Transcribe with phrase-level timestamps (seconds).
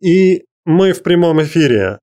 [0.00, 1.98] И мы в прямом эфире.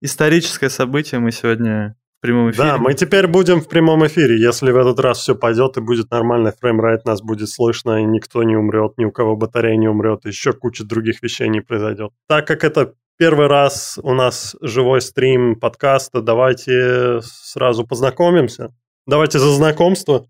[0.00, 2.64] Историческое событие мы сегодня в прямом эфире.
[2.64, 4.40] Да, мы теперь будем в прямом эфире.
[4.40, 8.42] Если в этот раз все пойдет и будет нормальный фреймрейт, нас будет слышно, и никто
[8.42, 12.12] не умрет, ни у кого батарея не умрет, и еще куча других вещей не произойдет.
[12.26, 18.74] Так как это первый раз у нас живой стрим подкаста, давайте сразу познакомимся.
[19.06, 20.28] Давайте за знакомство.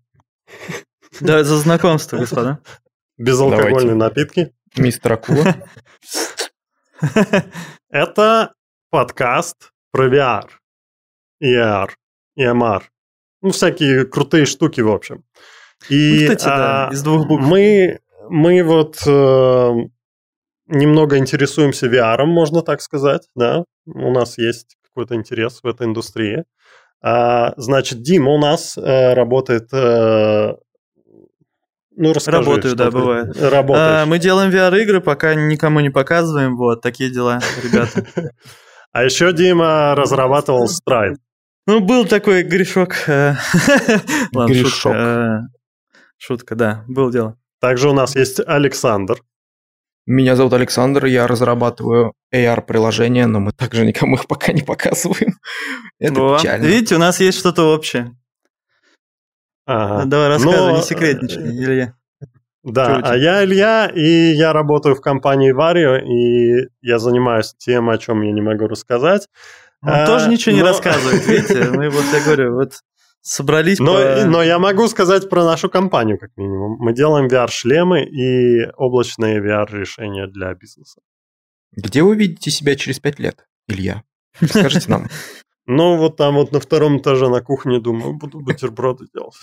[1.21, 2.59] Да, за знакомство, господа.
[3.19, 4.53] Безалкогольные напитки.
[4.77, 5.55] Мистер Акула.
[7.89, 8.53] Это
[8.89, 10.47] подкаст про VR,
[11.43, 11.89] ER,
[12.39, 12.83] EMR.
[13.41, 15.25] Ну, всякие крутые штуки, в общем.
[15.89, 17.43] И Ну, кстати, да, а, из двух букв.
[17.43, 19.71] мы, мы вот э,
[20.67, 23.65] немного интересуемся VR, можно так сказать, да.
[23.85, 26.45] У нас есть какой-то интерес в этой индустрии.
[27.01, 29.73] А, значит, Дима у нас э, работает...
[29.73, 30.53] э,
[32.01, 33.41] ну, расскажи, Работаю, да, ты бывает.
[33.41, 34.03] Работаешь.
[34.03, 36.55] А, мы делаем VR-игры, пока никому не показываем.
[36.55, 38.05] Вот, такие дела, ребята.
[38.91, 41.17] А еще Дима разрабатывал Stride.
[41.67, 42.95] Ну, был такой грешок.
[43.07, 43.35] э,
[44.31, 44.67] Грешок.
[44.71, 45.39] шутка, э,
[46.17, 47.37] Шутка, да, было дело.
[47.61, 49.21] Также у нас есть Александр.
[50.07, 55.35] Меня зовут Александр, я разрабатываю AR-приложения, но мы также никому их пока не показываем.
[55.99, 56.65] Это Во, печально.
[56.65, 58.15] Видите, у нас есть что-то общее.
[59.71, 60.05] Ага.
[60.05, 61.93] Давай рассказывай, Но, не секретничай, э, Илья.
[62.63, 67.97] Да, а я Илья, и я работаю в компании Vario, и я занимаюсь тем, о
[67.99, 69.27] чем я не могу рассказать.
[69.83, 71.69] Он А, тоже ничего не но- рассказывает, видите?
[71.71, 72.73] Мы вот, я говорю, вот
[73.21, 76.77] собрались Но, по- но я могу сказать про нашу компанию, как минимум.
[76.79, 80.99] Мы делаем VR-шлемы и облачные VR-решения для бизнеса.
[81.73, 84.01] Где вы видите себя через пять лет, Илья?
[84.43, 85.07] Скажите нам.
[85.71, 89.35] Ну, вот там вот на втором этаже на кухне, думаю, буду бутерброды делать.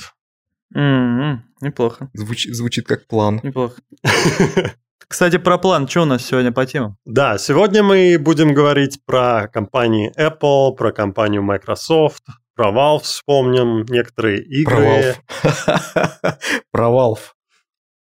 [0.75, 3.41] М-м, Неплохо, Звуч- звучит как план.
[3.43, 3.81] неплохо.
[5.09, 5.87] Кстати, про план.
[5.89, 6.97] Что у нас сегодня по темам?
[7.05, 12.25] Да, сегодня мы будем говорить про компании Apple, про компанию Microsoft,
[12.57, 15.15] про Valve вспомним, некоторые Про игры.
[15.45, 16.37] Valve.
[16.73, 17.19] Про Valve.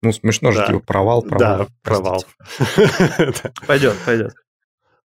[0.02, 0.66] Ну, смешно же, Да.
[0.66, 1.58] типа провал, провал.
[1.58, 2.00] Да, про.
[2.00, 3.50] Да.
[3.66, 4.34] Пойдет, пойдет.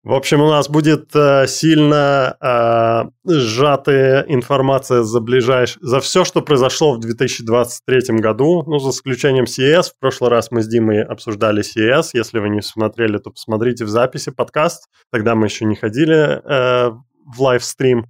[0.03, 6.41] В общем, у нас будет э, сильно э, сжатая информация за ближайшее, за все, что
[6.41, 9.91] произошло в 2023 году, ну, за исключением CES.
[9.91, 12.09] В прошлый раз мы с Димой обсуждали CES.
[12.13, 14.89] Если вы не смотрели, то посмотрите в записи подкаст.
[15.11, 18.07] Тогда мы еще не ходили э, в лайвстрим.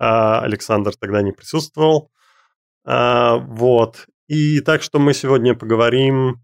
[0.00, 2.10] А, Александр тогда не присутствовал.
[2.84, 4.06] А, вот.
[4.26, 6.42] И так что мы сегодня поговорим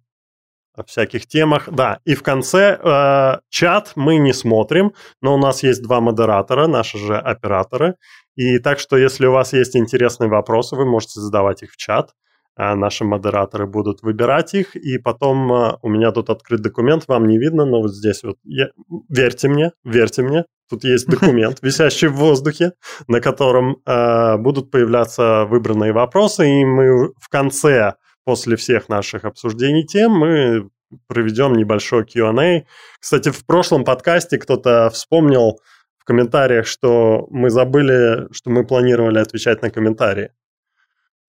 [0.74, 1.68] о всяких темах.
[1.70, 6.66] Да, и в конце э, чат мы не смотрим, но у нас есть два модератора,
[6.66, 7.94] наши же операторы.
[8.36, 12.10] И так что, если у вас есть интересные вопросы, вы можете задавать их в чат.
[12.56, 17.26] А наши модераторы будут выбирать их, и потом э, у меня тут открыт документ, вам
[17.26, 18.70] не видно, но вот здесь вот, я-
[19.08, 22.74] верьте мне, верьте мне, тут есть документ, висящий в воздухе,
[23.08, 29.86] на котором э, будут появляться выбранные вопросы, и мы в конце после всех наших обсуждений
[29.86, 30.68] тем мы
[31.06, 32.64] проведем небольшой Q&A.
[33.00, 35.60] Кстати, в прошлом подкасте кто-то вспомнил
[35.98, 40.30] в комментариях, что мы забыли, что мы планировали отвечать на комментарии.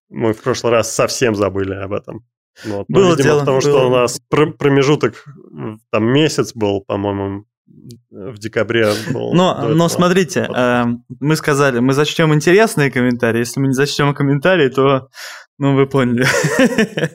[0.10, 2.26] Мы в прошлый раз совсем забыли об этом.
[2.64, 2.86] Вот.
[2.88, 3.62] Но, Было видимо, дело, потому было.
[3.62, 5.26] что у нас пр- промежуток,
[5.92, 7.46] там месяц был, по-моему,
[8.12, 9.34] в декабре был.
[9.34, 10.86] Но, но смотрите, э,
[11.20, 13.40] мы сказали, мы зачтем интересные комментарии.
[13.40, 15.10] Если мы не зачтем комментарии, то,
[15.58, 16.26] ну, вы поняли.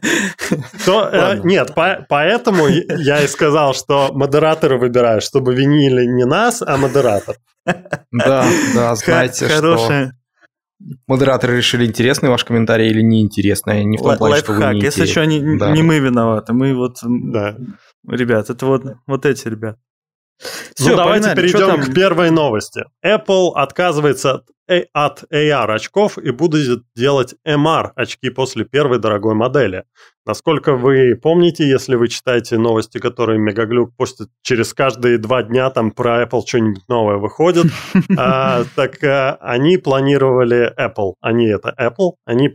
[0.87, 6.62] То, э, нет, по- поэтому я и сказал, что модераторы выбирают, чтобы винили не нас,
[6.62, 7.37] а модератор.
[7.67, 10.12] Да, да, знаете, что Хорошая
[11.06, 13.84] модераторы решили, интересный ваш комментарий или неинтересный.
[13.84, 14.75] Не в том лай- плане, что вы лайфхак.
[14.77, 15.71] не Если что, не, Да.
[15.73, 17.56] не мы виноваты, мы вот, Да.
[18.09, 19.77] ребят, это вот, вот эти ребят.
[20.78, 21.53] Ну, Всё, давайте погнали.
[21.53, 22.84] Перейдем к первой новости.
[23.05, 24.45] Apple отказывается
[24.93, 29.84] от, э- AR очков и будет делать MR очки после первой дорогой модели.
[30.27, 35.91] Насколько вы помните, если вы читаете новости, которые Мегаглюк постит через каждые два дня, там
[35.91, 37.67] про Apple что-нибудь новое выходит,
[38.17, 42.49] а, так а, они планировали Apple, они это Apple, они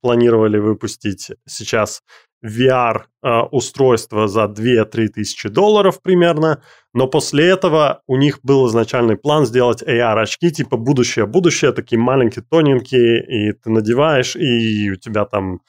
[0.00, 2.02] планировали выпустить сейчас
[2.44, 6.62] VR а, устройство за 2-3 тысячи долларов примерно,
[6.92, 13.24] но после этого у них был изначальный план сделать AR-очки, типа будущее-будущее, такие маленькие, тоненькие,
[13.24, 15.60] и ты надеваешь, и у тебя там,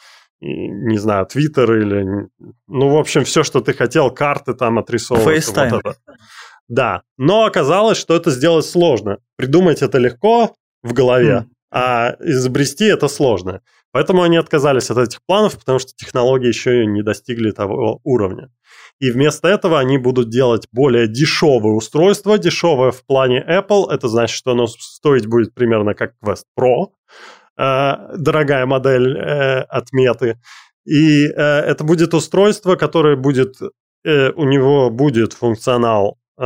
[0.41, 2.27] не знаю, Твиттер или...
[2.67, 5.51] Ну, в общем, все, что ты хотел, карты там отрисовываются.
[5.51, 5.69] FaceTime.
[5.69, 5.95] Вот это.
[6.67, 9.17] Да, но оказалось, что это сделать сложно.
[9.37, 11.51] Придумать это легко в голове, М.
[11.71, 13.61] а изобрести это сложно.
[13.93, 18.49] Поэтому они отказались от этих планов, потому что технологии еще не достигли того уровня.
[18.99, 22.37] и вместо этого они будут делать более дешевые устройства.
[22.37, 26.87] Дешевое в плане Apple, это значит, что оно стоить будет примерно как Quest Pro,
[27.57, 30.39] э, дорогая модель э, отметы.
[30.85, 33.55] И э, это будет устройство, которое будет,
[34.05, 36.43] э, у него будет функционал э,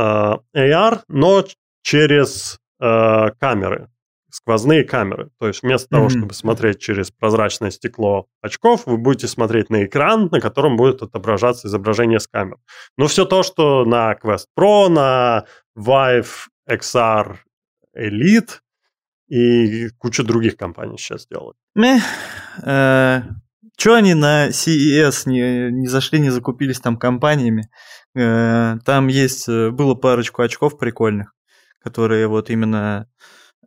[0.54, 1.44] AR, но
[1.82, 3.88] через э, камеры
[4.30, 5.30] сквозные камеры.
[5.38, 5.90] То есть вместо mm-hmm.
[5.90, 11.02] того, чтобы смотреть через прозрачное стекло очков, вы будете смотреть на экран, на котором будет
[11.02, 12.58] отображаться изображение с камер.
[12.96, 15.44] Но все то, что на Quest Pro, на
[15.76, 16.28] Vive
[16.68, 17.36] XR
[17.96, 18.60] Elite
[19.28, 21.56] и куча других компаний сейчас делают.
[21.76, 22.00] Мeh.
[22.64, 23.22] Э,
[23.78, 27.70] Че они на CES не, не зашли, не закупились там компаниями?
[28.16, 31.32] Э, там есть, э, было парочку очков прикольных,
[31.80, 33.08] которые вот именно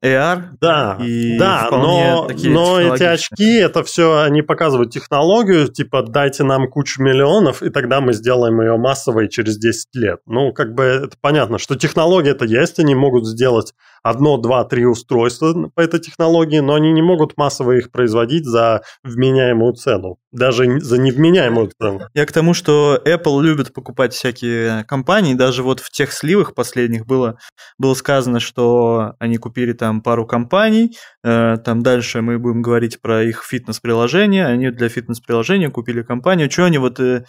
[0.04, 0.42] AR.
[0.60, 6.68] Да, и да, но, но эти очки, это все, они показывают технологию, типа дайте нам
[6.70, 10.20] кучу миллионов, и тогда мы сделаем ее массовой через 10 лет.
[10.26, 14.86] Ну, как бы это понятно, что технология это есть, они могут сделать одно, два, три
[14.86, 20.18] устройства по этой технологии, но они не могут массово их производить за вменяемую цену.
[20.32, 22.02] Даже за невменяемую цену.
[22.14, 25.34] Я к тому, что Apple любит покупать всякие компании.
[25.34, 27.38] Даже вот в тех сливах последних было,
[27.78, 30.96] было сказано, что они купили там пару компаний.
[31.24, 34.46] Э, там дальше мы будем говорить про их фитнес-приложение.
[34.46, 36.50] Они для фитнес-приложения купили компанию.
[36.50, 37.26] Что они вот э,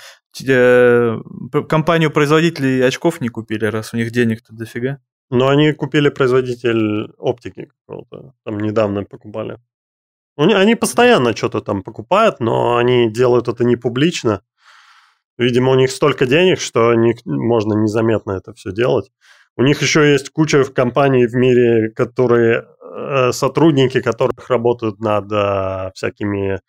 [0.46, 1.16] э,
[1.68, 5.00] компанию производителей очков не купили, раз у них денег-то дофига?
[5.32, 8.34] Но они купили производитель оптики какого-то.
[8.44, 9.56] Там недавно покупали.
[10.36, 14.42] Они постоянно что-то там покупают, но они делают это не публично.
[15.38, 19.10] Видимо, у них столько денег, что не, можно незаметно это все делать.
[19.56, 25.92] У них еще есть куча компаний в мире, которые э, сотрудники, которых работают над э,
[25.94, 26.60] всякими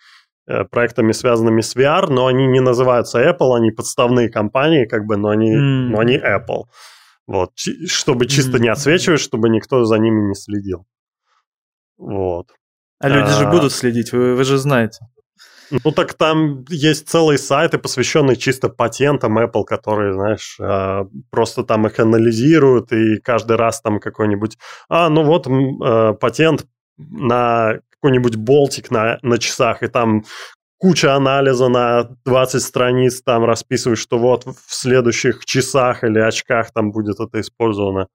[0.48, 5.18] э, проектами, связанными с VR, но они не называются Apple, они подставные компании, как бы,
[5.18, 5.90] но они, mm.
[5.90, 6.64] но они Apple.
[7.26, 10.86] Вот, чтобы чисто не отсвечивать, чтобы никто за ними не следил.
[11.98, 12.52] Вот.
[13.00, 13.40] А люди а...
[13.40, 15.06] же будут следить, вы, вы же знаете.
[15.84, 21.88] Ну так там есть целые сайты, посвященные чисто патентам Apple, которые, знаешь, а, просто там
[21.88, 24.58] их анализируют, и каждый раз там какой-нибудь...
[24.90, 26.66] А, ну вот а, патент
[26.98, 30.26] на какой-нибудь болтик на, на часах, и там
[30.84, 36.92] куча анализа на 20 страниц, там расписывают, что вот в следующих часах или очках там
[36.92, 38.08] будет это использовано.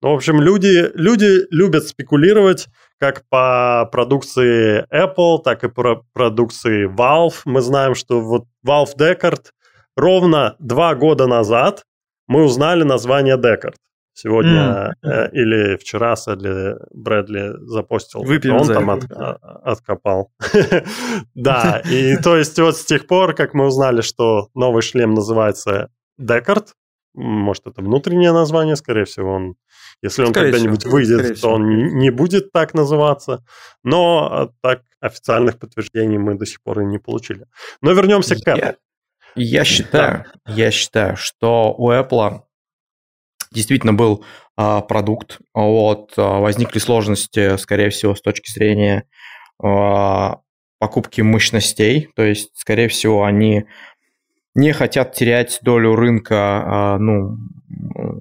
[0.00, 2.68] Ну, в общем, люди, люди любят спекулировать
[2.98, 7.42] как по продукции Apple, так и по продукции Valve.
[7.44, 9.50] Мы знаем, что вот Valve Deckard
[9.94, 11.82] ровно два года назад
[12.26, 13.74] мы узнали название Deckard.
[14.16, 15.08] Сегодня mm.
[15.10, 19.32] э, или вчера Сэдли Брэдли запостил, Выпьем он там от, а,
[19.64, 20.32] откопал.
[21.34, 25.90] да, и то есть вот с тех пор, как мы узнали, что новый шлем называется
[26.16, 26.74] Декард,
[27.14, 29.56] может, это внутреннее название, скорее всего, он,
[30.02, 31.66] если он когда-нибудь выйдет, то он
[31.98, 33.44] не, будет так называться.
[33.82, 37.46] Но а, так официальных подтверждений мы до сих пор и не получили.
[37.82, 38.76] Но вернемся к Apple.
[39.36, 42.42] Я, считаю, я считаю, что у Apple
[43.54, 44.24] действительно был
[44.56, 45.38] а, продукт.
[45.54, 49.04] Вот, а, возникли сложности, скорее всего, с точки зрения
[49.62, 50.40] а,
[50.78, 52.08] покупки мощностей.
[52.14, 53.64] То есть, скорее всего, они
[54.54, 57.38] не хотят терять долю рынка, ну,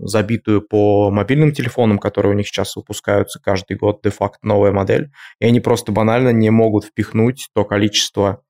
[0.01, 5.45] забитую по мобильным телефонам, которые у них сейчас выпускаются каждый год, де-факто новая модель, и
[5.45, 8.41] они просто банально не могут впихнуть то количество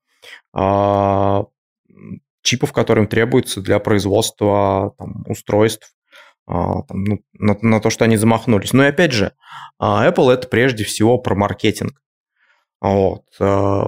[0.54, 1.44] а,
[2.42, 5.92] чипов, которым требуется для производства там, устройств,
[6.46, 8.72] там, ну, на, на то, что они замахнулись.
[8.72, 9.32] Но и опять же,
[9.78, 12.00] а, Apple это прежде всего про маркетинг.
[12.80, 13.24] Вот.
[13.40, 13.86] А,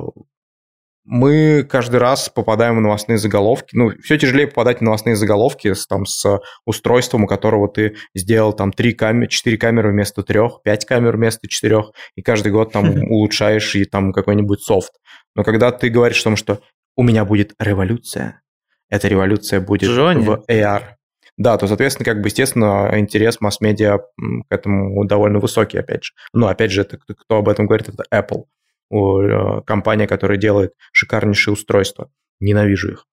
[1.06, 3.76] мы каждый раз попадаем в новостные заголовки.
[3.76, 8.52] Ну, все тяжелее попадать в новостные заголовки с, там, с устройством, у которого ты сделал
[8.52, 11.84] там 3 камеры, 4 камеры вместо 3, 5 камер вместо 4,
[12.16, 14.92] и каждый год там улучшаешь и там какой-нибудь софт.
[15.36, 16.60] Но когда ты говоришь о том, что
[16.96, 18.42] у меня будет революция,
[18.88, 20.25] эта революция будет Джонни.
[20.25, 20.95] в AR,
[21.36, 24.02] да, то, соответственно, как бы, естественно, интерес масс-медиа к
[24.48, 26.12] этому довольно высокий, опять же.
[26.32, 28.44] Но, опять же, это, кто об этом говорит, это Apple,
[28.90, 32.10] э, компания, которая делает шикарнейшие устройства.
[32.40, 33.06] Ненавижу их.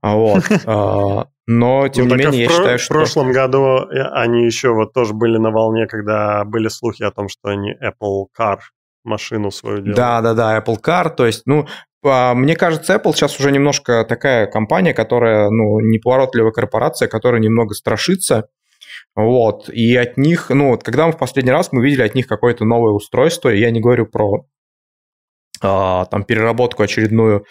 [0.00, 0.44] А вот.
[0.66, 2.94] А, но, тем ну, не менее, я про- считаю, что...
[2.94, 7.10] В прошлом году э, они еще вот тоже были на волне, когда были слухи о
[7.10, 8.58] том, что они Apple Car
[9.04, 9.96] машину свою делают.
[9.96, 11.66] Да, да, да, Apple Car, то есть, ну,
[12.04, 18.48] мне кажется, Apple сейчас уже немножко такая компания, которая, ну, неповоротливая корпорация, которая немного страшится.
[19.16, 22.26] Вот, и от них, ну, вот когда мы в последний раз мы видели от них
[22.26, 24.46] какое-то новое устройство, я не говорю про
[25.62, 27.44] а, там переработку очередную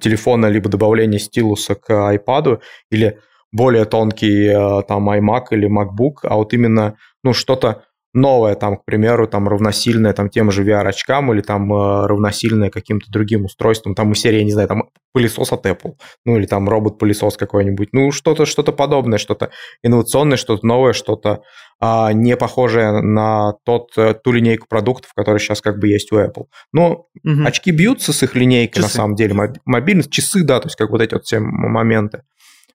[0.00, 3.18] телефона, либо добавление стилуса к iPad, или
[3.52, 8.84] более тонкий э, там iMac или MacBook, а вот именно, ну, что-то новое, там, к
[8.84, 14.12] примеру, там, равносильное там, тем же VR-очкам или там э, равносильное каким-то другим устройствам, там,
[14.12, 18.10] из серии, я не знаю, там, пылесос от Apple, ну, или там робот-пылесос какой-нибудь, ну,
[18.10, 19.50] что-то что подобное, что-то
[19.82, 21.42] инновационное, что-то новое, что-то
[21.80, 26.18] а, не похожее на тот, э, ту линейку продуктов, которая сейчас как бы есть у
[26.18, 26.44] Apple.
[26.72, 27.44] Но угу.
[27.44, 28.94] очки бьются с их линейкой, часы.
[28.94, 32.22] на самом деле, мобильность, часы, да, то есть как вот эти вот все моменты.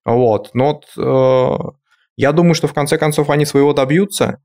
[0.06, 1.72] Вот, но вот, э,
[2.18, 4.40] я думаю, что в конце концов они своего добьются,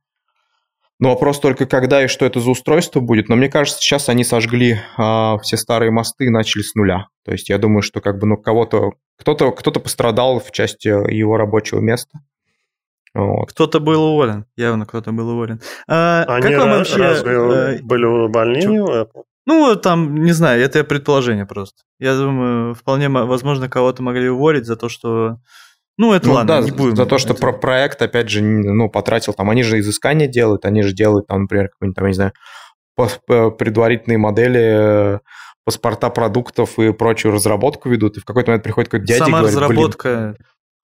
[1.00, 3.28] но вопрос только, когда и что это за устройство будет.
[3.28, 7.06] Но мне кажется, сейчас они сожгли а, все старые мосты и начали с нуля.
[7.24, 11.38] То есть я думаю, что как бы ну кого-то кто-то кто-то пострадал в части его
[11.38, 12.20] рабочего места.
[13.14, 13.50] Вот.
[13.50, 15.60] Кто-то был уволен, явно кто-то был уволен.
[15.88, 19.24] А, Они как вам вообще разве э, были увольнения у Apple?
[19.46, 21.82] Ну, там, не знаю, это предположение просто.
[21.98, 25.38] Я думаю, вполне возможно, кого-то могли уволить за то, что
[26.00, 26.96] ну, это ну, ладно, да, не будем.
[26.96, 30.80] За то, что про проект, опять же, ну, потратил, там, они же изыскания делают, они
[30.80, 35.18] же делают, там, например, какой-нибудь, там, я не знаю, предварительные модели, э,
[35.66, 39.42] паспорта продуктов и прочую разработку ведут, и в какой-то момент приходит какой-то дядя Сама и
[39.42, 40.36] говорит, разработка,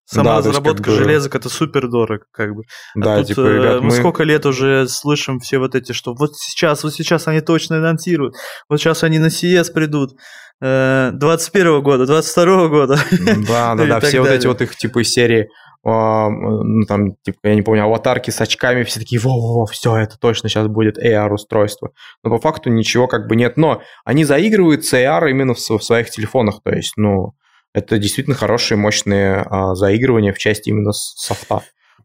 [0.06, 0.98] Сама да, разработка как бы...
[0.98, 2.62] железок это супер дорого, как бы.
[2.94, 6.14] А да, тут, типа, ребят, мы, мы сколько лет уже слышим все вот эти, что
[6.14, 8.36] вот сейчас, вот сейчас они точно анонсируют,
[8.68, 10.12] вот сейчас они на CS придут.
[10.60, 12.98] 21 э, года, 22 года.
[13.48, 15.48] Да, да, да, все вот эти вот их типа серии,
[15.84, 20.48] ну там, типа, я не помню, аватарки с очками, все такие, во-во-во, все, это точно
[20.48, 21.90] сейчас будет AR-устройство.
[22.22, 23.56] Но по факту ничего как бы нет.
[23.56, 27.34] Но они заигрывают с AR именно в, своих телефонах, то есть, ну,
[27.74, 31.62] это действительно хорошие, мощные а, заигрывания в части именно софта.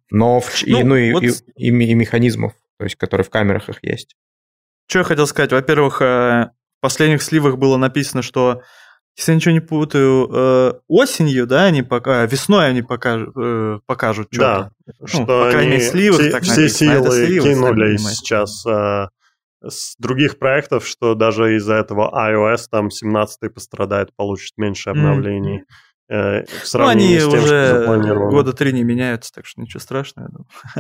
[0.10, 1.24] Но в, ну, и, ну, и, вот...
[1.24, 4.16] и, и, и механизмов, то есть, которые в камерах их есть.
[4.88, 5.54] Что я хотел сказать?
[5.54, 6.50] Во-первых, э,
[6.82, 8.62] последних сливах было написано, что
[9.18, 14.30] если я ничего не путаю, э, осенью, да, они пока, весной они покажут, э, покажут
[14.32, 14.72] что-то.
[14.86, 19.08] Да, ну, что по крайней мере, сливах, все, так все силы сливы, кинули сейчас э,
[19.66, 25.60] с других проектов, что даже из-за этого iOS там 17 пострадает, получит меньше обновлений.
[25.60, 25.92] Mm-hmm.
[26.12, 27.86] Э, в ну, они с тем, уже
[28.30, 30.30] года три не меняются, так что ничего страшного.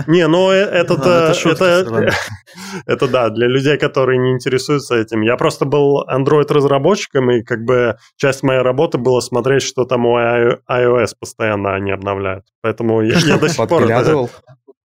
[0.07, 2.09] Не, ну это это, это,
[2.85, 5.21] это да, для людей, которые не интересуются этим.
[5.21, 10.17] Я просто был Android-разработчиком, и как бы часть моей работы была смотреть, что там у
[10.17, 12.43] iOS постоянно они обновляют.
[12.61, 13.87] Поэтому я, я до сих пор...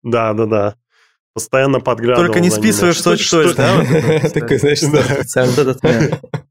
[0.04, 0.76] Да, да, да
[1.34, 2.28] постоянно подглядывал.
[2.28, 4.30] Только не списываешь что точь да?
[4.30, 4.82] Такой, знаешь,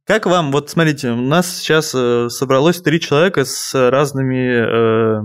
[0.06, 5.22] Как вам, вот смотрите, у нас сейчас э, собралось три человека с разными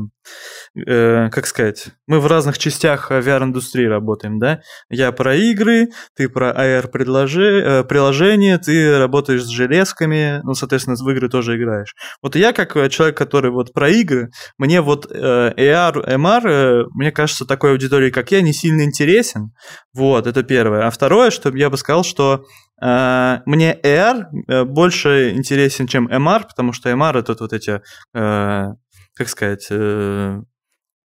[0.76, 4.62] э, э, как сказать, мы в разных частях VR-индустрии работаем, да?
[4.90, 11.28] Я про игры, ты про AR-приложения, э, ты работаешь с железками, ну, соответственно, в игры
[11.30, 11.94] тоже играешь.
[12.22, 17.12] Вот я, как человек, который вот про игры, мне вот э, AR, MR, э, мне
[17.12, 19.52] кажется, такой аудитории, как я, не сильно интересен.
[19.94, 20.88] Вот, это первое.
[20.88, 22.44] А второе, что я бы сказал, что
[22.84, 29.72] Uh, мне AR больше интересен, чем MR, потому что MR это вот эти, как сказать,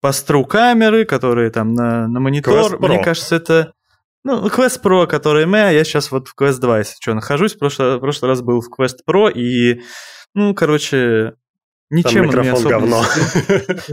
[0.01, 2.79] постру камеры, которые там на, на монитор.
[2.79, 3.73] Мне кажется, это...
[4.23, 7.55] Ну, Quest Pro, который мы, а я сейчас вот в Quest 2, если что, нахожусь.
[7.55, 9.81] В прошлый, в прошлый раз был в Quest Pro, и,
[10.33, 11.35] ну, короче,
[11.89, 12.69] ничем Там микрофон он не особо...
[12.69, 13.03] говно.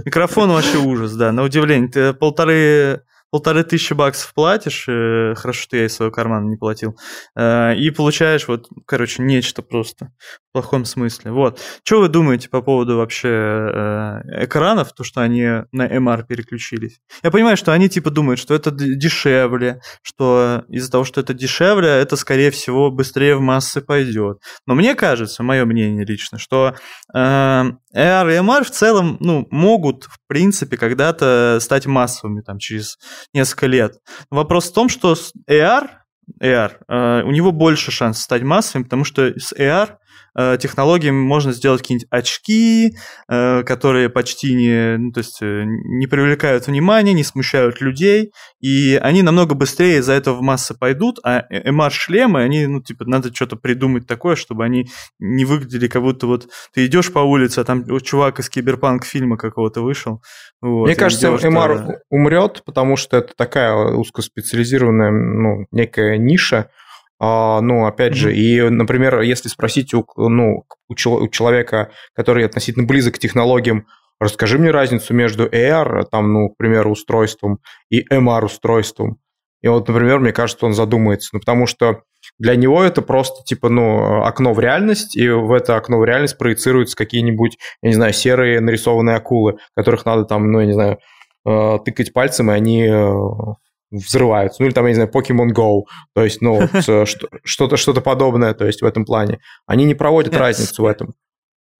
[0.05, 1.89] Микрофон вообще ужас, да, на удивление.
[1.89, 3.03] Ты полторы
[3.37, 6.97] полторы тысячи баксов платишь, э, хорошо, что я из своего кармана не платил,
[7.37, 10.07] э, и получаешь вот, короче, нечто просто
[10.49, 11.33] в плохом смысле.
[11.33, 11.61] Вот.
[11.85, 16.99] Что вы думаете по поводу вообще э, экранов, то, что они на MR переключились?
[17.23, 21.89] Я понимаю, что они типа думают, что это дешевле, что из-за того, что это дешевле,
[21.89, 24.39] это, скорее всего, быстрее в массы пойдет.
[24.67, 26.75] Но мне кажется, мое мнение лично, что
[27.15, 32.97] AR и MR в целом, ну, могут, в принципе, когда-то стать массовыми, там, через
[33.33, 33.99] несколько лет.
[34.31, 35.15] Вопрос в том, что
[35.49, 35.89] AR,
[36.41, 39.97] AR э, у него больше шансов стать массовым, потому что с AR
[40.39, 42.95] Э, технологиями можно сделать какие-нибудь очки,
[43.29, 49.01] э, которые почти не, ну, то есть э, не привлекают внимания, не смущают людей, и
[49.03, 53.57] они намного быстрее из-за этого в массы пойдут, а MR-шлемы, они, ну, типа, надо что-то
[53.57, 57.85] придумать такое, чтобы они не выглядели как будто вот ты идешь по улице, а там
[58.01, 60.23] чувак из киберпанк фильма какого-то вышел.
[60.61, 62.01] Вот, Мне кажется, идешь, MR что...
[62.11, 66.69] умрет, потому что это такая узкоспециализированная, ну, некая ниша,
[67.19, 68.17] а, ну, опять mm-hmm.
[68.17, 73.87] же, и, например, если спросить у, ну, у, у человека, который относительно близок к технологиям,
[74.21, 77.59] расскажи мне разницу между AR, там, ну, к примеру, устройством
[77.91, 79.19] и MR-устройством.
[79.63, 82.03] И вот, например, мне кажется, он задумается, ну, потому что
[82.39, 86.37] Для него это просто, типа, ну, окно в реальность, и в это окно в реальность
[86.39, 90.99] проецируются какие-нибудь, я не знаю, серые нарисованные акулы, которых надо там, ну, я не знаю,
[91.47, 93.15] э, тыкать пальцем, и они э,
[93.91, 94.63] взрываются.
[94.63, 95.83] Ну, или там, я не знаю, Pokemon Go.
[96.15, 96.69] То есть, ну,
[97.45, 99.39] что-то что подобное, то есть, в этом плане.
[99.67, 101.15] Они не проводят разницу в этом.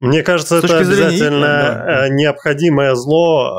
[0.01, 2.07] Мне кажется, это обязательно да.
[2.07, 3.59] Э, необходимое зло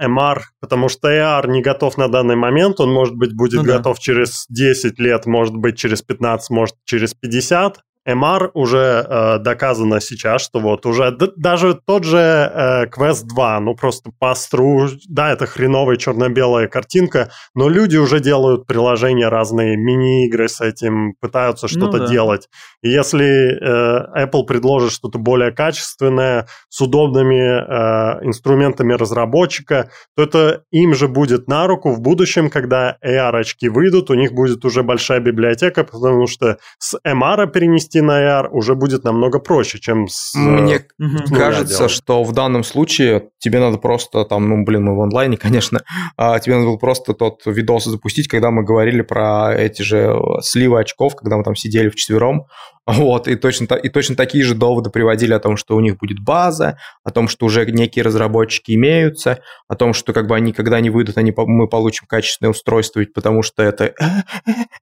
[0.00, 3.64] э, MR, потому что AR не готов на данный момент, он, может быть, будет ну,
[3.64, 4.00] готов да.
[4.02, 10.42] через 10 лет, может быть, через 15, может, через 50, MR уже э, доказано сейчас,
[10.42, 15.46] что вот уже д- даже тот же э, Quest 2, ну просто пастру, да, это
[15.46, 21.98] хреновая черно-белая картинка, но люди уже делают приложения разные, мини-игры с этим, пытаются ну что-то
[21.98, 22.10] ну, да.
[22.10, 22.48] делать.
[22.82, 30.62] И если э, Apple предложит что-то более качественное, с удобными э, инструментами разработчика, то это
[30.70, 35.20] им же будет на руку в будущем, когда AR-очки выйдут, у них будет уже большая
[35.20, 40.34] библиотека, потому что с MR перенести перевести на AR уже будет намного проще, чем с...
[40.34, 41.34] Мне угу.
[41.34, 45.80] кажется, что в данном случае тебе надо просто там, ну, блин, мы в онлайне, конечно,
[46.16, 50.80] а тебе надо было просто тот видос запустить, когда мы говорили про эти же сливы
[50.80, 52.46] очков, когда мы там сидели в четвером,
[52.88, 56.20] вот, и точно, и точно такие же доводы приводили о том, что у них будет
[56.20, 60.76] база, о том, что уже некие разработчики имеются, о том, что как бы они, когда
[60.78, 63.92] они выйдут, они, мы получим качественное устройство, ведь потому что это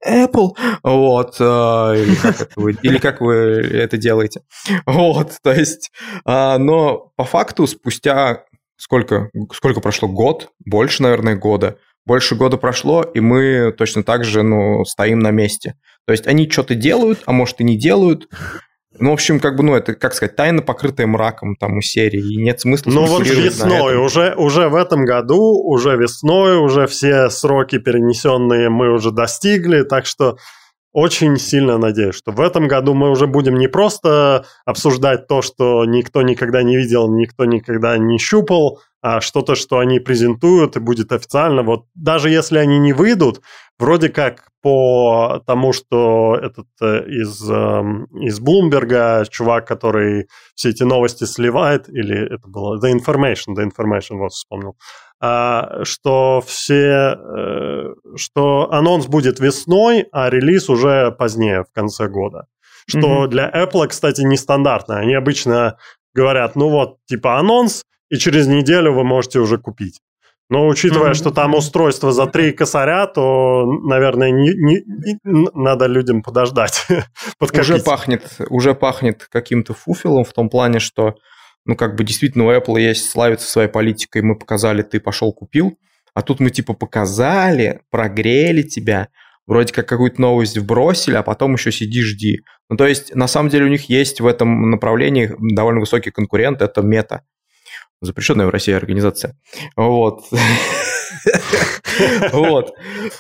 [0.07, 0.51] Apple,
[0.85, 4.41] вот, или как, это вы, или как вы это делаете.
[4.87, 5.93] Вот, то есть,
[6.25, 8.45] а, но по факту спустя
[8.77, 10.09] сколько, сколько прошло?
[10.09, 10.51] Год?
[10.65, 11.79] Больше, наверное, года.
[12.05, 15.75] Больше года прошло, и мы точно так же, ну, стоим на месте.
[16.07, 18.29] То есть они что-то делают, а может и не делают.
[18.99, 22.35] Ну, в общем, как бы, ну, это, как сказать, тайна, покрытая мраком там у серии,
[22.35, 27.29] и нет смысла Ну, вот весной, уже, уже в этом году, уже весной, уже все
[27.29, 30.39] сроки перенесенные мы уже достигли, так что
[30.97, 35.85] очень сильно надеюсь, что в этом году мы уже будем не просто обсуждать то, что
[35.85, 41.13] никто никогда не видел, никто никогда не щупал, а что-то, что они презентуют и будет
[41.13, 41.63] официально.
[41.63, 43.43] Вот даже если они не выйдут,
[43.79, 50.83] вроде как по тому, что этот э, из, эм, из Блумберга чувак, который все эти
[50.83, 54.77] новости сливает, или это было The Information, The Information, вот вспомнил,
[55.21, 62.47] что все, э, что анонс будет весной, а релиз уже позднее, в конце года.
[62.89, 63.29] Что mm-hmm.
[63.29, 64.99] для Apple, кстати, нестандартно.
[64.99, 65.79] Они обычно
[66.15, 70.01] говорят, ну вот, типа анонс, и через неделю вы можете уже купить.
[70.49, 71.15] Но учитывая, mm-hmm.
[71.15, 76.87] что там устройство за три косаря, то, наверное, не, не, не, надо людям подождать.
[77.53, 81.17] уже пахнет, уже пахнет каким-то фуфелом в том плане, что
[81.67, 85.79] ну, как бы действительно у Apple есть славится своей политикой, мы показали, ты пошел купил,
[86.15, 89.09] а тут мы типа показали, прогрели тебя,
[89.47, 92.41] вроде как какую-то новость вбросили, а потом еще сиди, жди.
[92.69, 96.63] Ну, то есть, на самом деле у них есть в этом направлении довольно высокий конкурент,
[96.63, 97.23] это мета.
[98.01, 99.37] Запрещенная в России организация.
[99.77, 100.25] Вот.
[102.33, 102.75] Вот.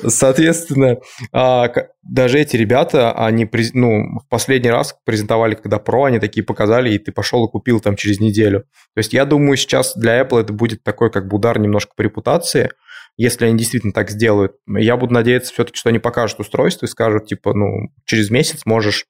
[0.07, 0.99] Соответственно,
[1.33, 1.71] а,
[2.03, 6.99] даже эти ребята, они ну, в последний раз презентовали, когда Pro, они такие показали, и
[6.99, 8.61] ты пошел и купил там через неделю.
[8.95, 12.03] То есть я думаю, сейчас для Apple это будет такой как бы удар немножко по
[12.03, 12.71] репутации,
[13.17, 14.53] если они действительно так сделают.
[14.67, 19.07] Я буду надеяться все-таки, что они покажут устройство и скажут, типа, ну, через месяц можешь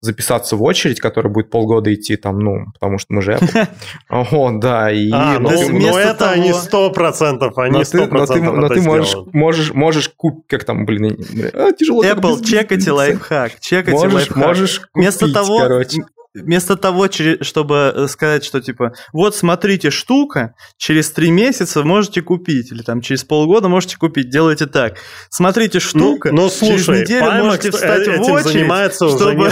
[0.00, 3.38] записаться в очередь, которая будет полгода идти там, ну, потому что мы же
[4.08, 5.10] О, да, и...
[5.12, 10.08] А, ну, ну это они сто процентов, они сто процентов Но ты можешь, можешь, можешь
[10.08, 11.16] купить, как там, блин,
[11.54, 12.04] а, тяжело.
[12.04, 14.36] Apple, чекайте лайфхак, чекайте лайфхак.
[14.36, 16.02] Можешь купить, Вместо того, короче
[16.34, 17.08] вместо того,
[17.40, 23.00] чтобы э, сказать, что типа, вот смотрите, штука, через три месяца можете купить, или там
[23.00, 24.96] через полгода можете купить, делайте так.
[25.30, 29.08] Смотрите, ну, штука, ну, ну, слушай, через неделю Pimax можете встать этим в очередь, занимается
[29.08, 29.46] чтобы...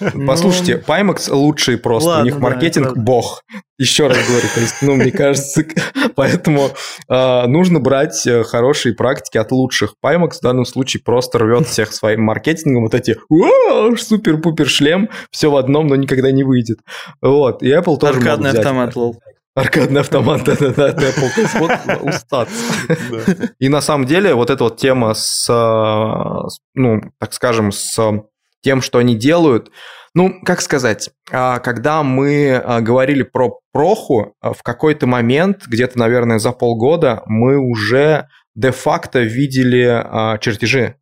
[0.00, 3.42] уже Послушайте, Pimax лучшие просто, у них маркетинг бог.
[3.76, 5.64] Еще раз говорю, то есть, ну, мне кажется,
[6.14, 6.70] поэтому
[7.08, 9.94] э, нужно брать э, хорошие практики от лучших.
[10.04, 15.56] Pimax в данном случае просто рвет всех своим маркетингом, вот эти супер-пупер шлем, все в
[15.56, 16.78] одном, но никогда не выйдет.
[17.20, 19.20] Вот, и Apple тоже Аркадный автомат, лол.
[19.56, 21.48] Аркадный автомат, да-да-да, Apple.
[21.58, 22.54] Вот устаться.
[23.58, 28.22] И на самом деле вот эта вот тема с, э, ну, так скажем, с
[28.62, 29.70] тем, что они делают,
[30.14, 35.98] ну, как сказать, а, когда мы а, говорили про проху, а, в какой-то момент, где-то,
[35.98, 40.96] наверное, за полгода, мы уже де-факто видели чертежи.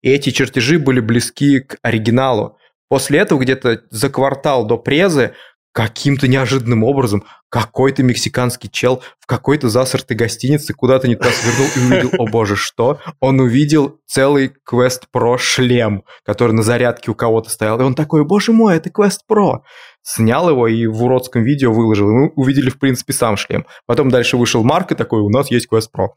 [0.00, 2.56] И эти чертежи были близки к оригиналу.
[2.88, 5.34] После этого где-то за квартал до презы
[5.76, 11.80] каким-то неожиданным образом какой-то мексиканский чел в какой-то засортой гостинице куда-то не туда свернул и
[11.80, 12.98] увидел, о боже, что?
[13.20, 17.78] Он увидел целый Quest Pro шлем, который на зарядке у кого-то стоял.
[17.78, 19.58] И он такой, боже мой, это Quest Pro.
[20.02, 22.08] Снял его и в уродском видео выложил.
[22.08, 23.66] И мы увидели, в принципе, сам шлем.
[23.84, 26.08] Потом дальше вышел Марк и такой, у нас есть Quest Pro.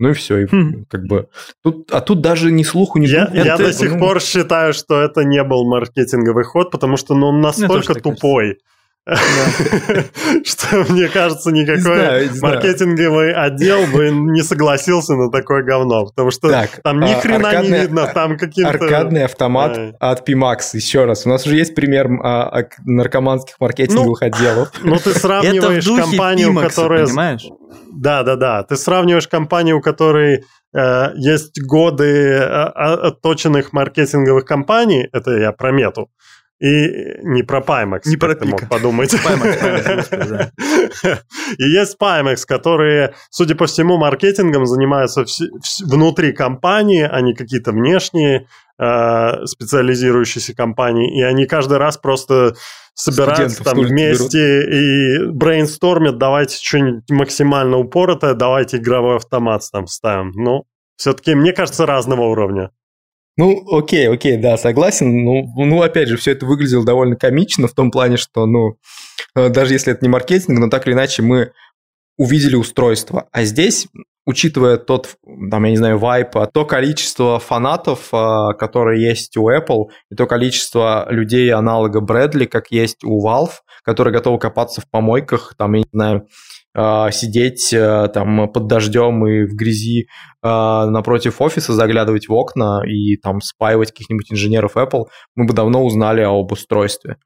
[0.00, 0.86] Ну и все, и хм.
[0.90, 1.28] как бы
[1.62, 4.00] тут, а тут даже ни слуху, ни я, Я до сих ну...
[4.00, 8.58] пор считаю, что это не был маркетинговый ход, потому что ну, он настолько тупой.
[10.44, 17.00] Что, мне кажется, никакой маркетинговый отдел бы не согласился на такое говно, потому что там
[17.00, 18.70] ни а, хрена не видно, там какие-то...
[18.70, 21.26] Аркадный автомат от Pimax, еще раз.
[21.26, 24.72] У нас уже есть пример а, наркоманских маркетинговых ну, отделов.
[24.82, 27.04] Ну, ты сравниваешь компанию, которая...
[27.04, 27.44] понимаешь?
[27.92, 28.62] Да, да, да.
[28.62, 35.72] Ты сравниваешь компанию, у которой э, есть годы э, отточенных маркетинговых компаний, это я про
[35.72, 36.08] мету,
[36.64, 39.12] и не про Pimax, не про ты мог подумать.
[41.58, 45.26] И есть Pimax, которые, судя по всему, маркетингом занимаются
[45.84, 48.46] внутри компании, а не какие-то внешние
[48.78, 51.18] э, специализирующиеся компании.
[51.18, 52.54] И они каждый раз просто
[52.94, 60.30] собираются там вместе и брейнстормят, давайте что-нибудь максимально упоротое, давайте игровой автомат там ставим.
[60.34, 60.64] Ну,
[60.96, 62.70] все-таки, мне кажется, разного уровня.
[63.36, 65.24] Ну, окей, окей, да, согласен.
[65.24, 68.76] Ну, ну, опять же, все это выглядело довольно комично в том плане, что, ну,
[69.34, 71.52] э, даже если это не маркетинг, но так или иначе мы
[72.16, 73.28] увидели устройство.
[73.32, 73.88] А здесь,
[74.24, 75.16] учитывая тот,
[75.50, 80.14] там, я не знаю, вайп, а то количество фанатов, а, которые есть у Apple, и
[80.14, 85.74] то количество людей аналога Брэдли, как есть у Valve, которые готовы копаться в помойках, там,
[85.74, 86.28] я не знаю,
[86.76, 90.08] сидеть э, там под дождем и в грязи
[90.42, 95.04] а, напротив офиса, заглядывать в окна и там спаивать каких-нибудь инженеров Apple,
[95.36, 97.18] мы бы давно узнали об устройстве.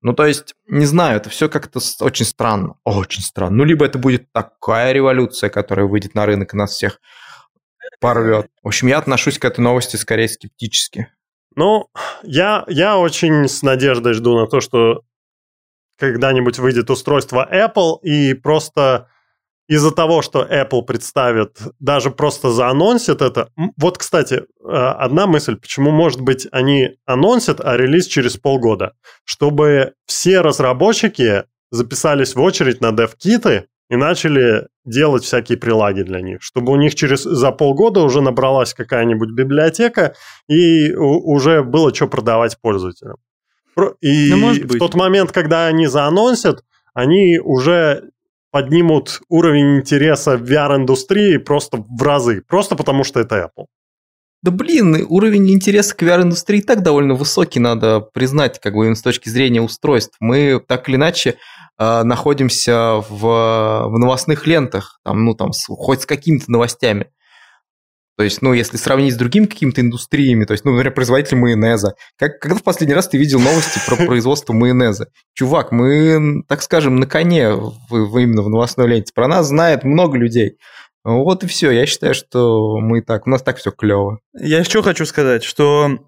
[0.00, 2.74] Ну, то есть, не знаю, это все как-то очень странно.
[2.84, 3.56] Очень странно.
[3.56, 7.00] Ну, либо это будет такая революция, которая выйдет на рынок и нас всех
[8.00, 8.46] порвет.
[8.62, 11.08] В общем, я отношусь к этой новости скорее скептически.
[11.56, 11.88] Ну,
[12.22, 15.02] я, я очень с надеждой жду на то, что
[15.98, 19.08] когда-нибудь выйдет устройство Apple, и просто
[19.68, 23.50] из-за того, что Apple представит, даже просто заанонсит это.
[23.76, 28.94] Вот, кстати, э, одна мысль, почему, может быть, они анонсят, а релиз через полгода.
[29.24, 36.38] Чтобы все разработчики записались в очередь на DevKit и начали делать всякие прилаги для них,
[36.40, 40.14] чтобы у них через за полгода уже набралась какая-нибудь библиотека
[40.48, 43.16] и уже было что продавать пользователям.
[44.00, 46.64] И ну, в тот момент, когда они заанонсят,
[46.94, 48.10] они уже
[48.50, 53.66] поднимут уровень интереса в VR-индустрии просто в разы, просто потому что это Apple.
[54.42, 59.28] Да блин, уровень интереса к VR-индустрии так довольно высокий, надо признать, как бы с точки
[59.28, 60.16] зрения устройств.
[60.20, 61.38] Мы так или иначе
[61.76, 67.10] э, находимся в, в новостных лентах, там, ну, там, с, хоть с какими-то новостями.
[68.18, 71.94] То есть, ну, если сравнить с другими какими-то индустриями, то есть, ну, например, производитель майонеза.
[72.18, 75.06] Как, когда в последний раз ты видел новости про производство майонеза?
[75.34, 79.12] Чувак, мы, так скажем, на коне в, в, именно в новостной ленте.
[79.14, 80.58] Про нас знает много людей.
[81.04, 81.70] Вот и все.
[81.70, 84.18] Я считаю, что мы так, у нас так все клево.
[84.34, 86.00] Я еще хочу сказать, что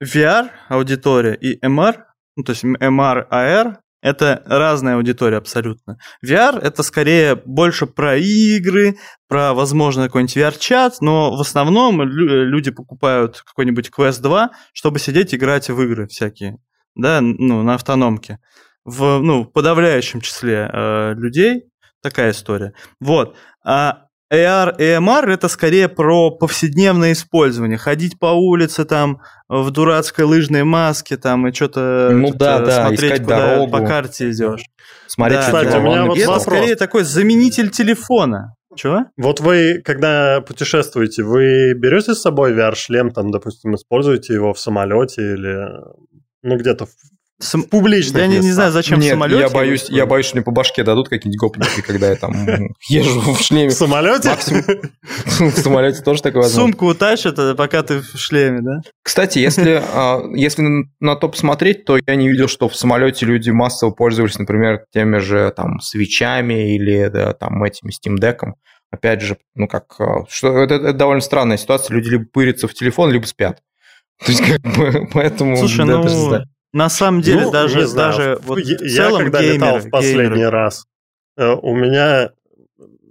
[0.00, 1.96] VR аудитория и MR,
[2.36, 5.98] ну, то есть MR, AR, это разная аудитория абсолютно.
[6.24, 13.42] VR это скорее больше про игры, про, возможно, какой-нибудь VR-чат, но в основном люди покупают
[13.44, 16.58] какой-нибудь Quest 2, чтобы сидеть играть в игры всякие,
[16.94, 18.38] да, ну, на автономке.
[18.84, 21.64] В ну, подавляющем числе э, людей
[22.00, 22.74] такая история.
[23.00, 23.36] Вот.
[23.64, 27.78] А AR и MR это скорее про повседневное использование.
[27.78, 33.22] Ходить по улице там в дурацкой лыжной маске там и что-то ну, да, да, смотреть,
[33.22, 33.70] куда дорогу.
[33.70, 34.62] по карте идешь.
[35.06, 38.54] Смотреть, да, кстати, у меня вот это скорее такой заменитель телефона.
[38.74, 39.06] Чего?
[39.16, 45.22] Вот вы, когда путешествуете, вы берете с собой VR-шлем, там, допустим, используете его в самолете
[45.22, 45.66] или
[46.42, 46.86] ну, где-то
[47.38, 47.64] Сам...
[47.64, 48.18] Публично.
[48.18, 49.40] Я не, не знаю, зачем Нет, в самолете.
[49.40, 52.32] Я боюсь, я боюсь, что мне по башке дадут какие-нибудь гопники, когда я там
[52.88, 53.68] езжу в шлеме.
[53.68, 54.30] В самолете?
[55.38, 56.70] В самолете тоже такое возможно.
[56.70, 58.80] Сумку утащат, а пока ты в шлеме, да?
[59.02, 60.64] Кстати, если, а, если
[60.98, 65.18] на то посмотреть, то я не видел, что в самолете люди массово пользовались, например, теми
[65.18, 68.52] же там свечами или да, там этими Steam Deck.
[68.90, 71.94] Опять же, ну как, а, что это, это довольно странная ситуация.
[71.94, 73.60] Люди либо пырятся в телефон, либо спят.
[74.24, 75.56] То есть, как бы, поэтому...
[75.58, 76.42] Слушай, да, ну,
[76.76, 80.36] на самом деле, ну, даже, даже вот я, в целом когда геймер, летал в последний
[80.36, 80.50] геймеры.
[80.50, 80.84] раз,
[81.38, 82.32] э, у меня,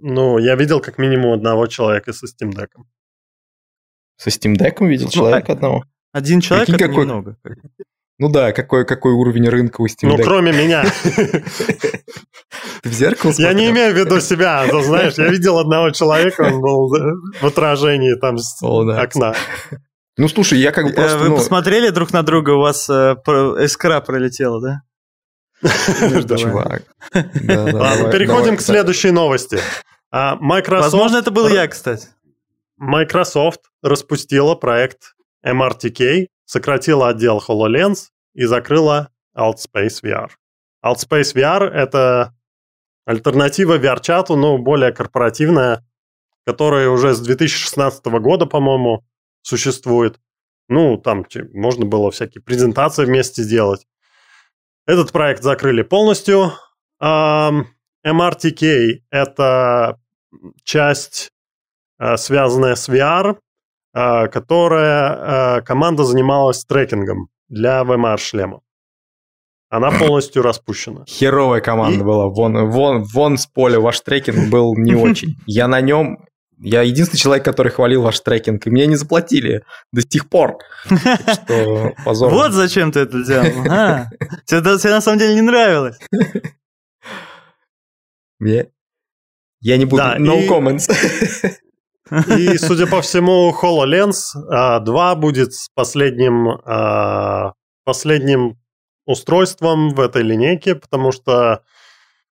[0.00, 2.68] ну, я видел как минимум одного человека со Steam Deck.
[4.16, 5.84] Со Steam Deck видел ну, человека одного?
[6.12, 7.06] Один человек Прикинь, это какой...
[7.06, 7.36] немного.
[8.18, 10.84] Ну да, какой, какой уровень рынка у Steam Ну, кроме меня.
[12.82, 13.72] Ты в зеркало Я не смотрел?
[13.72, 18.38] имею в виду себя, ты знаешь, я видел одного человека, он был в отражении там
[18.38, 19.34] с окна.
[20.16, 21.18] Ну, слушай, я как бы Э, просто...
[21.18, 24.82] Вы ну, посмотрели друг на друга, у вас э, про- искра пролетела, да?
[26.36, 26.82] чувак.
[27.12, 29.58] Переходим к следующей новости.
[30.10, 32.08] А, Microsoft, Возможно, это был я, кстати.
[32.78, 40.28] Microsoft распустила проект MRTK, сократила отдел HoloLens и закрыла Altspace VR.
[40.84, 42.34] Altspace VR— это
[43.06, 45.84] альтернатива VR-чату, но более корпоративная,
[46.44, 49.04] которая уже с 2016 года, по-моему,
[49.46, 50.18] существует.
[50.68, 53.86] Ну, там можно было всякие презентации вместе сделать.
[54.86, 56.52] Этот проект закрыли полностью.
[57.00, 59.98] MRTK— это
[60.64, 61.32] часть,
[61.98, 63.36] э, связанная с VR,
[63.94, 68.62] э, которая э, команда занималась трекингом для VMR-шлемов.
[69.68, 71.04] Она полностью распущена.
[71.08, 72.26] Херовая команда И- была.
[72.28, 75.36] Вон, вон, вон с поля ваш трекинг был не очень.
[75.46, 76.18] Я на нем...
[76.58, 80.58] Я единственный человек, который хвалил ваш трекинг, и мне не заплатили до сих пор.
[80.86, 82.32] Что позор.
[82.32, 83.70] Вот зачем ты это делал.
[83.70, 84.06] А,
[84.46, 85.98] Тебе на самом деле не нравилось.
[88.38, 88.68] Мне-
[89.60, 90.02] Я не буду...
[90.02, 90.90] No comments.
[92.38, 97.52] И, судя по всему, HoloLens а, 2 будет с последним, а,
[97.84, 98.58] последним
[99.06, 101.62] устройством в этой линейке, потому что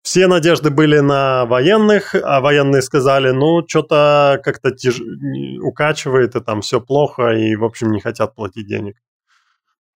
[0.05, 5.01] все надежды были на военных, а военные сказали, ну, что-то как-то тяж...
[5.63, 8.97] укачивает, и там все плохо, и, в общем, не хотят платить денег.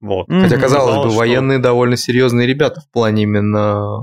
[0.01, 0.27] Вот.
[0.29, 4.01] Хотя, казалось бы, Казалось, что- военные довольно серьезные ребята в плане именно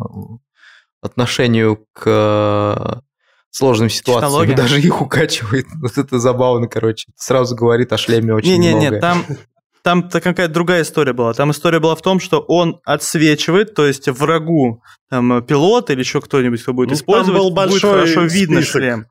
[1.02, 3.00] отношению к э,
[3.50, 4.24] сложным ситуациям.
[4.30, 4.58] Технологиям.
[4.58, 5.68] Даже их укачивает.
[5.82, 7.12] Вот это забавно, короче.
[7.16, 9.00] Сразу говорит о шлеме очень Не-не-не, многое.
[9.00, 9.24] там,
[9.84, 11.34] там то какая-то другая история была.
[11.34, 16.00] Там история была в том, что он отсвечивает, то есть врагу, там, э, пилот или
[16.00, 18.82] еще кто-нибудь, кто будет Ну, там использовать, был будет хорошо видно список.
[18.82, 19.06] шлем.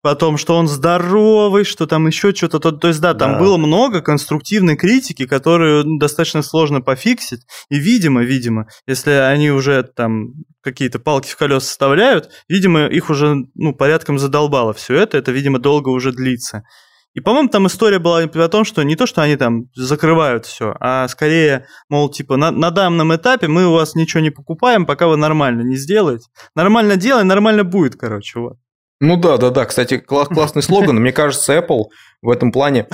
[0.00, 2.60] Потом, что он здоровый, что там еще что-то.
[2.60, 3.38] То, то есть, да, там Да.
[3.40, 7.42] было много конструктивной критики, которую ну, достаточно сложно пофиксить.
[7.68, 13.34] И, видимо, видимо, если они уже там какие-то палки в колеса вставляют, видимо, их уже
[13.54, 15.18] ну, порядком задолбало все это.
[15.18, 16.62] Это, видимо, долго уже длится.
[17.14, 20.74] И, по-моему, там история была о том, что не то, что они там закрывают все,
[20.78, 25.08] а скорее, мол, типа, на, на данном этапе мы у вас ничего не покупаем, пока
[25.08, 26.26] вы нормально не сделаете.
[26.54, 28.56] Нормально делай, нормально будет, короче, вот.
[29.00, 29.64] Ну да, да, да.
[29.64, 30.96] Кстати, кла- классный слоган.
[30.96, 31.84] Мне кажется, Apple
[32.22, 32.86] в этом плане,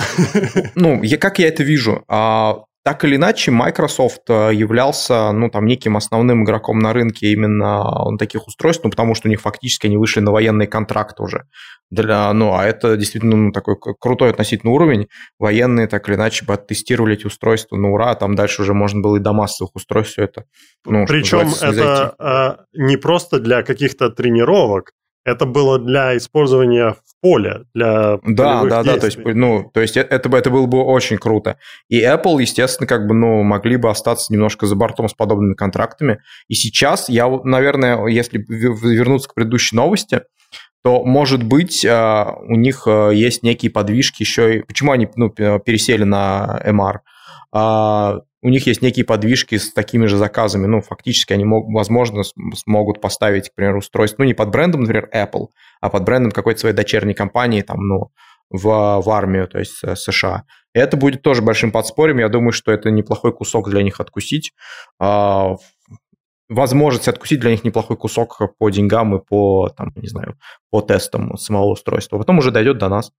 [0.75, 5.65] ну, я, как я это вижу, а, так или иначе, Microsoft а, являлся, ну, там,
[5.65, 9.87] неким основным игроком на рынке именно он таких устройств, ну, потому что у них фактически
[9.87, 11.45] они вышли на военный контракт уже.
[11.89, 15.07] Для, ну, а это действительно ну, такой крутой относительно уровень.
[15.39, 19.01] Военные так или иначе бы оттестировали эти устройства на ура, а там дальше уже можно
[19.01, 20.43] было и до массовых устройств все это.
[20.85, 24.91] Ну, Причем это а, не просто для каких-то тренировок,
[25.25, 29.33] это было для использования в поле, для Да, да, да, то есть, действий.
[29.33, 31.57] ну, то есть э- это, бы- это было бы очень круто.
[31.89, 36.19] И Apple, естественно, как бы, ну, могли бы остаться немножко за бортом с подобными контрактами.
[36.47, 40.21] И сейчас я, наверное, если вернуться к предыдущей новости,
[40.83, 44.57] то, может быть, а, у них а, есть некие подвижки еще.
[44.57, 46.99] и- Почему они ну, пересели на MR?
[48.45, 50.67] У них есть некие подвижки с такими же заказами.
[50.67, 52.21] Ну, фактически они, мог, возможно,
[52.53, 55.47] смогут поставить, к примеру, устройство, ну, не под брендом, например, Apple,
[55.81, 58.11] а под брендом какой-то своей дочерней компании, там, ну,
[58.51, 60.43] в, в армию, то есть э, США.
[60.75, 62.19] И это будет тоже большим подспорьем.
[62.19, 64.51] Я думаю, что это неплохой кусок для них откусить.
[64.99, 65.55] А,
[66.47, 70.37] возможность откусить для них неплохой кусок по деньгам и по, там, не знаю,
[70.69, 72.19] по тестам самого устройства.
[72.19, 73.11] Потом уже дойдет до нас.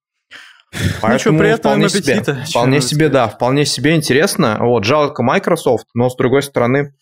[1.00, 4.58] Поэтому приятного вполне им себе, аппетита, вполне себе, да, вполне себе интересно.
[4.60, 6.94] Вот, жалко Microsoft, но с другой стороны,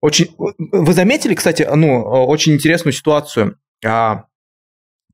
[0.00, 0.34] очень...
[0.38, 3.58] Вы заметили, кстати, ну, очень интересную ситуацию.
[3.84, 4.24] А,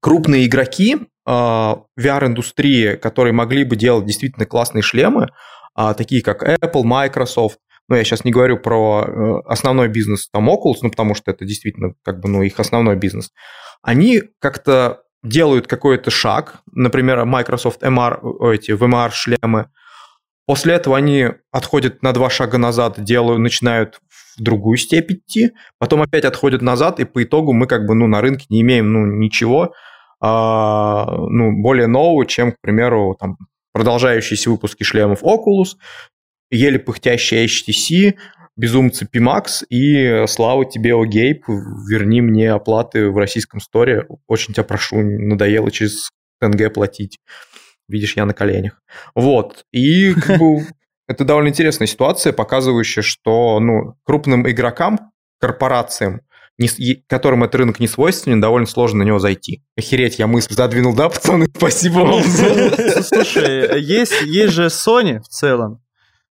[0.01, 5.29] Крупные игроки а, VR-индустрии, которые могли бы делать действительно классные шлемы,
[5.75, 10.48] а, такие как Apple, Microsoft, ну, я сейчас не говорю про э, основной бизнес, там,
[10.48, 13.33] Oculus, ну, потому что это действительно, как бы, ну, их основной бизнес,
[13.83, 19.68] они как-то делают какой-то шаг, например, Microsoft MR, о, эти VMR-шлемы,
[20.46, 24.00] после этого они отходят на два шага назад, делают, начинают
[24.37, 28.06] в другую степь идти, потом опять отходят назад, и по итогу мы как бы, ну,
[28.06, 29.74] на рынке не имеем, ну, ничего,
[30.20, 33.37] а, ну, более нового, чем, к примеру, там,
[33.72, 35.76] продолжающиеся выпуски шлемов Oculus,
[36.50, 38.14] еле пыхтящий HTC,
[38.62, 44.07] безумцы Pimax и слава тебе, о Гейб, верни мне оплаты в российском сторе.
[44.29, 47.18] Очень тебя прошу, надоело через ТНГ платить.
[47.88, 48.81] Видишь, я на коленях.
[49.16, 49.64] Вот.
[49.72, 50.64] И как бы
[51.09, 56.20] это довольно интересная ситуация, показывающая, что ну, крупным игрокам, корпорациям,
[56.57, 56.68] не,
[57.09, 59.64] которым этот рынок не свойственен, довольно сложно на него зайти.
[59.77, 61.46] Охереть, я мысль задвинул, да, пацаны?
[61.57, 62.22] Спасибо вам.
[62.22, 65.82] Слушай, есть, есть же Sony в целом.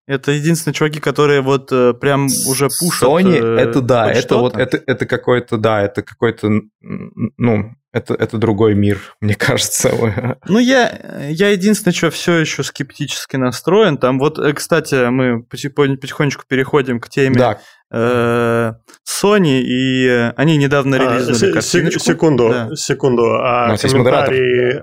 [0.07, 3.09] Это единственные чуваки, которые вот э, прям уже пушат.
[3.09, 8.37] Sony, э, это да, это вот это это какой-то да, это какой-то ну это, это
[8.37, 9.91] другой мир, мне кажется.
[10.47, 13.97] Ну, я, я единственное, что все еще скептически настроен.
[13.97, 17.59] Там вот, э, кстати, мы потихонечку переходим к теме да.
[17.91, 18.73] э,
[19.07, 22.75] Sony, и они недавно а, релизнули а, Секунду, да.
[22.75, 23.23] секунду.
[23.41, 24.81] А комментарий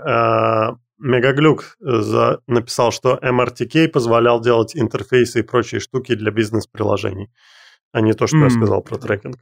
[1.02, 2.40] Мегаглюк э, за...
[2.46, 7.28] написал, что MRTK позволял делать интерфейсы и прочие штуки для бизнес-приложений,
[7.92, 8.44] а не то, что mm.
[8.44, 9.38] я сказал про трекинг.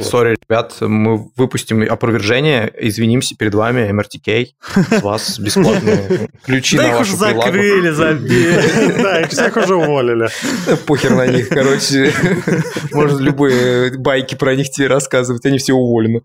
[0.00, 4.46] Сори, ребят, мы выпустим опровержение, извинимся перед вами, MRTK,
[4.98, 9.02] с вас бесплатные ключи на вашу Да их уже закрыли, забили.
[9.02, 10.28] Да, их всех уже уволили.
[10.86, 12.12] Похер на них, короче.
[12.92, 16.22] Можно любые байки про них тебе рассказывать, они все уволены.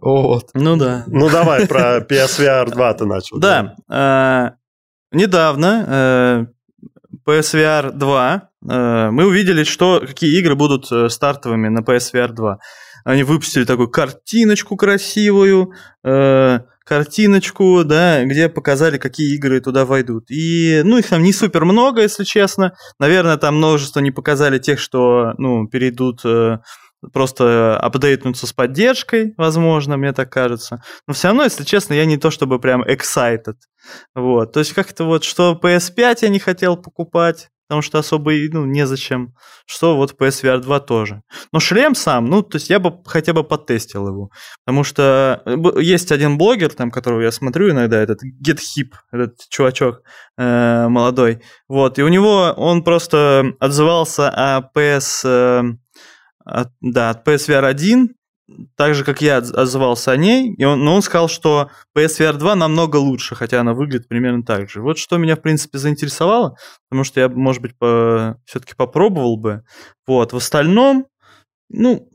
[0.00, 0.48] Вот.
[0.54, 1.04] Ну да.
[1.06, 3.38] Ну давай про PSVR 2 ты начал.
[3.38, 3.74] Да.
[3.90, 4.56] Э,
[5.12, 6.55] недавно э,
[7.26, 12.58] PSVR 2 э, мы увидели, что какие игры будут стартовыми на PSVR 2.
[13.04, 20.28] Они выпустили такую картиночку красивую, картиночку, да, где показали, какие игры туда войдут.
[20.28, 22.72] И, ну, их там не супер много, если честно.
[22.98, 26.24] Наверное, там множество не показали тех, что, ну, перейдут
[27.12, 30.82] просто апдейтнуться с поддержкой, возможно, мне так кажется.
[31.06, 33.56] Но все равно, если честно, я не то чтобы прям excited.
[34.14, 34.52] Вот.
[34.52, 39.34] То есть как-то вот, что PS5 я не хотел покупать, потому что особо ну, незачем.
[39.66, 41.22] Что вот PSVR 2 тоже.
[41.52, 44.30] Но шлем сам, ну, то есть я бы хотя бы потестил его.
[44.64, 50.02] Потому что э, есть один блогер, там, которого я смотрю иногда, этот GetHip, этот чувачок
[50.38, 51.42] э, молодой.
[51.68, 55.76] Вот, и у него, он просто отзывался о PS...
[56.46, 58.14] От, да, от PSVR 1,
[58.76, 62.54] так же, как я отзывался о ней, и он, но он сказал, что PSVR 2
[62.54, 64.80] намного лучше, хотя она выглядит примерно так же.
[64.80, 66.56] Вот что меня, в принципе, заинтересовало,
[66.88, 69.62] потому что я, может быть, по, все-таки попробовал бы.
[70.06, 71.06] Вот, в остальном,
[71.68, 72.08] ну,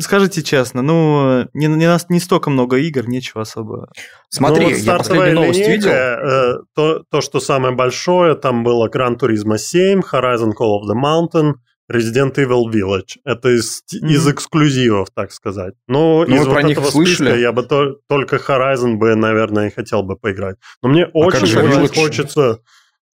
[0.00, 3.88] скажите честно, ну, не, не, не столько много игр, нечего особо.
[4.30, 5.90] Смотри, ну, вот я последнюю новость линейка, видел.
[5.90, 10.96] Э, то, то, что самое большое, там было Gran Turismo 7, Horizon Call of the
[11.00, 11.52] Mountain–
[11.92, 13.18] Resident Evil Village.
[13.24, 14.08] Это из, mm-hmm.
[14.08, 15.74] из эксклюзивов, так сказать.
[15.86, 17.28] Но ну, из вот этого слышали?
[17.28, 20.56] списка я бы то, только Horizon бы, наверное, хотел бы поиграть.
[20.82, 22.58] Но мне а очень-очень очень хочется...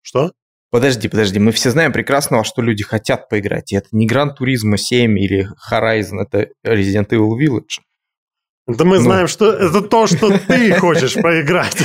[0.01, 0.31] Что?
[0.69, 3.71] Подожди, подожди, мы все знаем прекрасно, во что люди хотят поиграть.
[3.71, 7.79] И это не Gran Turismo 7 или Horizon, это Resident Evil Village.
[8.67, 9.03] Да мы ну.
[9.03, 11.77] знаем, что это то, что ты хочешь поиграть.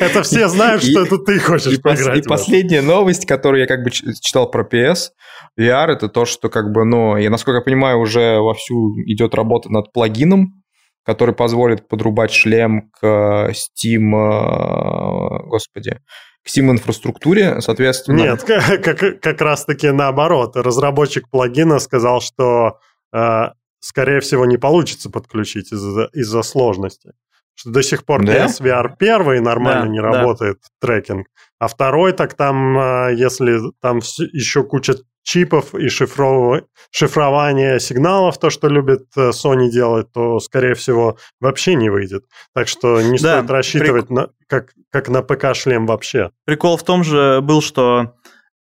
[0.00, 2.18] Это все знают, что это ты хочешь поиграть.
[2.18, 5.10] И последняя новость, которую я как бы читал про PS
[5.58, 9.70] VR, это то, что как бы, ну, я, насколько я понимаю, уже вовсю идет работа
[9.70, 10.64] над плагином,
[11.04, 16.00] который позволит подрубать шлем к Steam, э, господи,
[16.44, 18.16] к Steam инфраструктуре, соответственно.
[18.16, 20.56] Нет, как, как раз таки наоборот.
[20.56, 22.78] Разработчик плагина сказал, что
[23.14, 23.44] э,
[23.84, 27.12] скорее всего, не получится подключить из-за из сложности.
[27.54, 28.46] Что до сих пор да?
[28.46, 30.86] PSVR первый нормально да, не работает да.
[30.86, 31.28] трекинг,
[31.60, 36.64] а второй так там, а, если там еще куча чипов и шифров...
[36.90, 42.24] шифрование сигналов, то, что любит э, Sony делать, то, скорее всего, вообще не выйдет.
[42.54, 44.16] Так что не да, стоит рассчитывать прик...
[44.16, 46.30] на, как, как на ПК-шлем вообще.
[46.44, 48.16] Прикол в том же был, что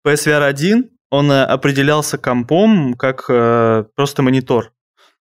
[0.07, 4.71] PSVR 1, он э, определялся компом как э, просто монитор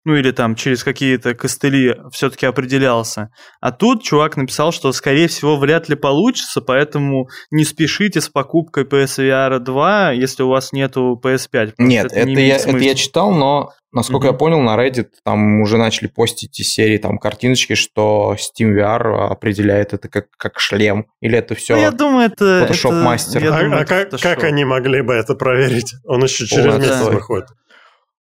[0.04, 3.30] ну или там через какие-то костыли все-таки определялся.
[3.60, 8.84] А тут чувак написал, что скорее всего вряд ли получится, поэтому не спешите с покупкой
[8.84, 11.74] PSVR 2, если у вас нету PS5.
[11.78, 14.32] Нет, это, это, не я, это я читал, но насколько mm-hmm.
[14.32, 19.28] я понял, на Reddit там уже начали постить из серии там картиночки, что Steam VR
[19.28, 23.44] определяет это как, как шлем, или это все ну, я думаю, это, Photoshop это, мастер.
[23.46, 25.94] А, думаю, а как, как они могли бы это проверить?
[26.04, 27.10] Он еще через О, месяц да.
[27.10, 27.48] выходит.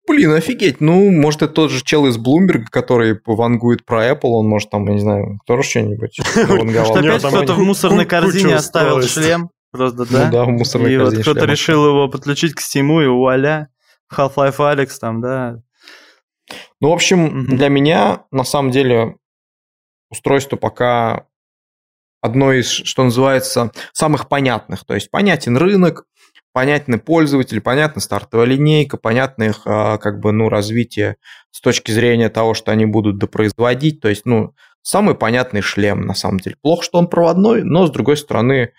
[0.06, 0.80] Блин, офигеть.
[0.80, 4.86] Ну, может, это тот же чел из Bloomberg, который вангует про Apple, он может там,
[4.86, 9.50] я не знаю, тоже что-нибудь Что опять кто-то в мусорной корзине оставил шлем.
[9.70, 10.26] Просто, да?
[10.26, 11.22] Ну да, в мусорной и корзине.
[11.22, 13.68] И вот кто-то решил его подключить к Steam, и вуаля,
[14.12, 15.62] Half-Life Alex там, да.
[16.80, 19.16] Ну, в общем, для меня, на самом деле,
[20.10, 21.26] устройство пока
[22.20, 24.84] одно из, что называется, самых понятных.
[24.84, 26.04] То есть понятен рынок,
[26.54, 31.16] понятный пользователь, понятна стартовая линейка, понятно их а, как бы, ну, развитие
[31.50, 34.00] с точки зрения того, что они будут допроизводить.
[34.00, 36.56] То есть, ну, самый понятный шлем, на самом деле.
[36.62, 38.72] Плохо, что он проводной, но, с другой стороны,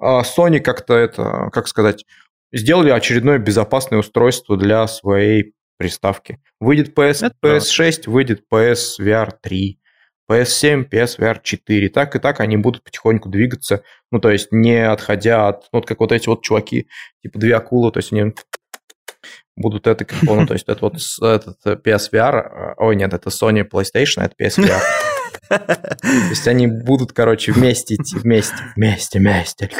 [0.00, 2.06] а, Sony как-то это, как сказать,
[2.52, 6.38] сделали очередное безопасное устройство для своей приставки.
[6.60, 9.80] Выйдет PS, PS6, выйдет PS VR 3.
[10.30, 11.88] PS7, PSVR 4.
[11.90, 15.86] Так и так они будут потихоньку двигаться, ну, то есть не отходя от, ну, вот
[15.86, 16.88] как вот эти вот чуваки,
[17.22, 18.34] типа две акулы, то есть они
[19.56, 23.64] будут это как, ну, то есть это вот этот PSVR, э, ой, нет, это Sony
[23.68, 24.80] PlayStation, это PSVR.
[25.48, 29.70] То есть они будут, короче, вместе идти, вместе, вместе, вместе.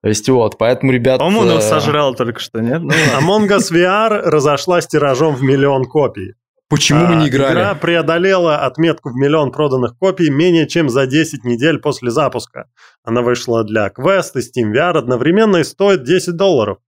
[0.00, 1.18] То есть вот, поэтому, ребят...
[1.18, 2.80] По-моему, он сожрал только что, нет?
[2.80, 6.34] Ну, Among Us VR разошлась тиражом в миллион копий.
[6.68, 7.54] Почему мы не а, играли?
[7.54, 12.68] Игра преодолела отметку в миллион проданных копий менее чем за 10 недель после запуска.
[13.02, 16.78] Она вышла для Quest и Steam VR одновременно и стоит 10 долларов.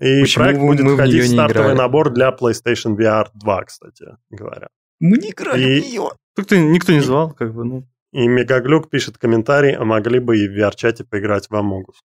[0.00, 1.78] И Почему проект будет входить в стартовый играли?
[1.78, 4.68] набор для PlayStation VR 2, кстати говоря.
[4.98, 5.80] Мы не играли и...
[5.80, 6.10] в нее.
[6.36, 7.88] Никто, никто не звал, как бы, ну.
[8.12, 12.00] И Мегаглюк пишет комментарий, а могли бы и в VR-чате поиграть в Among Us.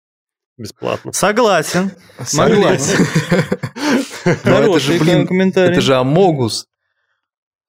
[0.57, 1.13] Бесплатно.
[1.13, 1.91] Согласен.
[2.25, 3.07] Согласен.
[4.25, 6.69] Это же, блин, это же Амогус.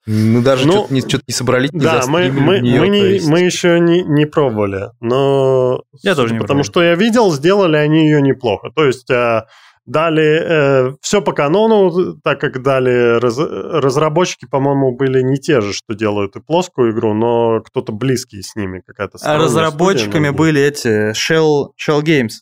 [0.06, 3.00] Мы даже ну, что-то, не, что-то не собрались, не Да, мы, мы, нее, мы, не,
[3.14, 3.28] есть...
[3.28, 5.82] мы еще не, не пробовали, но...
[6.02, 6.64] Я тоже не Потому пробовал.
[6.66, 8.70] что я видел, сделали они ее неплохо.
[8.76, 9.46] То есть э,
[9.86, 10.42] дали
[10.90, 15.94] э, все по канону, так как дали раз, разработчики, по-моему, были не те же, что
[15.94, 21.12] делают и плоскую игру, но кто-то близкий с ними, какая-то А разработчиками студия, были эти
[21.12, 22.42] Shell, Shell Games.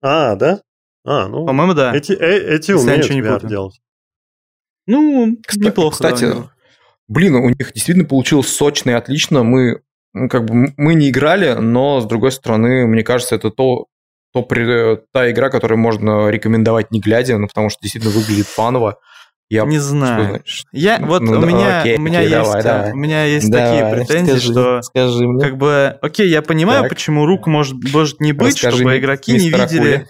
[0.00, 0.60] А, да?
[1.04, 1.44] А, ну...
[1.44, 1.92] По-моему, да.
[1.92, 3.80] Эти, э, эти умеют VR делать.
[4.86, 5.94] Ну, неплохо.
[5.94, 6.50] Кстати, да,
[7.08, 9.42] блин, у них действительно получилось сочно и отлично.
[9.42, 9.80] Мы
[10.14, 13.86] ну, как бы мы не играли, но с другой стороны, мне кажется, это то,
[14.32, 14.42] то
[15.12, 18.98] та игра, которую можно рекомендовать не глядя, ну потому что действительно выглядит фаново.
[19.50, 20.40] Я не знаю.
[20.44, 22.92] Что, я вот ну, у меня окей, у меня окей, есть давай, давай.
[22.92, 25.44] у меня есть давай, такие претензии, скажи, что скажи мне.
[25.44, 26.90] как бы окей, я понимаю, так.
[26.90, 30.06] почему рук может может не быть, Расскажи чтобы игроки не видели,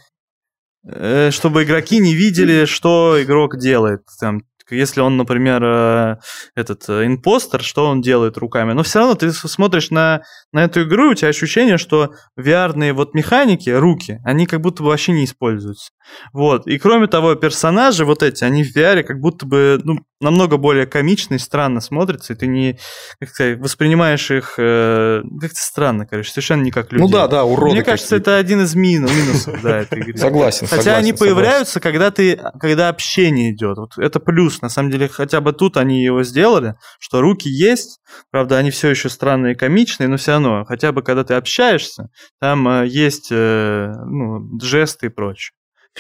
[0.87, 4.03] э, чтобы игроки не видели, что игрок делает.
[4.21, 6.17] Там если он, например, э,
[6.55, 8.73] этот э, импостер, что он делает руками?
[8.73, 10.23] Но все равно ты смотришь на,
[10.55, 14.91] на эту игру, у тебя ощущение, что VR вот механики, руки, они как будто бы
[14.91, 15.91] вообще не используются.
[16.33, 16.69] Вот.
[16.69, 20.87] И кроме того, персонажи вот эти, они в VR как будто бы ну, намного более
[20.87, 22.79] комично и странно смотрятся, и ты не,
[23.21, 27.03] как сказать, воспринимаешь их э, как-то странно, короче, совершенно не как люди.
[27.03, 30.17] Ну да, да, уроды Мне кажется, это один из минус, минусов, да, этой игры.
[30.17, 33.77] Согласен, Хотя они появляются, когда ты, когда общение идет.
[33.77, 37.99] Вот это плюс, на самом деле, хотя бы тут они его сделали, что руки есть,
[38.31, 42.09] правда, они все еще странные и комичные, но все равно, хотя бы когда ты общаешься,
[42.41, 45.53] там э, есть э, ну, жесты и прочее.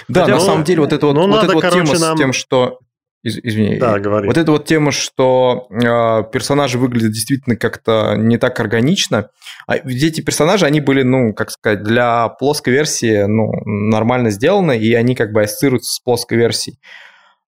[0.08, 1.86] Да, Хотя, на ну, самом деле вот эта вот, ну, вот, надо, эта вот короче,
[1.86, 2.16] тема нам...
[2.16, 2.78] с тем, что
[3.24, 3.78] из, извини.
[3.78, 4.26] Да, говори.
[4.26, 9.30] Вот эта вот тема, что э, персонажи выглядят действительно как-то не так органично.
[9.66, 14.92] А эти персонажи, они были, ну, как сказать, для плоской версии, ну, нормально сделаны, и
[14.92, 16.78] они как бы ассоциируются с плоской версией.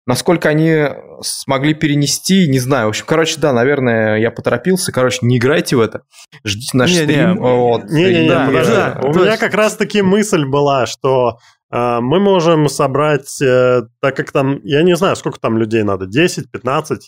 [0.06, 0.86] Насколько они
[1.20, 2.86] смогли перенести, не знаю.
[2.86, 4.92] В общем, короче, да, наверное, я поторопился.
[4.92, 6.02] Короче, не играйте в это.
[6.44, 7.34] Ждите наш не, стрим.
[7.34, 11.38] Не, вот, не, не, не, да, да, У меня как раз-таки мысль была, что
[11.70, 16.06] а, мы можем собрать, э, так как там, я не знаю, сколько там людей надо,
[16.06, 17.02] 10, 15, э,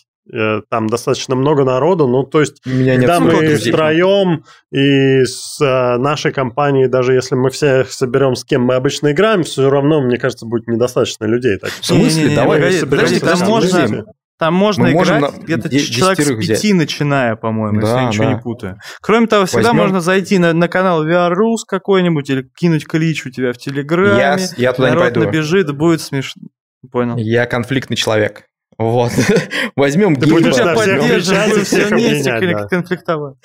[0.69, 6.31] там достаточно много народу, ну, то есть, Меня когда мы втроем и с э, нашей
[6.31, 10.45] компанией, даже если мы всех соберем, с кем мы обычно играем, все равно, мне кажется,
[10.45, 11.57] будет недостаточно людей.
[11.57, 12.21] Так, в смысле?
[12.21, 14.05] Не, не, не, Давай, погоди, подожди, там можно...
[14.39, 16.73] Там можно Мы играть где-то человек с пяти взять.
[16.73, 18.33] начиная, по-моему, да, если я ничего да.
[18.33, 18.79] не путаю.
[19.01, 19.83] Кроме того, всегда Возьмем...
[19.83, 21.35] можно зайти на, на канал VR
[21.67, 24.17] какой-нибудь или кинуть клич у тебя в Телеграме.
[24.17, 25.25] Я, я туда народ не пойду.
[25.25, 26.43] набежит, будет смешно.
[26.89, 27.17] Понял.
[27.17, 28.45] Я конфликтный человек.
[28.79, 29.11] Вот.
[29.75, 33.35] Возьмем Ты будешь тебя поддерживать, все вместе конфликтовать.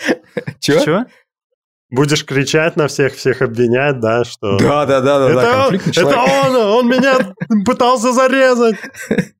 [0.60, 1.04] Чего?
[1.90, 4.56] Будешь кричать на всех, всех обвинять, да, что...
[4.58, 8.76] Да, да, да, да, это да, он, Это он, он меня пытался зарезать.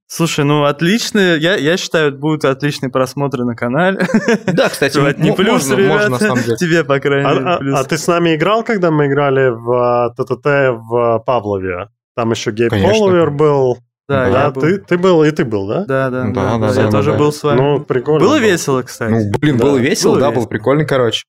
[0.06, 4.06] Слушай, ну отлично, я, я считаю, будут отличные просмотры на канале.
[4.46, 6.56] Да, кстати, не плюс, можно, ребята, можно, на самом деле.
[6.56, 7.76] тебе, по крайней а, мере, а, плюс.
[7.76, 11.88] А, а ты с нами играл, когда мы играли в ТТТ в Павлове?
[12.14, 13.78] Там еще Гейб Половер был.
[14.08, 14.62] Да, да я был.
[14.62, 15.84] Ты, ты был, и ты был, да?
[15.86, 17.60] Да, да, да, да, да, я тоже был с вами.
[17.60, 18.20] Ну, прикольно.
[18.20, 19.10] Было весело, кстати.
[19.10, 21.24] Ну, блин, было весело, да, было прикольно, короче.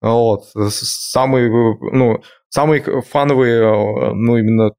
[0.00, 0.44] Вот.
[0.70, 1.50] Самые,
[1.92, 4.72] ну, самые фановые, ну, именно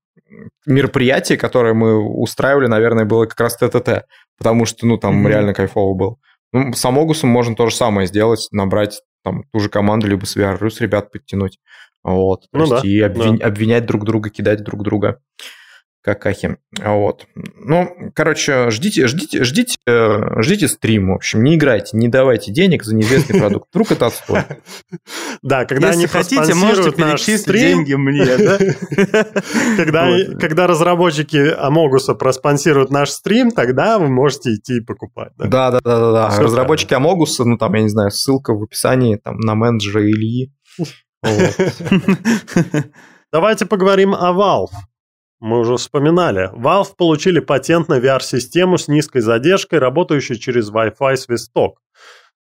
[0.65, 4.05] мероприятие, которое мы устраивали, наверное, было как раз ТТТ,
[4.37, 5.29] потому что, ну, там mm-hmm.
[5.29, 6.19] реально кайфово был.
[6.51, 10.35] Ну, с Амогусом можно то же самое сделать, набрать там ту же команду, либо с
[10.35, 11.59] VR с ребят подтянуть.
[12.03, 12.43] Вот.
[12.53, 13.37] Ну, есть, да, и обвин...
[13.37, 13.47] да.
[13.47, 15.19] обвинять друг друга, кидать друг друга.
[16.01, 16.57] Какахи.
[16.83, 17.27] Вот.
[17.35, 21.09] Ну, короче, ждите, ждите, ждите, э, ждите стрим.
[21.09, 23.67] В общем, не играйте, не давайте денег за неизвестный продукт.
[23.71, 24.43] Вдруг это отстой.
[25.41, 28.57] Да, когда они хотите, можете перечислить деньги мне, да?
[29.77, 30.07] Когда,
[30.39, 35.31] когда разработчики Амогуса проспонсируют наш стрим, тогда вы можете идти и покупать.
[35.37, 36.11] Да, да, да, да.
[36.11, 36.39] да.
[36.39, 40.51] Разработчики Амогуса, ну там, я не знаю, ссылка в описании там на менеджера Ильи.
[43.31, 44.75] Давайте поговорим о Valve.
[45.39, 46.49] Мы уже вспоминали.
[46.53, 51.81] Valve получили патент на VR-систему с низкой задержкой, работающую через Wi-Fi свисток.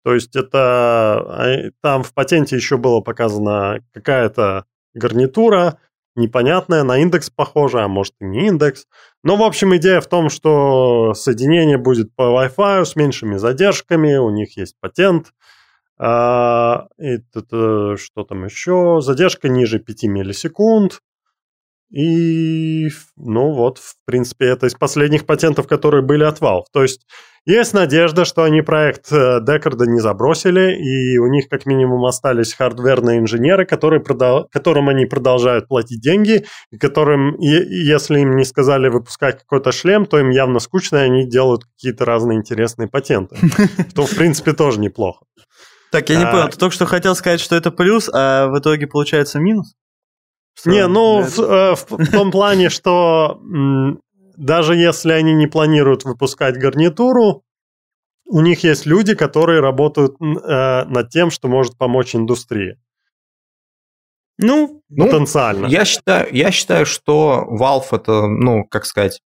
[0.04, 5.78] То есть это а, там в патенте еще было показано какая-то гарнитура,
[6.16, 8.88] непонятная, на индекс похожа, а может и не индекс.
[9.24, 14.30] Но, в общем, идея в том, что соединение будет по Wi-Fi с меньшими задержками, у
[14.30, 15.34] них есть патент.
[16.00, 19.00] А, и это, что там еще?
[19.02, 21.02] Задержка ниже 5 миллисекунд.
[21.92, 22.88] И,
[23.18, 26.66] ну вот, в принципе, это из последних патентов, которые были от Valve.
[26.72, 27.06] То есть
[27.46, 33.20] есть надежда, что они проект Декарда не забросили, и у них как минимум остались хардверные
[33.20, 34.48] инженеры, которые продал...
[34.52, 40.20] которым они продолжают платить деньги, и которым, если им не сказали выпускать какой-то шлем, то
[40.20, 43.36] им явно скучно, и они делают какие-то разные интересные патенты.
[43.96, 45.26] То, в принципе, тоже неплохо.
[45.92, 46.32] Так, я не а.
[46.32, 49.74] понял, ты только что хотел сказать, что это плюс, а в итоге получается минус?
[50.66, 53.40] Не, ну, в, э, в, в том плане, что
[54.38, 57.44] даже если они не планируют выпускать гарнитуру,
[58.26, 62.78] у них есть люди, которые работают э, над тем, что может помочь индустрии.
[64.38, 65.66] Ну, ну, потенциально.
[65.66, 69.20] Я считаю, я считаю, что Valve это, ну, как сказать,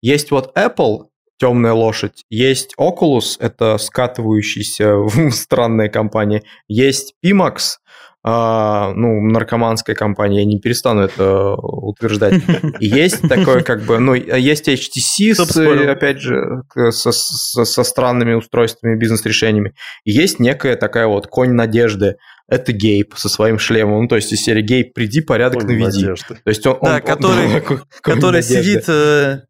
[0.00, 1.08] есть вот Apple,
[1.38, 7.78] темная лошадь, есть Oculus, это скатывающаяся странная компания, есть Pimax,
[8.26, 12.42] а, ну, наркоманская компания, я не перестану это утверждать.
[12.80, 15.56] И есть такое, как бы, ну, есть HTC, с,
[15.90, 19.74] опять же, со, со, со странными устройствами, бизнес-решениями.
[20.06, 22.16] Есть некая такая вот конь надежды.
[22.48, 24.02] Это Гейб со своим шлемом.
[24.02, 26.00] Ну, то есть из серии Гейб, приди, порядок конь наведи.
[26.00, 26.36] Надежды.
[26.42, 28.84] То есть он, да, он, который, он, который сидит...
[28.88, 29.40] Э,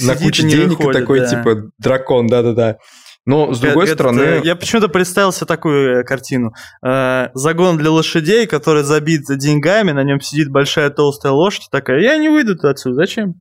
[0.00, 1.26] на куче денег выходит, такой, да.
[1.26, 2.78] типа, дракон, да-да-да.
[3.26, 4.20] Но, с другой это, стороны...
[4.20, 6.52] Это, я почему-то представил себе такую э, картину.
[6.84, 12.16] Э, загон для лошадей, который забит деньгами, на нем сидит большая толстая лошадь, такая, я
[12.16, 13.34] не выйду отсюда, зачем?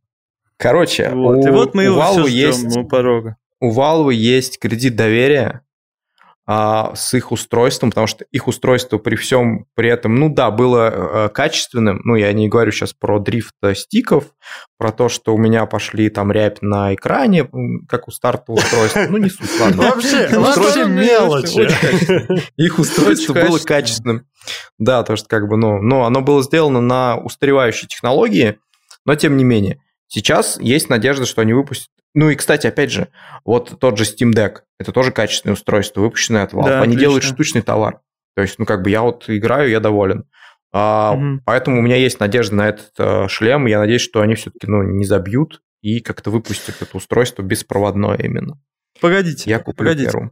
[0.58, 1.38] Короче, вот.
[1.38, 3.38] У, и вот мы его все есть, у порога.
[3.62, 5.62] У Valve есть кредит доверия,
[6.52, 10.90] а, с их устройством, потому что их устройство при всем при этом, ну да, было
[10.90, 14.24] э, качественным, ну я не говорю сейчас про дрифт стиков,
[14.80, 17.48] про то, что у меня пошли там рябь на экране,
[17.88, 19.84] как у стартового устройства, ну не суть, ладно.
[19.84, 21.70] Вообще, вообще мелочи.
[22.58, 24.26] Их устройство было качественным.
[24.80, 28.58] Да, то, что как бы, ну, но оно было сделано на устаревающей технологии,
[29.06, 29.84] но тем не менее.
[30.08, 33.10] Сейчас есть надежда, что они выпустят ну и, кстати, опять же,
[33.46, 36.66] вот тот же Steam Deck, это тоже качественное устройство, выпущенное от Valve.
[36.66, 37.00] Да, Они отлично.
[37.00, 38.02] делают штучный товар.
[38.36, 40.26] То есть, ну как бы я вот играю, я доволен.
[40.72, 41.42] А, угу.
[41.46, 43.66] Поэтому у меня есть надежда на этот э, шлем.
[43.66, 48.60] Я надеюсь, что они все-таки ну, не забьют и как-то выпустят это устройство беспроводное именно.
[49.02, 50.12] Погодите, я куплю погодите.
[50.12, 50.32] Первым.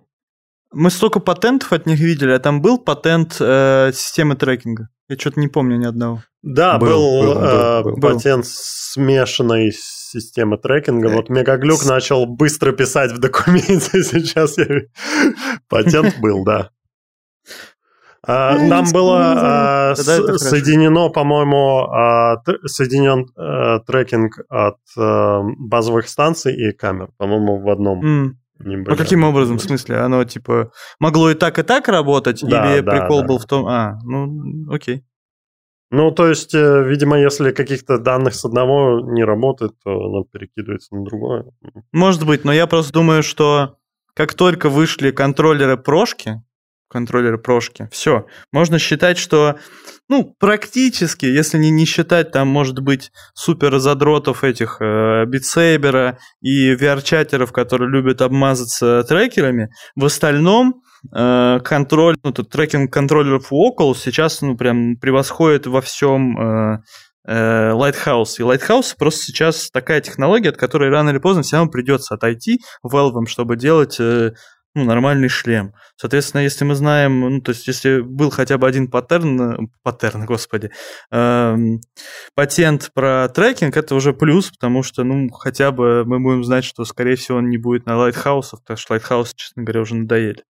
[0.74, 4.90] Мы столько патентов от них видели, а там был патент э, системы трекинга.
[5.08, 6.22] Я что-то не помню ни одного.
[6.48, 8.14] Да, был, был, был, э, был, был.
[8.14, 11.10] патент смешанной системы трекинга.
[11.10, 14.02] Вот Мегаглюк начал быстро писать в документе.
[14.04, 14.66] Сейчас я...
[15.68, 16.70] патент был, да.
[18.26, 26.72] А, нам было а, соединено, по-моему, а, соединен а, трекинг от а, базовых станций и
[26.72, 28.38] камер, по-моему, в одном.
[28.60, 29.98] Ну, каким образом, в смысле?
[29.98, 32.42] Оно, типа, могло и так, и так работать?
[32.42, 33.68] Или прикол был в том...
[33.68, 35.04] А, ну, окей.
[35.90, 40.94] Ну, то есть, э, видимо, если каких-то данных с одного не работает, то оно перекидывается
[40.96, 41.46] на другое.
[41.94, 43.78] Может быть, но я просто думаю, что
[44.14, 46.42] как только вышли контроллеры прошки,
[46.90, 49.60] контроллеры прошки, все, можно считать, что,
[50.10, 56.74] ну, практически, если не, не считать, там, может быть, супер задротов этих э, битсейбера и
[56.74, 60.82] VR-чатеров, которые любят обмазаться трекерами, в остальном
[61.12, 66.80] контроль, ну, тут трекинг контроллеров Oculus сейчас, ну, прям превосходит во всем э,
[67.28, 68.36] э, Lighthouse.
[68.40, 72.60] И Lighthouse просто сейчас такая технология, от которой рано или поздно все равно придется отойти
[72.84, 74.00] Valve, чтобы делать
[74.78, 75.74] ну, нормальный шлем.
[75.96, 80.70] Соответственно, если мы знаем, ну, то есть, если был хотя бы один паттерн, паттерн, господи,
[81.12, 81.56] э,
[82.36, 86.86] патент про трекинг, это уже плюс, потому что, ну, хотя бы мы будем знать, что,
[86.86, 89.96] скорее всего, он не будет на Lighthouse ах, потому что Lighthouse ы, честно говоря, уже
[89.96, 90.44] надоели.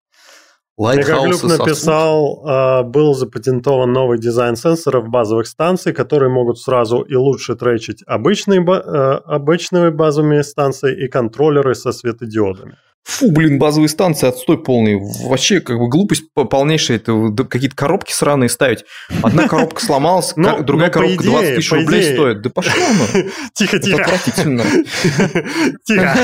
[0.78, 7.56] Мегаглюк написал, э, был запатентован новый дизайн сенсоров базовых станций, которые могут сразу и лучше
[7.56, 12.76] тречить обычные, э, обычные базовые станции и контроллеры со светодиодами.
[13.07, 14.98] Фу, блин, базовые станции, отстой полный.
[14.98, 16.96] Вообще, как бы глупость полнейшая.
[16.96, 18.84] Это какие-то коробки сраные ставить.
[19.22, 22.42] Одна коробка сломалась, но, другая но коробка идее, 20 тысяч рублей стоит.
[22.42, 23.22] Да пошел ну.
[23.54, 24.02] Тихо, тихо.
[24.02, 24.64] отвратительно.
[25.84, 26.18] Тихо.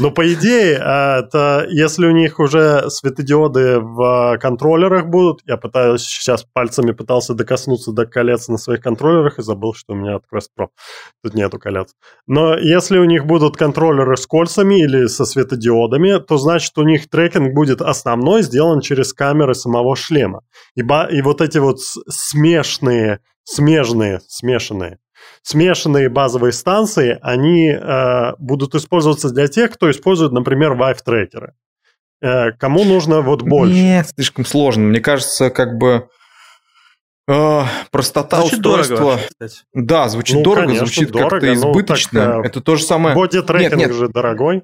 [0.00, 6.44] Но по идее, это если у них уже светодиоды в контроллерах будут, я пытаюсь сейчас
[6.52, 10.48] пальцами пытался докоснуться до колец на своих контроллерах и забыл, что у меня от Quest
[10.58, 10.66] Pro.
[11.22, 11.90] Тут нету колец.
[12.26, 14.26] Но если у них будут контроллеры с
[14.56, 19.96] кольцами или со светодиодами, то значит у них трекинг будет основной сделан через камеры самого
[19.96, 20.42] шлема.
[20.74, 21.78] И, и вот эти вот
[22.08, 24.98] смешные, смежные, смешанные,
[25.42, 31.52] смешанные базовые станции, они э, будут использоваться для тех, кто использует, например, Vive-трекеры.
[32.22, 33.74] Э, кому нужно вот больше?
[33.74, 34.84] Нет, слишком сложно.
[34.84, 36.08] Мне кажется, как бы
[37.26, 38.96] простота звучит устройства.
[38.96, 39.22] Дорого,
[39.74, 42.24] да, звучит ну, дорого, конечно, звучит как-то избыточно.
[42.26, 43.14] Ну, так, Это то же самое.
[43.16, 43.92] Боди-трекинг нет, нет.
[43.92, 44.62] же дорогой.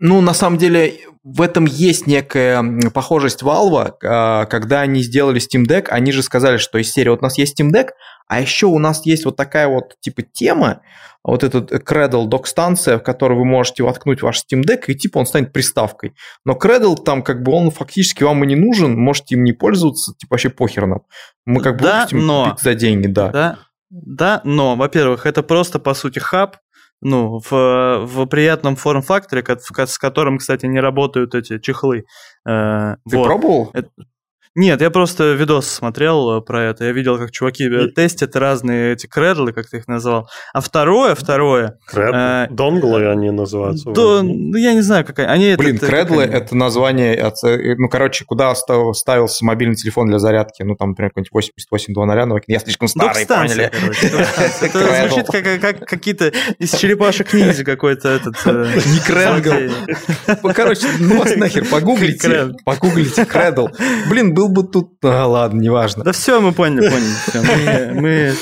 [0.00, 5.66] Ну, на самом деле, в этом есть некая похожесть Valve, а, когда они сделали Steam
[5.68, 7.90] Deck, они же сказали, что из серии вот у нас есть Steam Deck,
[8.30, 10.82] а еще у нас есть вот такая вот типа тема,
[11.24, 15.26] вот этот Cradle док-станция, в которой вы можете воткнуть ваш Steam Deck, и типа он
[15.26, 16.14] станет приставкой.
[16.44, 20.14] Но Cradle там как бы он фактически вам и не нужен, можете им не пользоваться,
[20.16, 21.00] типа вообще похер нам.
[21.44, 23.30] Мы как бы да, но, за деньги, да.
[23.30, 23.58] Да,
[23.90, 26.58] да, но, во-первых, это просто по сути хаб,
[27.02, 32.04] ну, в, в приятном форм-факторе, с которым, кстати, не работают эти чехлы.
[32.48, 33.24] Э, Ты вот.
[33.24, 33.70] пробовал?
[33.72, 33.88] Это,
[34.56, 36.84] нет, я просто видос смотрел э, про это.
[36.84, 37.92] Я видел, как чуваки э, И...
[37.92, 40.28] тестят разные эти кредлы, как ты их назвал.
[40.52, 41.78] А второе, второе...
[41.86, 42.12] Кред...
[42.12, 42.46] Э...
[42.50, 43.90] Донглы они называются.
[43.90, 44.22] До...
[44.22, 45.54] Ну, я не знаю, как они...
[45.54, 47.14] Блин, это, кредлы это, это название...
[47.16, 50.64] Э, ну, короче, куда ставился мобильный телефон для зарядки?
[50.64, 51.30] Ну, там, например, какой-нибудь
[51.70, 52.44] 8820.
[52.48, 53.70] Я слишком старый, поняли?
[54.62, 58.34] Это звучит как какие-то из черепашек ниндзя какой-то этот...
[58.44, 59.72] Не кредл.
[60.54, 62.52] Короче, ну вас нахер, погуглите.
[62.64, 63.68] Погуглите кредл.
[64.08, 64.92] Блин, был бы тут...
[65.02, 66.04] А, ладно, неважно.
[66.04, 67.14] Да все, мы поняли, поняли.
[67.26, 67.42] Все,
[67.94, 68.32] мы, мы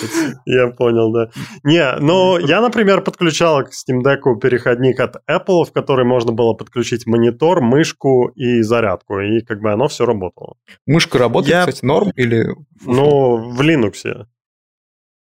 [0.46, 1.30] Я понял, да.
[1.64, 6.54] Не, ну, я, например, подключал к Steam Deck переходник от Apple, в который можно было
[6.54, 10.54] подключить монитор, мышку и зарядку, и как бы оно все работало.
[10.86, 11.60] Мышка работает, я...
[11.60, 12.46] кстати, норм или...
[12.84, 14.26] Ну, в Linux.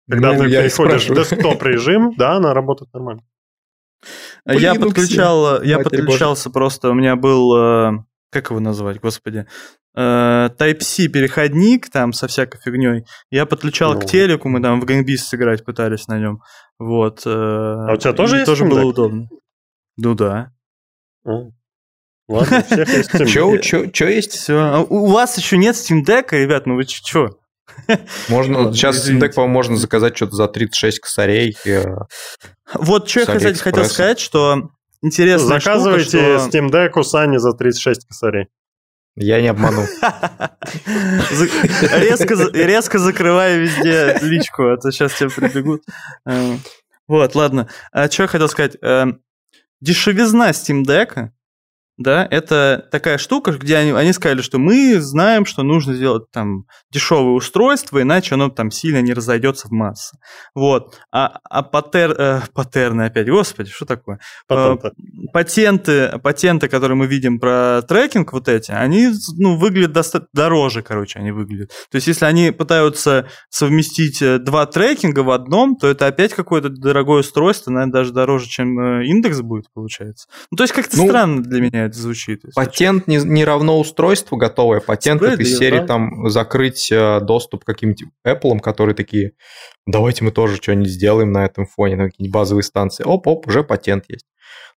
[0.09, 3.21] Когда ну, ты переходишь в десктоп-режим, да, она работает нормально.
[4.45, 7.91] Я подключал, я подключался просто, у меня был, э,
[8.31, 13.05] как его назвать, господи, Э, Type-C переходник там со всякой фигней.
[13.31, 13.99] Я подключал ну.
[13.99, 16.41] к телеку, мы там в Гангбис сыграть пытались на нем.
[16.77, 17.23] Вот.
[17.25, 19.27] Э, а у тебя тоже есть Тоже было удобно.
[19.97, 20.51] Ну да.
[22.29, 23.93] Ладно, у всех есть Steam Deck.
[23.93, 24.31] Что есть?
[24.33, 24.57] Все.
[24.57, 27.39] А у вас еще нет Steam Deck, ребят, ну вы что?
[28.29, 31.57] Можно, сейчас Steam Deck, по-моему, можно заказать что-то за 36 косарей.
[31.65, 31.85] Э,
[32.75, 34.69] вот что я, кстати, хотел сказать, что
[35.01, 35.47] интересно.
[35.47, 36.57] Заказывайте штука, что...
[36.57, 38.47] Steam Deck у Сани за 36 косарей.
[39.21, 39.83] Я не обманул.
[41.31, 45.83] резко, резко закрываю везде личку, а то сейчас тебе прибегут.
[46.25, 46.55] Э,
[47.05, 47.67] вот, ладно.
[47.91, 48.77] А что я хотел сказать?
[48.81, 49.07] Э,
[49.81, 51.31] дешевизна Steam Deck
[51.99, 56.63] да, это такая штука, где они, они сказали, что мы знаем, что нужно сделать там
[56.91, 60.17] дешевое устройство, иначе оно там сильно не разойдется в массы.
[60.55, 60.97] Вот.
[61.11, 64.19] А, а патер, э, паттерны опять, господи, что такое?
[64.49, 64.77] Э,
[65.33, 71.19] патенты, патенты, которые мы видим про трекинг вот эти, они ну, выглядят достаточно дороже, короче,
[71.19, 71.71] они выглядят.
[71.91, 76.69] То есть, если они пытаются совместить э, два трекинга в одном, то это опять какое-то
[76.69, 80.29] дорогое устройство, наверное, даже дороже, чем э, индекс будет, получается.
[80.49, 82.41] Ну, то есть, как-то ну, странно для меня это звучит.
[82.55, 84.79] Патент не, не равно устройство готовое.
[84.79, 89.33] Патент это из серии там закрыть э, доступ к каким-нибудь Apple, которые такие,
[89.85, 93.03] давайте мы тоже что-нибудь сделаем на этом фоне, на какие-нибудь базовые станции.
[93.03, 94.25] Оп-оп, уже патент есть.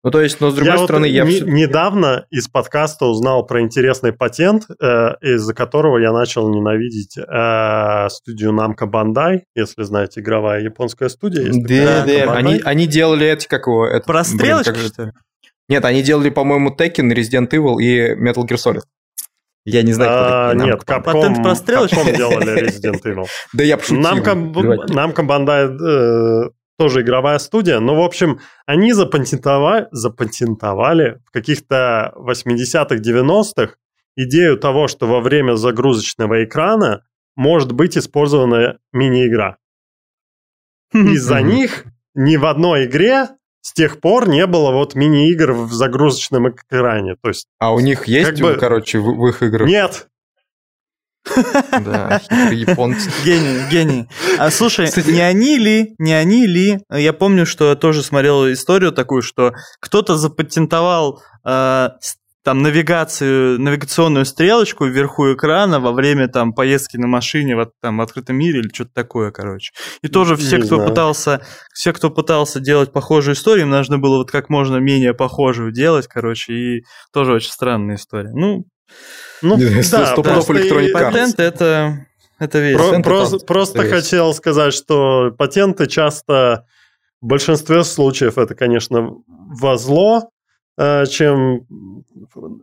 [0.02, 1.24] Ну, то есть, но с другой я стороны, вот я...
[1.24, 8.08] Не, недавно из подкаста узнал про интересный патент, э, из-за которого я начал ненавидеть э,
[8.08, 11.42] студию Namco Bandai, если знаете, игровая японская студия.
[11.42, 13.86] Есть да, да, они, они делали эти, как его...
[13.86, 15.12] Это, про стрелочки, блин, как что ли?
[15.70, 18.82] Нет, они делали, по-моему, Tekken, Resident Evil и Metal Gear Solid.
[19.64, 20.54] Я не знаю, кто а.
[20.54, 23.26] Нет, Capcom, Capcom делали Resident Evil.
[23.52, 24.02] Да я пошутил.
[24.02, 32.96] Namco Bandai э, тоже игровая студия, но, в общем, они запатентовали, запатентовали в каких-то 80-х,
[32.96, 33.74] 90-х
[34.16, 37.04] идею того, что во время загрузочного экрана
[37.36, 39.58] может быть использована мини-игра.
[40.92, 43.28] Из-за них ни в одной игре
[43.62, 47.16] с тех пор не было вот мини-игр в загрузочном экране.
[47.22, 48.54] То есть, а у них есть, как бы...
[48.54, 49.68] короче, в, в их играх?
[49.68, 50.06] Нет.
[51.70, 53.10] Да, японцы.
[53.24, 54.08] Гений, гений.
[54.38, 58.90] А слушай, не они ли, не они ли, я помню, что я тоже смотрел историю
[58.92, 61.90] такую, что кто-то запатентовал э,
[62.42, 68.00] там навигацию, навигационную стрелочку вверху экрана во время там поездки на машине в, там, в
[68.00, 69.72] открытом мире или что-то такое, короче.
[70.02, 70.88] И тоже все, Не кто знаю.
[70.88, 71.42] пытался,
[71.74, 76.06] все, кто пытался делать похожую историю, им нужно было вот как можно менее похожую делать,
[76.06, 78.30] короче, и тоже очень странная история.
[78.32, 78.64] Ну,
[79.42, 80.54] ну да, просто
[80.92, 82.06] патент это
[82.38, 82.76] это весь.
[82.76, 86.64] Про, просто просто хотел сказать, что патенты часто
[87.20, 90.30] в большинстве случаев это, конечно, во зло,
[91.08, 91.66] чем,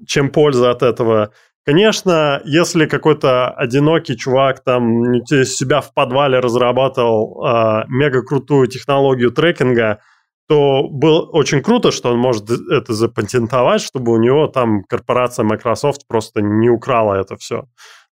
[0.07, 1.32] чем польза от этого.
[1.65, 9.99] Конечно, если какой-то одинокий чувак там себя в подвале разрабатывал э, мега крутую технологию трекинга,
[10.47, 16.07] то было очень круто, что он может это запатентовать, чтобы у него там корпорация Microsoft
[16.07, 17.65] просто не украла это все.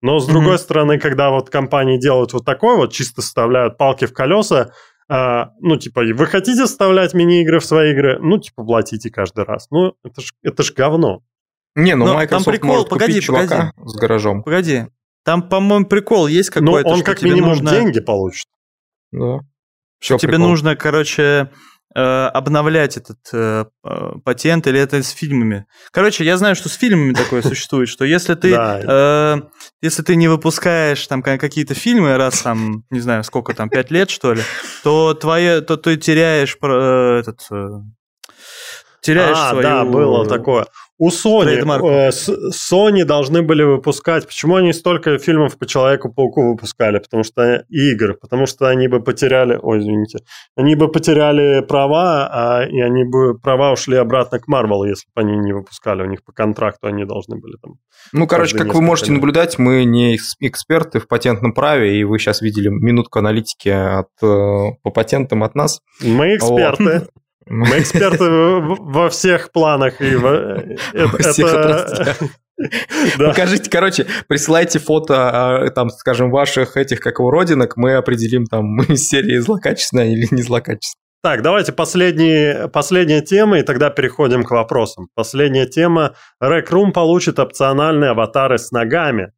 [0.01, 0.31] Но с mm-hmm.
[0.31, 4.71] другой стороны, когда вот компании делают вот такое, вот чисто вставляют палки в колеса,
[5.09, 8.19] а, ну, типа, вы хотите вставлять мини-игры в свои игры?
[8.21, 9.67] Ну, типа, платите каждый раз.
[9.71, 11.21] Ну, это ж, это ж говно.
[11.75, 14.43] Не, ну Но Microsoft там прикол, может погоди, купить погоди, чувака с гаражом.
[14.43, 14.87] Погоди,
[15.23, 16.87] там, по-моему, прикол есть какой-то.
[16.89, 17.71] Ну, он как минимум нужно...
[17.71, 18.47] деньги получит.
[19.11, 19.39] Да.
[19.99, 20.47] Все тебе прикол.
[20.47, 21.51] нужно, короче,
[21.99, 25.65] обновлять этот э, э, патент или это с фильмами.
[25.91, 29.41] Короче, я знаю, что с фильмами такое существует, что если ты, э,
[29.81, 34.09] если ты не выпускаешь там какие-то фильмы раз там, не знаю, сколько там, пять лет
[34.09, 34.41] что ли,
[34.83, 37.41] то твое, то ты теряешь э, этот
[39.01, 39.63] теряешь а, свою...
[39.63, 40.67] да, было такое.
[41.01, 42.11] У Sony, э,
[42.51, 44.27] Sony должны были выпускать...
[44.27, 46.99] Почему они столько фильмов по Человеку-пауку выпускали?
[46.99, 49.57] Потому что игр, потому что они бы потеряли...
[49.59, 50.19] Ой, извините.
[50.55, 53.35] Они бы потеряли права, а, и они бы...
[53.39, 56.03] Права ушли обратно к Marvel, если бы они не выпускали.
[56.03, 57.77] У них по контракту они должны были там...
[58.13, 59.15] Ну, короче, как вы можете лет.
[59.15, 64.77] наблюдать, мы не эксперты в патентном праве, и вы сейчас видели минутку аналитики от, э,
[64.83, 65.79] по патентам от нас.
[65.99, 66.99] Мы эксперты.
[66.99, 67.09] Вот.
[67.47, 70.01] Мы эксперты во всех планах.
[70.01, 70.63] И во...
[70.93, 72.15] это...
[73.17, 73.29] Да.
[73.29, 78.79] Покажите, короче, присылайте фото, а, там, скажем, ваших этих, как его, родинок, мы определим там
[78.95, 81.01] серии злокачественная или не злокачественная.
[81.23, 85.07] Так, давайте последние, последняя тема, и тогда переходим к вопросам.
[85.15, 86.15] Последняя тема.
[86.41, 89.31] Room получит опциональные аватары с ногами.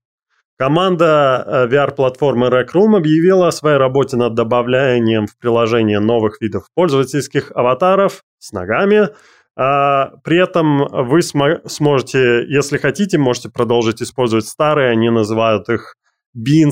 [0.57, 6.65] Команда э, VR-платформы Rec Room объявила о своей работе над добавлением в приложение новых видов
[6.75, 9.09] пользовательских аватаров с ногами.
[9.55, 15.95] А, при этом вы см- сможете, если хотите, можете продолжить использовать старые, они называют их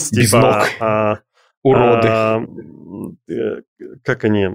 [0.10, 0.42] Без типа...
[0.42, 0.68] Ног.
[0.80, 1.18] А,
[1.64, 2.08] Уроды.
[2.08, 2.42] А,
[3.30, 3.62] э,
[4.04, 4.48] как они?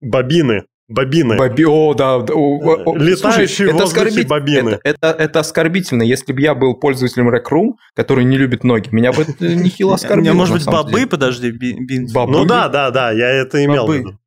[0.00, 0.64] Бобины.
[0.90, 1.36] Бобины.
[1.36, 1.64] Боби...
[1.64, 2.16] О, да.
[2.16, 4.28] О, Летающие Слушай, в воздухе оскорбит...
[4.28, 4.68] бобины.
[4.82, 6.02] Это, это, это оскорбительно.
[6.02, 9.94] Если бы я был пользователем Rec Room, который не любит ноги, меня бы это нехило
[9.94, 10.34] оскорбило.
[10.34, 12.12] Может быть, бобы, подожди, бинс.
[12.12, 14.18] Ну да, да, да, я это имел в виду.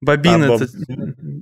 [0.00, 0.66] Бобина а, это...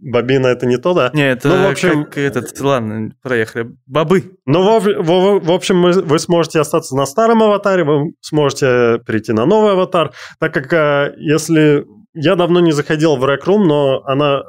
[0.03, 1.11] Бобина это не то, да?
[1.15, 2.05] Нет, это ну, в общем...
[2.05, 2.61] как этот...
[2.61, 3.71] Ладно, проехали.
[3.87, 4.33] Бобы.
[4.45, 9.33] Ну, в, в, в общем, вы, вы сможете остаться на старом аватаре, вы сможете перейти
[9.33, 11.87] на новый аватар, так как э, если
[12.23, 14.43] я давно не заходил в Rec Room, но она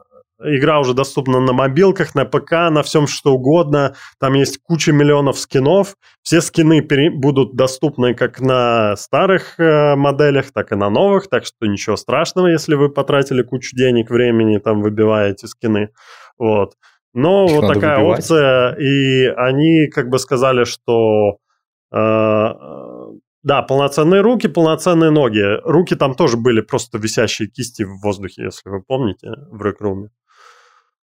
[0.43, 3.93] игра уже доступна на мобилках, на ПК, на всем что угодно.
[4.19, 5.95] Там есть куча миллионов скинов.
[6.23, 11.29] Все скины пере- будут доступны как на старых э, моделях, так и на новых.
[11.29, 15.89] Так что ничего страшного, если вы потратили кучу денег, времени, там выбиваете скины.
[16.39, 16.73] Вот.
[17.13, 18.19] Но Их вот такая выбивать.
[18.21, 21.37] опция, и они как бы сказали, что
[21.93, 21.97] э,
[23.43, 25.41] да, полноценные руки, полноценные ноги.
[25.63, 30.09] Руки там тоже были просто висящие кисти в воздухе, если вы помните, в рекруме.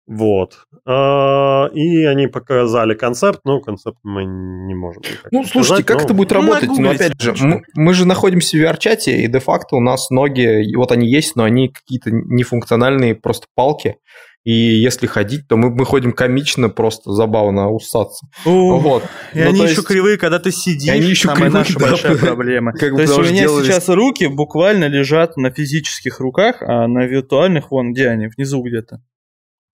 [0.07, 0.67] Вот.
[0.85, 5.01] А, и они показали концепт, но концепт мы не можем.
[5.31, 6.03] Ну, слушайте, сказать, как но...
[6.03, 6.69] это будет работать?
[6.77, 10.91] Ну, опять же, мы, мы же находимся в VR-чате, и де-факто у нас ноги, вот
[10.91, 13.97] они есть, но они какие-то нефункциональные просто палки.
[14.45, 18.27] И если ходить, то мы, мы ходим комично, просто забавно усаться.
[18.45, 19.03] О, вот.
[19.33, 19.87] И ну, они еще есть...
[19.87, 20.87] кривые, когда ты сидишь.
[20.87, 22.71] И они еще кривые, наша да, большая проблема.
[22.73, 23.65] Как то есть у меня делались...
[23.65, 29.01] сейчас руки буквально лежат на физических руках, а на виртуальных, вон, где они, внизу где-то.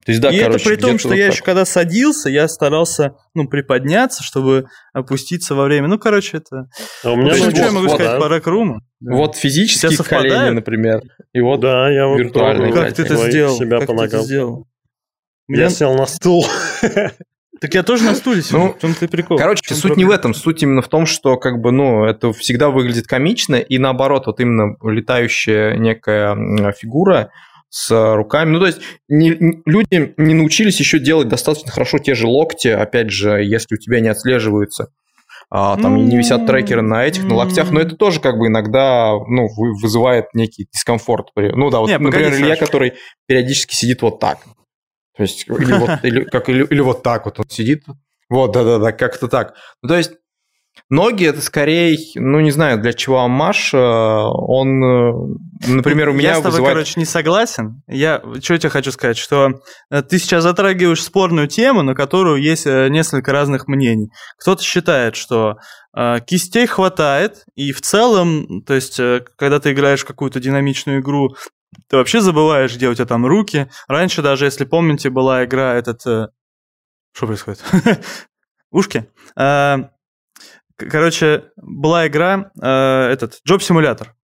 [0.06, 1.34] То есть, да, и короче, это при том, что вот я так.
[1.36, 5.88] еще когда садился, я старался, ну, приподняться, чтобы опуститься во время.
[5.88, 6.70] Ну, короче, это...
[7.04, 8.28] А у меня ну, что я могу вот, сказать да.
[8.28, 8.82] по рекруму?
[9.00, 9.16] Да.
[9.16, 11.02] Вот физические колени, например.
[11.34, 12.74] И вот да, я вот виртуальные.
[12.74, 13.58] Как ты это сделал?
[13.58, 14.10] Себя как помогал.
[14.10, 14.68] ты это сделал?
[15.48, 15.70] Я меня...
[15.70, 16.46] сел на стул.
[17.60, 19.38] Так я тоже на стуле сижу, ну, в том-то и прикол.
[19.38, 19.98] Короче, суть проблема?
[20.00, 23.54] не в этом, суть именно в том, что как бы, ну, это всегда выглядит комично,
[23.54, 26.36] и наоборот, вот именно летающая некая
[26.72, 27.30] фигура,
[27.72, 28.52] с руками.
[28.52, 29.32] Ну, то есть не,
[29.66, 34.00] люди не научились еще делать достаточно хорошо те же локти, опять же, если у тебя
[34.02, 34.90] не отслеживаются
[35.54, 39.12] а, там не висят трекеры на этих, на локтях, но это тоже как бы иногда
[39.28, 39.48] ну,
[39.82, 41.28] вызывает некий дискомфорт.
[41.36, 42.94] Ну да, вот, не, например, погоди, Илья, который
[43.28, 44.40] периодически сидит вот так.
[45.18, 47.84] То есть, или вот, или, как, или, или вот так вот он сидит.
[48.30, 49.56] Вот, да-да-да, как-то так.
[49.82, 50.14] Ну, то есть,
[50.92, 55.14] Ноги это скорее, ну не знаю, для чего Амаш, э, он, э,
[55.68, 56.74] например, у меня Я с тобой, вызывает...
[56.76, 57.82] короче, не согласен.
[57.88, 62.66] Я, что тебе хочу сказать, что э, ты сейчас затрагиваешь спорную тему, на которую есть
[62.66, 64.12] несколько разных мнений.
[64.38, 65.56] Кто-то считает, что
[66.26, 69.00] кистей хватает, и в целом, то есть,
[69.38, 71.36] когда ты играешь в какую-то динамичную игру,
[71.90, 73.70] ты вообще забываешь, где у тебя там руки.
[73.88, 76.02] Раньше даже, если помните, была игра этот...
[77.14, 77.62] Что происходит?
[78.72, 79.08] Ушки.
[80.90, 82.68] Короче, была игра, э,
[83.12, 84.16] этот, джоб-симулятор.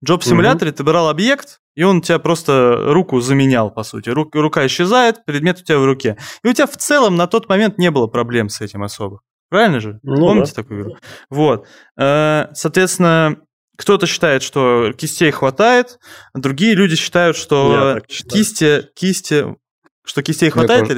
[0.00, 0.76] В джоб-симуляторе угу.
[0.76, 4.10] ты брал объект, и он у тебя просто руку заменял, по сути.
[4.10, 6.16] Рук, рука исчезает, предмет у тебя в руке.
[6.42, 9.20] И у тебя в целом на тот момент не было проблем с этим особо.
[9.48, 10.00] Правильно же?
[10.02, 10.62] Ну, Помните да.
[10.62, 10.96] такую игру?
[11.30, 11.66] Вот.
[11.98, 13.36] Э, соответственно,
[13.76, 15.98] кто-то считает, что кистей хватает,
[16.34, 19.56] другие люди считают, что кисти, кисти
[20.04, 20.92] что кистей хватает тоже...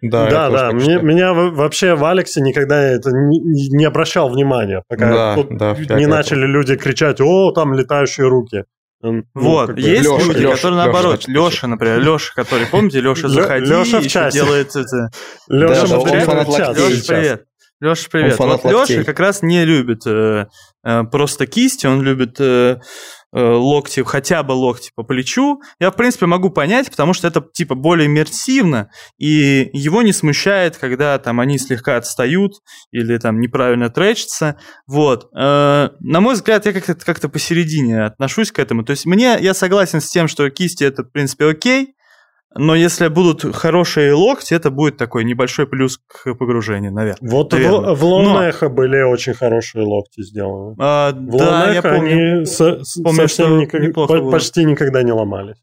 [0.00, 0.10] или...
[0.10, 0.72] Да, да, да.
[0.72, 5.74] Мне, меня вообще в Алексе никогда это не, не обращал внимания, пока да, тут да,
[5.98, 6.46] не начали это.
[6.46, 8.64] люди кричать, о, там летающие руки.
[9.02, 13.28] Ну, вот, есть Леша, люди, Леша, которые Леша, наоборот, Леша, например, Леша, который, помните, Леша,
[13.28, 14.38] заходи, Леша в часе.
[14.38, 15.10] делает это.
[15.48, 16.28] Леша, да, привет.
[16.28, 16.74] Леша,
[17.08, 17.44] привет.
[17.80, 18.38] Леша, привет.
[18.38, 20.48] Вот Леша как раз не любит э,
[20.84, 22.78] э, просто кисти, он любит э,
[23.32, 25.60] локти, хотя бы локти по плечу.
[25.78, 30.76] Я, в принципе, могу понять, потому что это, типа, более иммерсивно, и его не смущает,
[30.76, 32.54] когда там они слегка отстают
[32.90, 34.56] или там неправильно тречатся.
[34.86, 35.28] Вот.
[35.34, 38.84] Э, на мой взгляд, я как-то как посередине отношусь к этому.
[38.84, 41.94] То есть мне, я согласен с тем, что кисти это, в принципе, окей,
[42.56, 47.30] но если будут хорошие локти, это будет такой небольшой плюс к погружению, наверное.
[47.30, 47.94] Вот наверное.
[47.94, 48.74] в, в Лонехо Но...
[48.74, 50.74] были очень хорошие локти сделаны.
[50.78, 52.36] А, в да, Лонехо я помню.
[52.38, 55.58] они со, помню, совсем никак, по, почти никогда не ломались.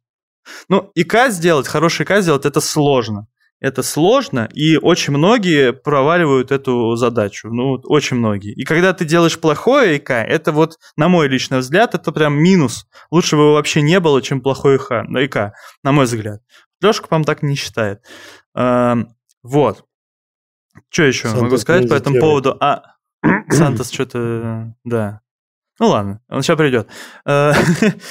[0.70, 3.28] Ну, ИК сделать, хороший ИК сделать, это сложно.
[3.60, 7.50] Это сложно, и очень многие проваливают эту задачу.
[7.50, 8.54] Ну, очень многие.
[8.54, 12.88] И когда ты делаешь плохое ИК, это вот, на мой личный взгляд, это прям минус.
[13.10, 15.54] Лучше бы его вообще не было, чем плохой ИК,
[15.84, 16.42] на мой взгляд.
[16.82, 18.04] Лешка, по-моему, так не считает.
[18.54, 19.86] Вот.
[20.90, 22.56] Что еще Сантос могу сказать по этому поводу?
[22.60, 22.84] А,
[23.50, 24.76] Сантос что-то...
[24.84, 25.22] Да.
[25.80, 26.88] Ну ладно, он сейчас придет.
[27.26, 27.54] Э,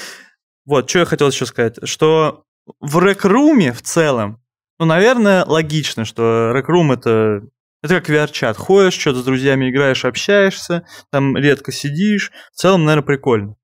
[0.65, 1.79] вот, что я хотел еще сказать.
[1.83, 2.45] Что
[2.81, 4.41] в рекруме в целом,
[4.79, 7.43] ну, наверное, логично, что рекрум это
[7.83, 8.57] это как VR-чат.
[8.57, 12.33] Ходишь, что-то с друзьями играешь, общаешься, там редко сидишь.
[12.53, 13.57] В целом, наверное, прикольно.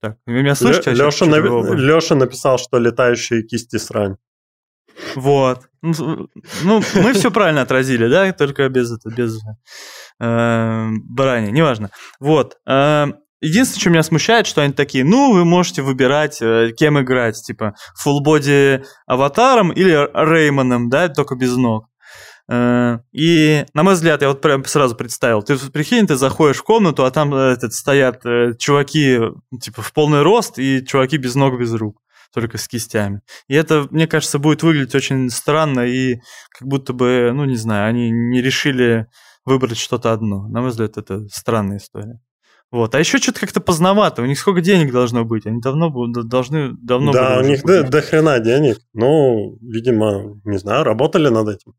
[0.00, 0.92] Так, вы меня слышите?
[0.92, 1.36] Леша, на...
[1.36, 4.16] Леша написал, что летающие кисти срань.
[5.14, 5.62] Вот.
[5.82, 6.28] Ну,
[6.62, 9.38] ну, мы все правильно отразили, да, только без это, без
[10.20, 10.88] э,
[11.50, 11.90] неважно.
[12.20, 12.58] Вот.
[12.66, 13.06] Э,
[13.40, 17.74] единственное, что меня смущает, что они такие, ну, вы можете выбирать, э, кем играть, типа,
[17.96, 21.86] фуллбоди аватаром или Реймоном, да, только без ног.
[22.50, 26.64] Э, и, на мой взгляд, я вот прям сразу представил, ты прикинь, ты заходишь в
[26.64, 28.22] комнату, а там э, этот, стоят
[28.58, 29.18] чуваки
[29.60, 32.00] типа в полный рост и чуваки без ног, без рук,
[32.34, 33.20] только с кистями.
[33.48, 36.16] И это, мне кажется, будет выглядеть очень странно и
[36.58, 39.06] как будто бы, ну не знаю, они не решили
[39.44, 40.46] выбрать что-то одно.
[40.48, 42.20] На мой взгляд, это странная история.
[42.70, 42.94] Вот.
[42.94, 44.22] А еще что-то как-то поздновато.
[44.22, 45.46] У них сколько денег должно быть?
[45.46, 48.78] Они давно должны давно Да, у них до, до хрена денег.
[48.92, 51.74] Ну, видимо, не знаю, работали над этим.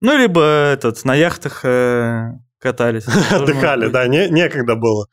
[0.00, 3.06] Ну, либо этот, на яхтах э, катались.
[3.30, 5.06] Отдыхали, да, не, некогда было.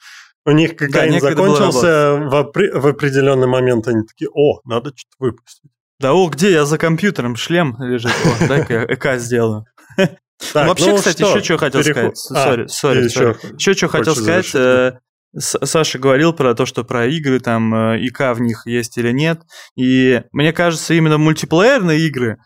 [0.46, 5.16] У них кокаин да, закончился в, опри- в определенный момент, они такие, о, надо что-то
[5.20, 5.70] выпустить.
[6.00, 9.66] Да, о, где я за компьютером, шлем лежит, о, дай-ка я ИК сделаю.
[10.54, 11.36] Так, ну, вообще, ну, кстати, что?
[11.36, 12.18] еще что хотел Переход...
[12.18, 12.46] сказать.
[12.46, 14.56] Sorry, sorry, еще, еще что хотел сказать.
[14.56, 15.00] Э,
[15.38, 19.42] Саша говорил про то, что про игры, там, э, ИК в них есть или нет.
[19.76, 22.38] И мне кажется, именно мультиплеерные игры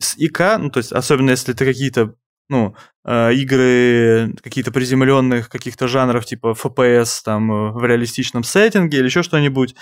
[0.00, 2.14] с ИК, ну, то есть, особенно если ты какие-то
[2.48, 2.74] ну,
[3.06, 9.22] э, игры какие-то приземленных каких-то жанров, типа FPS, там, э, в реалистичном сеттинге или еще
[9.22, 9.74] что-нибудь,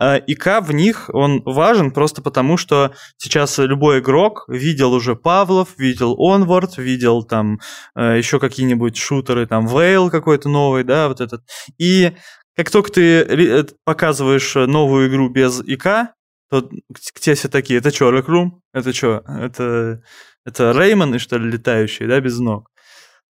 [0.00, 6.16] ИК в них, он важен просто потому, что сейчас любой игрок видел уже Павлов, видел
[6.16, 7.58] Onward, видел там
[7.96, 11.42] еще какие-нибудь шутеры, там, Veil какой-то новый, да, вот этот.
[11.78, 12.12] И
[12.54, 16.14] как только ты показываешь новую игру без ИК,
[16.50, 18.62] то к тебе все такие, это что, Рекрум?
[18.72, 19.22] Это что?
[19.26, 20.02] Это,
[20.44, 22.70] это Реймоны, что ли, летающие, да, без ног?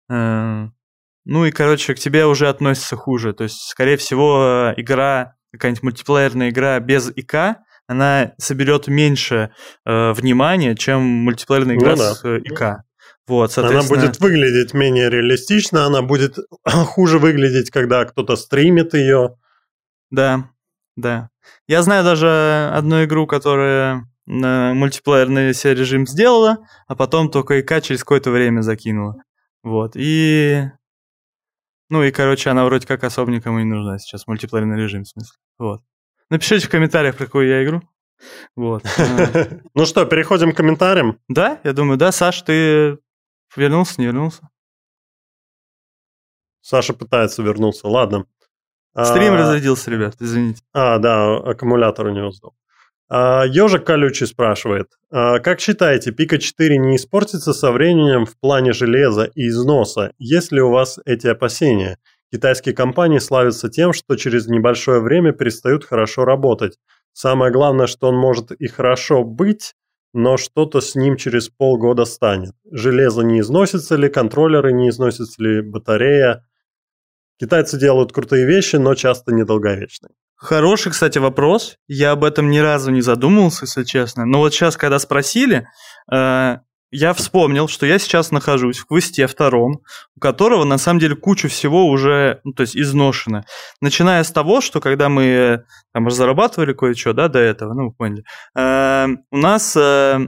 [0.09, 0.67] Э,
[1.25, 3.33] ну и, короче, к тебе уже относятся хуже.
[3.33, 9.51] То есть, скорее всего, игра, какая-нибудь мультиплеерная игра без ИК она соберет меньше
[9.85, 12.13] э, внимания, чем мультиплеерная игра Ну да.
[12.13, 12.83] с э, ИК.
[13.27, 19.35] Вот, Она соответственно, будет выглядеть менее реалистично, она будет хуже выглядеть, когда кто-то стримит ее.
[20.11, 20.49] Да,
[20.95, 21.29] да.
[21.67, 28.01] Я знаю даже одну игру, которая мультиплеерный себе режим сделала, а потом только ИК через
[28.01, 29.15] какое-то время закинула.
[29.63, 29.93] Вот.
[29.95, 30.63] И...
[31.89, 35.37] Ну и, короче, она вроде как особо никому не нужна сейчас, мультиплеерный режим, в смысле.
[35.57, 35.81] Вот.
[36.29, 37.81] Напишите в комментариях, про какую я игру.
[38.55, 38.83] Вот.
[38.97, 41.19] Э, Ну что, переходим к комментариям.
[41.27, 42.97] Да, я думаю, да, Саш, ты
[43.55, 44.49] вернулся, не вернулся?
[46.61, 48.25] Саша пытается вернуться, ладно.
[49.01, 50.63] Стрим А, разрядился, ребят, извините.
[50.73, 52.53] А, да, аккумулятор у него сдох.
[53.09, 58.73] А, Ежик колючий спрашивает, а, как считаете, Пика 4 не испортится со временем в плане
[58.73, 60.13] железа и износа?
[60.17, 61.99] Есть ли у вас эти опасения?
[62.31, 66.77] Китайские компании славятся тем, что через небольшое время перестают хорошо работать.
[67.13, 69.73] Самое главное, что он может и хорошо быть,
[70.13, 72.53] но что-то с ним через полгода станет.
[72.69, 76.45] Железо не износится ли, контроллеры не износится ли, батарея.
[77.39, 80.11] Китайцы делают крутые вещи, но часто недолговечные.
[80.35, 81.77] Хороший, кстати, вопрос.
[81.87, 84.25] Я об этом ни разу не задумывался, если честно.
[84.25, 85.67] Но вот сейчас, когда спросили,
[86.11, 86.57] э,
[86.91, 89.81] я вспомнил, что я сейчас нахожусь в квесте втором,
[90.15, 93.45] у которого на самом деле куча всего уже, ну, то есть изношено.
[93.81, 95.63] Начиная с того, что когда мы
[95.93, 98.23] там разрабатывали кое-что, да, до этого, ну, вы поняли,
[98.55, 100.27] э, у нас э,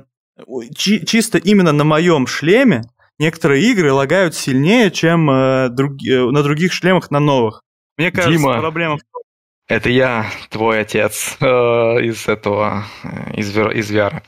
[0.76, 2.84] чи- чисто именно на моем шлеме
[3.20, 7.64] некоторые игры лагают сильнее, чем э, други- э, на других шлемах на новых.
[7.97, 8.60] Мне кажется, Дима.
[8.60, 9.01] проблема в
[9.70, 14.24] Это я, твой отец, э, из этого, э, из, из VR.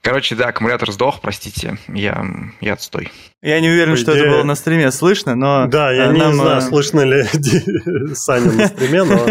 [0.00, 2.24] Короче, да, аккумулятор сдох, простите, я,
[2.62, 3.12] я отстой.
[3.42, 5.66] Я не уверен, По что идее- это было на стриме слышно, но...
[5.66, 7.22] Да, я э, не нам, знаю, э, слышно ли
[8.14, 9.26] Саня на стриме, но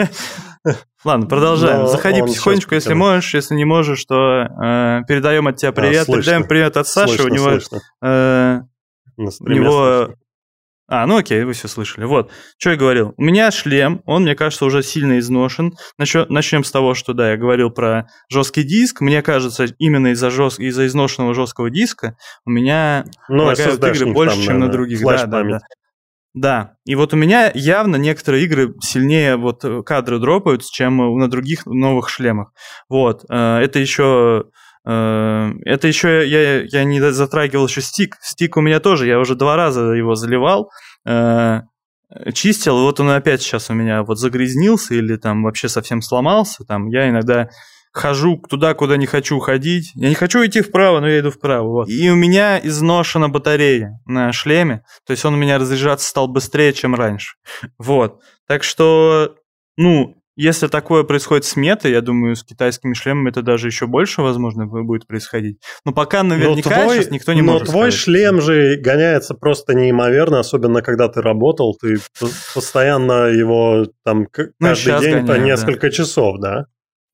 [1.04, 1.80] Ладно, продолжаем.
[1.82, 6.06] Но Заходи он потихонечку, если можешь, если не можешь, то э, передаем от тебя привет.
[6.06, 6.22] слышно.
[6.22, 7.50] передаем привет от Саши, слышно, у него...
[7.50, 7.80] слышно.
[8.04, 8.60] э,
[9.18, 10.06] у него...
[10.06, 10.16] слышно.
[10.90, 12.06] А, ну окей, вы все слышали.
[12.06, 13.14] Вот, что я говорил.
[13.18, 15.74] У меня шлем, он, мне кажется, уже сильно изношен.
[15.98, 19.02] Начнем с того, что, да, я говорил про жесткий диск.
[19.02, 20.60] Мне кажется, именно из-за жест...
[20.60, 24.74] из изношенного жесткого диска у меня Ну, лагают SSD-шник игры больше, там, чем на наверное,
[24.74, 25.02] других.
[25.02, 25.60] Да, да, да.
[26.34, 31.18] Да, и вот у меня явно некоторые игры сильнее вот э, кадры дропаются, чем э,
[31.18, 32.52] на других новых шлемах.
[32.90, 34.46] Вот, э, это еще...
[34.88, 38.18] э, Это еще я, я не затрагивал еще стик.
[38.22, 40.72] Стик у меня тоже, я уже два раза его заливал,
[41.06, 41.62] э,
[42.34, 46.64] чистил, вот он опять сейчас у меня вот загрязнился или там вообще совсем сломался.
[46.64, 47.50] Там я иногда
[47.98, 49.92] хожу туда, куда не хочу ходить.
[49.96, 51.68] Я не хочу идти вправо, но я иду вправо.
[51.68, 51.90] Вот.
[51.90, 54.84] И у меня изношена батарея на шлеме.
[55.06, 57.36] То есть он у меня разряжаться стал быстрее, чем раньше.
[57.78, 58.22] Вот.
[58.48, 59.36] Так что,
[59.76, 64.22] ну, если такое происходит с метой, я думаю, с китайскими шлемами это даже еще больше,
[64.22, 65.58] возможно, будет происходить.
[65.84, 67.94] Но пока наверняка но твой, сейчас никто не но может твой сказать.
[67.94, 71.98] шлем же гоняется просто неимоверно, особенно когда ты работал, ты
[72.54, 75.46] постоянно его там Ну, каждый щас день по гоняю, да.
[75.46, 76.66] несколько часов, да?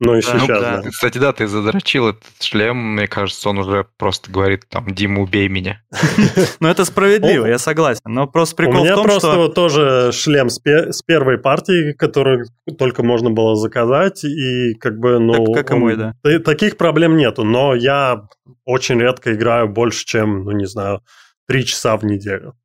[0.05, 0.81] Ну и Да, Ну, сейчас, да.
[0.81, 0.89] да.
[0.89, 5.47] Кстати, да, ты задрочил этот шлем, мне кажется, он уже просто говорит там, Дима, убей
[5.47, 5.81] меня.
[6.59, 8.01] Ну, это справедливо, я согласен.
[8.05, 11.37] Но просто У прикол меня в том, просто вот тоже шлем с, пе- с первой
[11.37, 12.45] партии, который
[12.77, 15.45] только можно было заказать, и как бы, ну...
[15.45, 16.13] Так, как и мой, да.
[16.21, 18.23] та- Таких проблем нету, но я
[18.65, 21.01] очень редко играю больше, чем, ну не знаю,
[21.47, 22.55] три часа в неделю.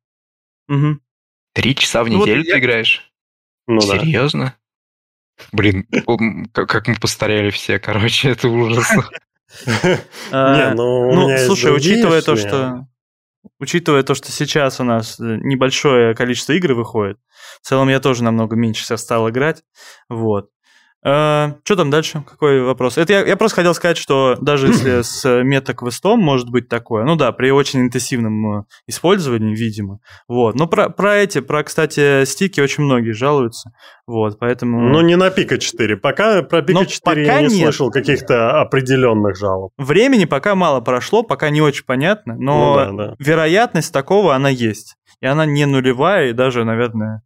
[1.53, 3.11] Три часа в Ну, неделю ты играешь?
[3.67, 3.99] Ну да.
[3.99, 4.55] Серьезно?
[5.51, 5.87] Блин,
[6.53, 8.91] как мы постарели все, короче, это ужас.
[10.31, 12.87] А, Не, ну, Ну, слушай, учитывая то, что
[13.59, 17.17] учитывая то, что сейчас у нас э, небольшое количество игр выходит,
[17.61, 19.63] в целом я тоже намного меньше сейчас стал играть.
[20.09, 20.49] Вот.
[21.01, 22.23] Что там дальше?
[22.29, 22.97] Какой вопрос?
[22.97, 27.05] Это я, я просто хотел сказать, что даже если с э, метаквестом может быть такое,
[27.05, 29.99] ну да, при очень интенсивном э, использовании, видимо.
[30.27, 30.55] Вот.
[30.55, 33.71] Но про, про эти, про, кстати, стики очень многие жалуются.
[34.07, 34.89] Вот, поэтому...
[34.89, 35.95] Ну, не на Пика 4.
[35.97, 37.63] Пока про Пика Но 4 пока я не нет.
[37.63, 39.71] слышал каких-то определенных жалоб.
[39.77, 43.15] Времени пока мало прошло, пока не очень понятно, но Ну да, да.
[43.19, 44.95] вероятность такого, она есть.
[45.21, 47.21] И она не нулевая, и даже, наверное,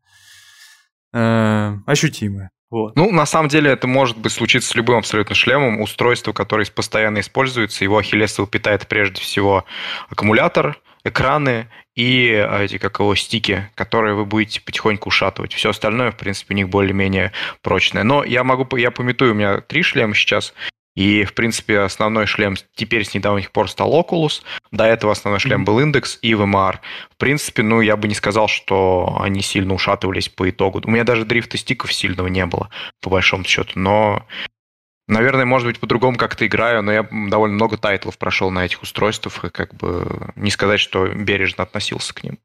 [1.13, 2.51] э, ощутимая.
[2.74, 2.95] Вот.
[2.95, 5.80] Ну, на самом деле, это может быть случиться с любым абсолютно шлемом.
[5.80, 9.65] Устройство, которое постоянно используется, его ахиллесово питает прежде всего
[10.09, 15.53] аккумулятор, экраны и а, эти, как его, стики, которые вы будете потихоньку ушатывать.
[15.53, 18.01] Все остальное, в принципе, у них более-менее прочное.
[18.01, 20.55] Но я могу, я пометую, у меня три шлема сейчас.
[20.96, 24.44] И, в принципе, основной шлем теперь с недавних пор стал Oculus.
[24.72, 26.78] До этого основной шлем был Index и VMR.
[27.10, 30.82] В принципе, ну, я бы не сказал, что они сильно ушатывались по итогу.
[30.84, 32.70] У меня даже дрифта стиков сильного не было,
[33.02, 33.72] по большому счету.
[33.76, 34.26] Но
[35.08, 39.44] Наверное, может быть, по-другому как-то играю, но я довольно много тайтлов прошел на этих устройствах,
[39.44, 42.39] и как бы не сказать, что бережно относился к ним.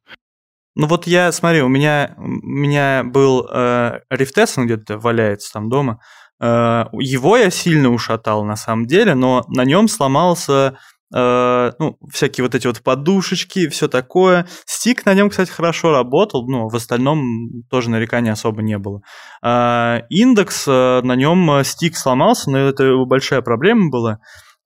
[0.74, 5.52] Ну вот я, смотри, у меня, у меня был э, Rift S, он где-то валяется
[5.52, 6.00] там дома.
[6.40, 10.78] Э, его я сильно ушатал на самом деле, но на нем сломался
[11.14, 14.46] Э, ну, всякие вот эти вот подушечки, все такое.
[14.66, 19.00] Стик на нем, кстати, хорошо работал, но в остальном тоже нареканий особо не было.
[19.42, 24.18] Э, индекс, э, на нем стик сломался, но это большая проблема была.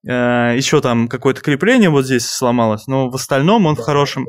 [0.05, 4.27] Еще там какое-то крепление вот здесь сломалось, но в остальном он в хорошем...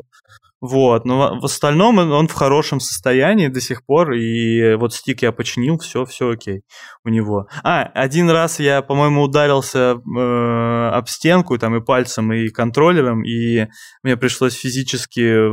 [0.61, 5.31] Вот, но в остальном он в хорошем состоянии до сих пор, и вот стик я
[5.31, 6.61] починил, все, все окей
[7.03, 7.47] у него.
[7.63, 13.67] А, один раз я, по-моему, ударился э, об стенку там и пальцем, и контроллером, и
[14.01, 15.49] мне пришлось физически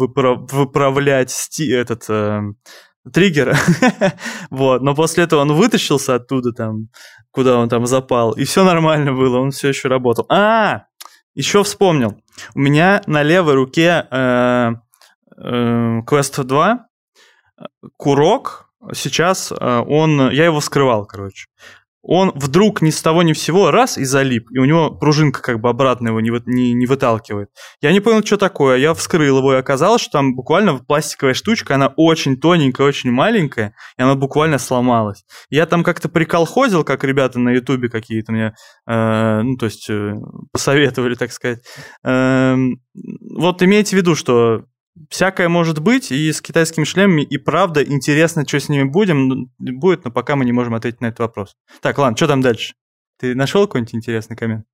[0.00, 2.40] выправ- выправлять сти- этот э,
[3.12, 3.56] триггер.
[4.50, 6.88] вот, но после этого он вытащился оттуда там,
[7.30, 10.26] куда он там запал, и все нормально было, он все еще работал.
[10.30, 10.86] А,
[11.36, 12.20] еще вспомнил.
[12.54, 14.72] У меня на левой руке э,
[15.36, 16.86] э, Quest 2
[17.96, 18.70] курок.
[18.92, 20.30] Сейчас э, он...
[20.30, 21.46] Я его вскрывал, короче
[22.08, 25.60] он вдруг ни с того ни сего раз и залип, и у него пружинка как
[25.60, 27.48] бы обратно его не, не, не выталкивает.
[27.80, 31.74] Я не понял, что такое, я вскрыл его, и оказалось, что там буквально пластиковая штучка,
[31.74, 35.24] она очень тоненькая, очень маленькая, и она буквально сломалась.
[35.50, 38.54] Я там как-то приколхозил, как ребята на ютубе какие-то мне,
[38.88, 40.14] э, ну, то есть э,
[40.52, 41.58] посоветовали, так сказать.
[42.04, 42.56] Э,
[43.36, 44.62] вот имейте в виду, что
[45.10, 50.04] всякое может быть, и с китайскими шлемами и правда интересно, что с ними будем, будет,
[50.04, 51.56] но пока мы не можем ответить на этот вопрос.
[51.80, 52.74] Так, ладно, что там дальше?
[53.18, 54.66] Ты нашел какой-нибудь интересный коммент?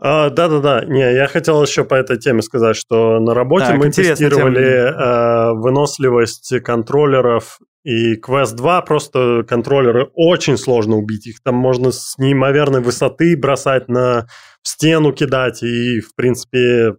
[0.00, 3.90] А, да-да-да, не, я хотел еще по этой теме сказать, что на работе так, мы
[3.90, 11.26] тестировали э, выносливость контроллеров и Quest 2 просто контроллеры очень сложно убить.
[11.26, 14.28] Их там можно с неимоверной высоты бросать на
[14.62, 16.94] стену кидать, и, в принципе,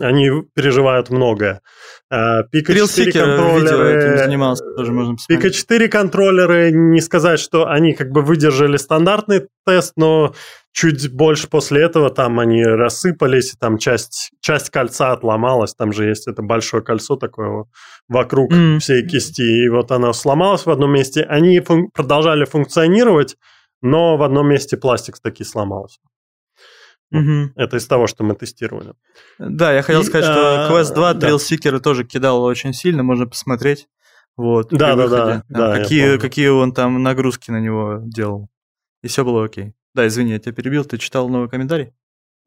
[0.00, 1.60] они переживают многое.
[2.50, 4.18] Пика 4 контроллеры...
[4.18, 5.42] занимался, тоже можно посмотреть.
[5.42, 10.34] Пика 4 контроллеры, не сказать, что они как бы выдержали стандартный тест, но
[10.72, 16.28] чуть больше после этого там они рассыпались, там часть, часть кольца отломалась, там же есть
[16.28, 17.64] это большое кольцо такое
[18.08, 18.78] вокруг mm.
[18.78, 21.22] всей кисти, и вот оно сломалось в одном месте.
[21.22, 23.36] Они фун- продолжали функционировать,
[23.82, 25.98] но в одном месте пластик таки сломался.
[27.10, 27.52] Угу.
[27.56, 28.94] Это из того, что мы тестировали.
[29.38, 31.28] Да, я хотел и, сказать, что а, Quest 2 да.
[31.28, 33.88] Trail тоже кидал очень сильно, можно посмотреть.
[34.36, 35.76] Вот, да, да, да, да.
[35.76, 38.48] Какие, какие он там нагрузки на него делал.
[39.02, 39.74] И все было окей.
[39.94, 41.92] Да, извини, я тебя перебил, ты читал новый комментарий?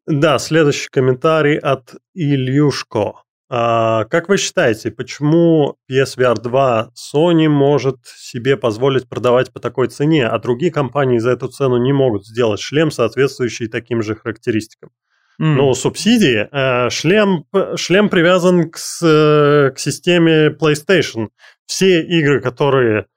[0.06, 3.24] Да, следующий комментарий от Ильюшко.
[3.54, 10.26] А, как вы считаете, почему PSVR 2 Sony может себе позволить продавать по такой цене,
[10.26, 14.92] а другие компании за эту цену не могут сделать шлем, соответствующий таким же характеристикам?
[15.38, 15.56] Mm.
[15.56, 16.48] Ну, субсидии.
[16.50, 17.44] Э, шлем,
[17.76, 21.28] шлем привязан к, к системе PlayStation.
[21.66, 23.08] Все игры, которые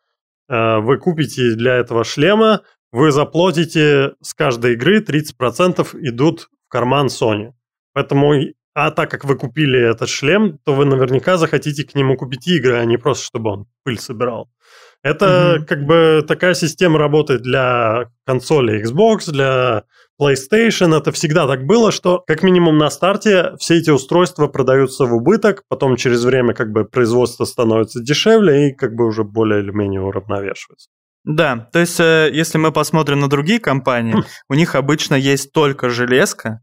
[0.49, 7.07] э, вы купите для этого шлема, вы заплатите с каждой игры 30% идут в карман
[7.07, 7.53] Sony.
[7.93, 8.35] Поэтому
[8.75, 12.79] а так как вы купили этот шлем, то вы наверняка захотите к нему купить игры,
[12.79, 14.51] а не просто чтобы он пыль собирал.
[15.03, 15.67] Это mm-hmm.
[15.67, 19.85] как бы такая система работает для консоли Xbox, для
[20.21, 20.97] PlayStation.
[20.97, 25.63] Это всегда так было, что как минимум на старте все эти устройства продаются в убыток,
[25.69, 30.01] потом через время как бы производство становится дешевле и как бы уже более или менее
[30.01, 30.89] уравновешивается.
[31.25, 34.17] Да, то есть э, если мы посмотрим на другие компании,
[34.49, 36.61] у них обычно есть только железка,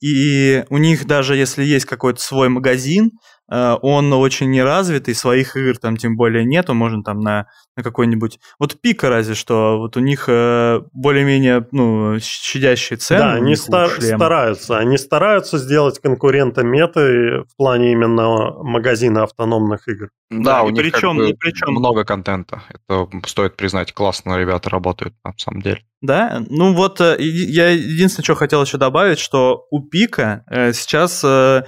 [0.00, 3.12] и у них даже если есть какой-то свой магазин,
[3.50, 7.46] он очень неразвитый, своих игр там тем более нету, можно там на,
[7.76, 8.38] на какой-нибудь...
[8.58, 13.20] Вот пика разве что, вот у них э, более-менее ну, щадящие цены.
[13.20, 20.10] Да, они стар- стараются, они стараются сделать конкурента меты в плане именно магазина автономных игр.
[20.30, 21.70] Да, да у них причем, как бы причем...
[21.72, 25.82] много контента, это стоит признать, классно ребята работают на самом деле.
[26.00, 31.22] Да, ну вот э, я единственное, что хотел еще добавить, что у Пика э, сейчас
[31.24, 31.64] э,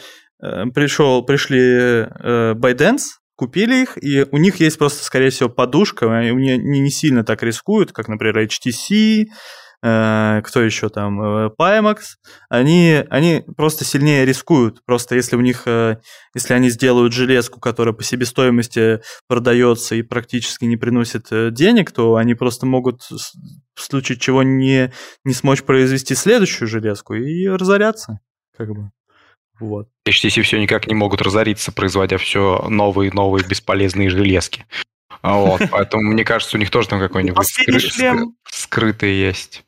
[0.75, 2.07] пришел, пришли
[2.55, 3.03] ByteDance,
[3.37, 7.43] купили их, и у них есть просто, скорее всего, подушка, они не, не сильно так
[7.43, 9.27] рискуют, как, например, HTC,
[9.85, 11.97] Э, кто еще там, э, Pimax,
[12.49, 14.85] они, они просто сильнее рискуют.
[14.85, 15.97] Просто если у них, э,
[16.35, 22.35] если они сделают железку, которая по себестоимости продается и практически не приносит денег, то они
[22.35, 24.93] просто могут в случае чего не,
[25.25, 28.21] не смочь произвести следующую железку и разоряться.
[28.57, 28.93] Как бы.
[29.63, 29.89] Вот.
[30.09, 34.67] HTC все никак не могут разориться, производя все новые новые бесполезные железки.
[35.23, 38.27] Вот, поэтому мне кажется, у них тоже там какой-нибудь скры...
[38.51, 39.63] скрытый есть.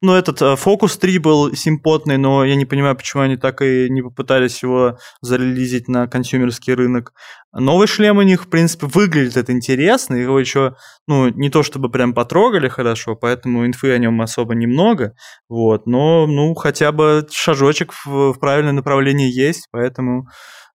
[0.00, 3.88] Ну, этот э, Focus 3 был симпотный, но я не понимаю, почему они так и
[3.90, 7.12] не попытались его зарелизить на консюмерский рынок.
[7.52, 10.74] Новый шлем у них, в принципе, выглядит это интересно, его еще,
[11.06, 15.14] ну, не то чтобы прям потрогали хорошо, поэтому инфы о нем особо немного,
[15.48, 20.26] вот, но, ну, хотя бы шажочек в, в правильное направление есть, поэтому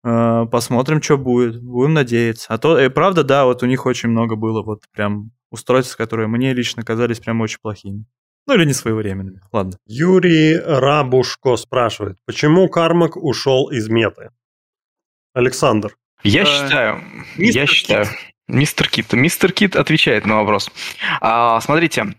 [0.04, 2.48] э, посмотрим, что будет, будем надеяться.
[2.50, 6.28] А то, и правда, да, вот у них очень много было вот прям устройств, которые
[6.28, 8.06] мне лично казались прям очень плохими.
[8.48, 9.42] Ну или не своевременными.
[9.52, 9.78] Ладно.
[9.86, 14.30] Юрий Рабушко спрашивает, почему Кармак ушел из меты?
[15.34, 15.96] Александр.
[16.24, 17.04] Я э, считаю,
[17.36, 18.06] я считаю,
[18.48, 19.12] мистер Кит.
[19.14, 20.72] Мистер Кит отвечает на вопрос.
[21.20, 22.16] А, смотрите,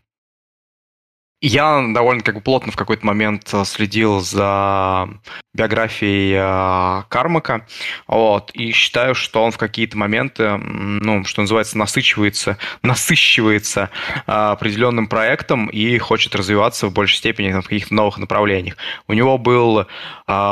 [1.40, 5.08] я довольно как бы плотно в какой-то момент э, следил за
[5.54, 7.66] биографией э, Кармака,
[8.08, 13.90] вот, и считаю, что он в какие-то моменты, ну, что называется, насыщивается, насыщивается
[14.26, 18.76] э, определенным проектом и хочет развиваться в большей степени в каких-то новых направлениях.
[19.06, 19.86] У него был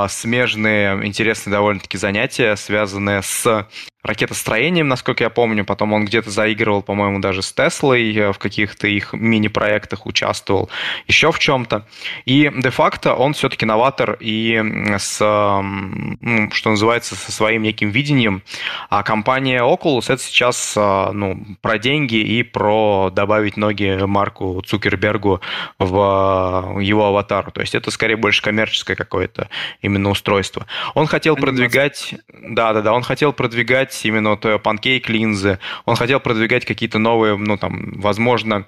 [0.09, 3.67] смежные, интересные довольно-таки занятия, связанные с
[4.07, 5.65] ракетостроением, насколько я помню.
[5.65, 10.71] Потом он где-то заигрывал, по-моему, даже с Теслой, в каких-то их мини-проектах участвовал,
[11.07, 11.87] еще в чем-то.
[12.25, 14.63] И де-факто он все-таки новатор и
[14.99, 18.43] с, ну, что называется, со своим неким видением.
[18.91, 25.41] А компания Oculus это сейчас э, ну, про деньги и про добавить ноги Марку Цукербергу
[25.79, 27.51] в его аватару.
[27.51, 29.49] То есть это скорее больше коммерческое какое-то
[29.83, 30.67] именно устройство.
[30.95, 32.15] Он хотел продвигать...
[32.29, 37.93] Да-да-да, он хотел продвигать именно вот панкейк линзы, он хотел продвигать какие-то новые, ну там,
[38.01, 38.67] возможно,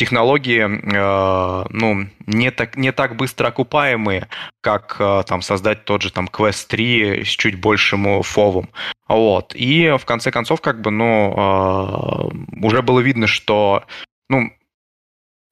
[0.00, 4.28] технологии, э, ну, не так, не так быстро окупаемые,
[4.62, 8.70] как э, там создать тот же там Quest 3 с чуть большим фовом.
[9.08, 9.54] Вот.
[9.54, 13.84] И в конце концов, как бы, ну, э, уже было видно, что,
[14.30, 14.50] ну,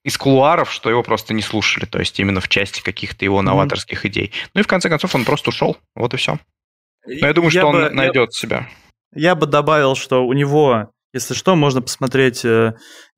[0.03, 4.07] из кулуаров, что его просто не слушали, то есть именно в части каких-то его новаторских
[4.07, 4.09] mm-hmm.
[4.09, 4.33] идей.
[4.55, 6.39] Ну и в конце концов он просто ушел, вот и все.
[7.05, 8.41] Но я думаю, я что бы, он найдет я...
[8.41, 8.69] себя.
[9.15, 12.73] Я бы добавил, что у него, если что, можно посмотреть э,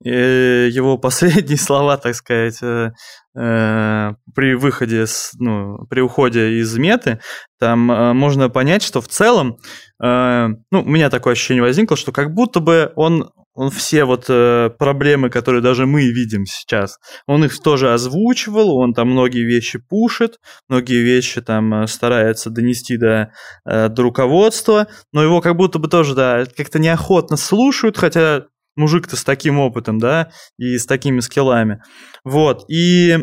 [0.09, 2.91] его последние слова, так сказать, э,
[3.37, 7.19] э, при выходе, с, ну, при уходе из меты.
[7.59, 9.57] Там э, можно понять, что в целом,
[10.03, 14.25] э, ну, у меня такое ощущение возникло, что как будто бы он он все вот
[14.29, 16.97] э, проблемы, которые даже мы видим сейчас,
[17.27, 22.97] он их тоже озвучивал, он там многие вещи пушит, многие вещи там э, старается донести
[22.97, 23.33] до,
[23.65, 28.45] э, до руководства, но его как будто бы тоже, да, как-то неохотно слушают, хотя
[28.75, 31.81] мужик-то с таким опытом, да, и с такими скиллами.
[32.23, 33.17] Вот, и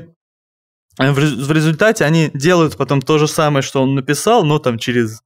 [0.99, 5.23] в результате они делают потом то же самое, что он написал, но там через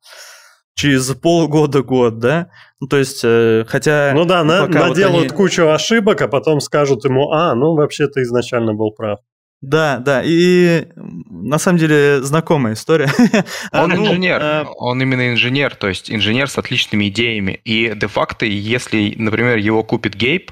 [0.75, 2.49] через полгода-год, да?
[2.81, 4.13] Ну, то есть, э, хотя...
[4.15, 5.29] Ну да, на, наделают вот они...
[5.29, 9.21] кучу ошибок, а потом скажут ему, а, ну, вообще ты изначально был прав.
[9.63, 13.09] Да, да, и на самом деле знакомая история.
[13.73, 14.65] Он ну, инженер, а...
[14.77, 17.61] он именно инженер, то есть инженер с отличными идеями.
[17.65, 20.51] И де-факто, если, например, его купит Гейб,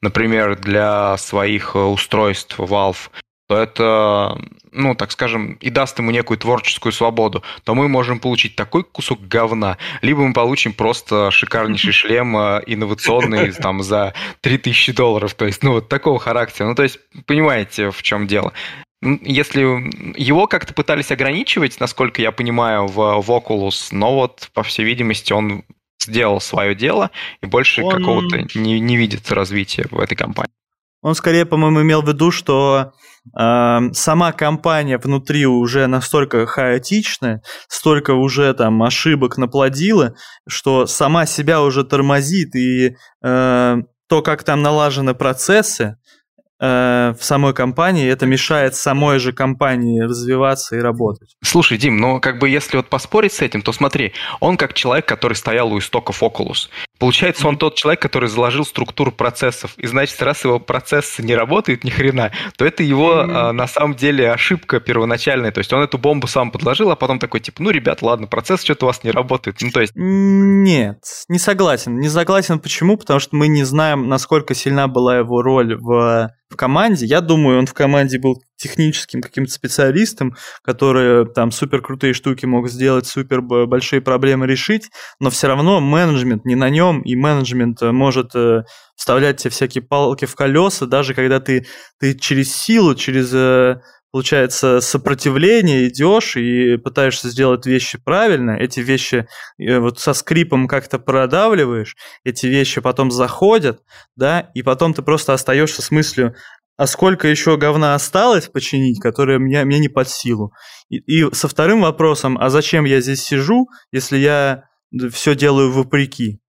[0.00, 3.10] например, для своих устройств Valve,
[3.48, 4.40] то это,
[4.76, 9.26] ну, так скажем, и даст ему некую творческую свободу, то мы можем получить такой кусок
[9.26, 15.62] говна, либо мы получим просто шикарнейший шлем э, инновационный там за 3000 долларов, то есть,
[15.62, 16.68] ну, вот такого характера.
[16.68, 18.52] Ну, то есть, понимаете, в чем дело.
[19.02, 19.60] Если
[20.18, 25.32] его как-то пытались ограничивать, насколько я понимаю, в, в Oculus, но вот, по всей видимости,
[25.32, 25.64] он
[26.00, 27.10] сделал свое дело
[27.42, 27.94] и больше он...
[27.96, 30.52] какого-то не, не видит развития в этой компании.
[31.06, 32.90] Он скорее, по-моему, имел в виду, что
[33.38, 40.16] э, сама компания внутри уже настолько хаотичная, столько уже там ошибок наплодила,
[40.48, 43.76] что сама себя уже тормозит, и э,
[44.08, 45.96] то, как там налажены процессы,
[46.58, 51.36] Э, в самой компании, это мешает самой же компании развиваться и работать.
[51.44, 55.04] Слушай, Дим, ну как бы если вот поспорить с этим, то смотри, он как человек,
[55.04, 56.70] который стоял у истоков Oculus.
[56.98, 59.74] Получается, он тот человек, который заложил структуру процессов.
[59.76, 63.52] И значит, раз его процессы не работают ни хрена, то это его mm-hmm.
[63.52, 65.52] на самом деле ошибка первоначальная.
[65.52, 68.62] То есть он эту бомбу сам подложил, а потом такой, типа, ну, ребят, ладно, процесс
[68.62, 69.56] что-то у вас не работает.
[69.60, 69.92] Ну, то есть...
[69.94, 70.98] Нет,
[71.28, 71.98] не согласен.
[71.98, 72.96] Не согласен почему?
[72.96, 77.06] Потому что мы не знаем, насколько сильна была его роль в в команде.
[77.06, 82.68] Я думаю, он в команде был техническим каким-то специалистом, который там супер крутые штуки мог
[82.68, 87.92] сделать, супер большие проблемы решить, но все равно менеджмент не на нем, и менеджмент э,
[87.92, 88.64] может э,
[88.96, 91.66] вставлять тебе всякие палки в колеса, даже когда ты,
[92.00, 93.80] ты через силу, через э,
[94.16, 99.28] получается, сопротивление, идешь и пытаешься сделать вещи правильно, эти вещи
[99.58, 103.82] э, вот со скрипом как-то продавливаешь, эти вещи потом заходят,
[104.16, 106.34] да, и потом ты просто остаешься с мыслью,
[106.76, 110.52] а сколько еще говна осталось починить, которое мне, мне не под силу.
[110.88, 114.64] И, и со вторым вопросом, а зачем я здесь сижу, если я
[115.10, 116.40] все делаю вопреки?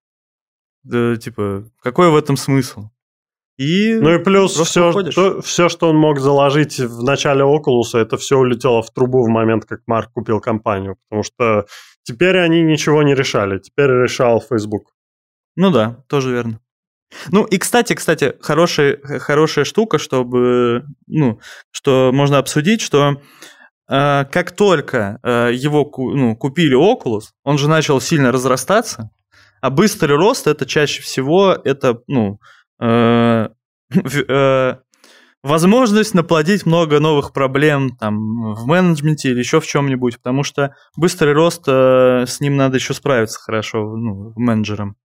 [0.84, 2.90] Да, типа, какой в этом смысл?
[3.58, 8.16] И ну и плюс все что, все, что он мог заложить в начале Oculus, это
[8.18, 10.98] все улетело в трубу в момент, как Марк купил компанию.
[11.10, 11.66] Потому что
[12.04, 13.58] теперь они ничего не решали.
[13.58, 14.94] Теперь решал Facebook.
[15.56, 16.62] Ну да, тоже верно.
[17.32, 21.40] Ну и, кстати, кстати, хорошая, хорошая штука, чтобы, ну,
[21.72, 23.22] что можно обсудить, что
[23.90, 29.10] э, как только э, его ну, купили Oculus, он же начал сильно разрастаться,
[29.62, 32.40] а быстрый рост это чаще всего это, ну,
[32.82, 33.50] э,
[33.94, 34.76] э,
[35.44, 41.34] возможность наплодить много новых проблем там в менеджменте или еще в чем-нибудь, потому что быстрый
[41.34, 44.98] рост э, с ним надо еще справиться хорошо, ну, менеджером.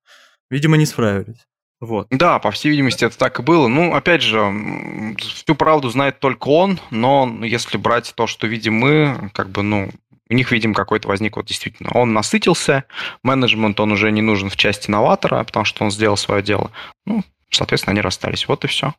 [0.51, 1.47] Видимо, не справились.
[1.83, 2.07] Вот.
[2.11, 3.67] Да, по всей видимости, это так и было.
[3.67, 9.31] Ну, опять же, всю правду знает только он, но если брать то, что видим мы,
[9.35, 9.91] как бы, ну,
[10.31, 11.91] у них, видим, какой-то возник вот действительно.
[11.93, 12.85] Он насытился,
[13.25, 16.71] менеджмент он уже не нужен в части новатора, потому что он сделал свое дело.
[17.05, 18.47] Ну, соответственно, они расстались.
[18.47, 18.95] Вот и все.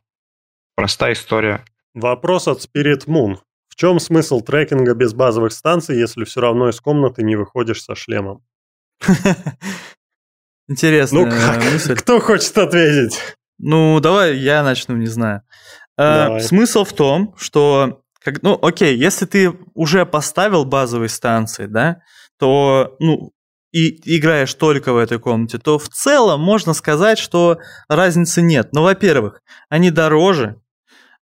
[0.76, 1.64] Простая история.
[1.94, 3.38] Вопрос от Spirit Moon.
[3.68, 7.94] В чем смысл трекинга без базовых станций, если все равно из комнаты не выходишь со
[7.94, 8.44] шлемом?
[10.68, 11.24] Интересно.
[11.24, 11.64] Ну как?
[11.64, 11.94] Мысль.
[11.94, 13.18] Кто хочет ответить?
[13.58, 15.42] Ну, давай я начну, не знаю.
[15.96, 16.40] Э, давай.
[16.40, 21.98] Смысл в том, что, как, ну, окей, если ты уже поставил базовые станции, да,
[22.38, 23.30] то, ну,
[23.72, 27.58] и играешь только в этой комнате, то в целом можно сказать, что
[27.88, 28.68] разницы нет.
[28.72, 30.60] Но, во-первых, они дороже,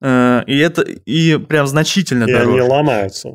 [0.01, 2.57] э, и это и прям значительно и дороже.
[2.57, 3.29] И они ломаются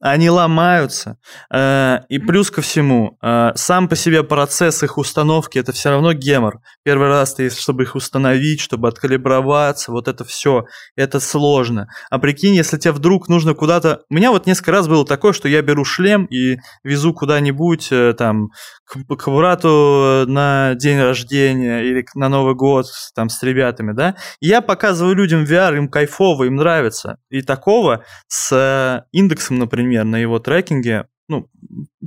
[0.00, 1.18] они ломаются.
[1.52, 6.12] Э, и плюс ко всему, э, сам по себе процесс их установки это все равно
[6.12, 6.60] гемор.
[6.84, 10.64] Первый раз ты, чтобы их установить, чтобы откалиброваться, вот это все,
[10.96, 11.88] это сложно.
[12.10, 14.02] А прикинь, если тебе вдруг нужно куда-то...
[14.08, 18.14] У меня вот несколько раз было такое, что я беру шлем и везу куда-нибудь э,
[18.16, 18.50] там
[18.84, 24.46] к, к брату на день рождения или на Новый год там с ребятами, да, и
[24.46, 27.18] я показываю людям VR, им кайфово, им нравится.
[27.30, 31.46] И такого с индексом, например, на его трекинге ну,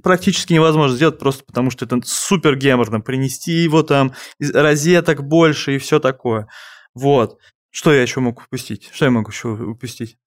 [0.01, 3.01] практически невозможно сделать просто потому, что это супер геморно.
[3.01, 6.47] Принести его там розеток больше и все такое.
[6.95, 7.37] Вот.
[7.69, 8.89] Что я еще мог упустить?
[8.91, 10.17] Что я могу еще упустить?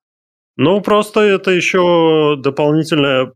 [0.56, 3.32] Ну, просто это еще дополнительная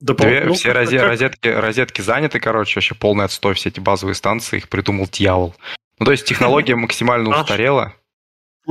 [0.00, 0.26] Допол...
[0.26, 0.98] Две, ну, все розе...
[0.98, 1.08] как...
[1.08, 5.54] розетки, розетки заняты, короче, вообще полный отстой, все эти базовые станции, их придумал дьявол.
[5.98, 7.94] Ну, то есть технология максимально устарела.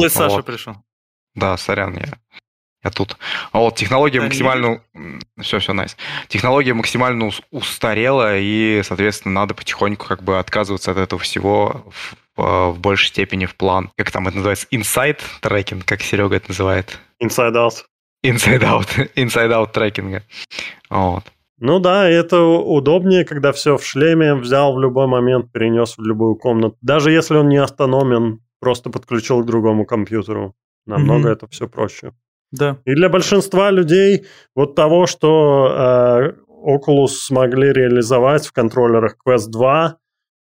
[0.08, 0.78] Саша пришел.
[1.36, 2.18] Да, сорян, я,
[2.84, 3.18] я тут.
[3.52, 4.82] А вот технология максимально...
[5.42, 5.98] Все, все, найс.
[6.28, 11.86] Технология максимально устарела, и, соответственно, надо потихоньку как бы отказываться от этого всего
[12.36, 13.92] в, в большей степени в план.
[13.98, 14.68] Как там это называется?
[14.72, 16.98] Inside трекинг, как Серега это называет?
[17.22, 17.84] Inside out.
[18.26, 20.24] Inside out, inside out трекинга.
[20.90, 21.26] Вот.
[21.62, 26.36] Ну да, это удобнее, когда все в шлеме, взял в любой момент, перенес в любую
[26.38, 26.78] комнату.
[26.82, 30.56] Даже если он не автономен, просто подключил к другому компьютеру.
[30.86, 31.34] Намного mm-hmm.
[31.34, 32.14] это все проще.
[32.52, 32.78] Да.
[32.86, 36.32] И для большинства людей вот того, что э,
[36.66, 39.98] Oculus смогли реализовать в контроллерах Quest 2,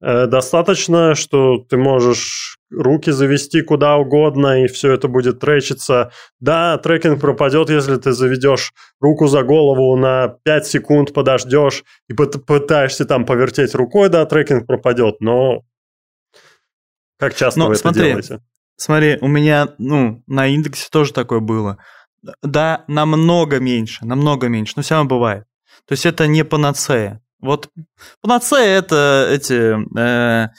[0.02, 6.12] э, достаточно, что ты можешь руки завести куда угодно, и все это будет тречиться.
[6.40, 13.06] Да, трекинг пропадет, если ты заведешь руку за голову на 5 секунд, подождешь и пытаешься
[13.06, 15.62] там повертеть рукой, да, трекинг пропадет, но
[17.18, 18.44] как часто но, вы смотри, это делаете?
[18.84, 21.78] Смотри, у меня, ну, на индексе тоже такое было.
[22.42, 25.46] Да, намного меньше, намного меньше, но все равно бывает.
[25.88, 27.22] То есть это не панацея.
[27.40, 27.70] Вот
[28.22, 29.78] панацея это эти...
[29.98, 30.50] Э,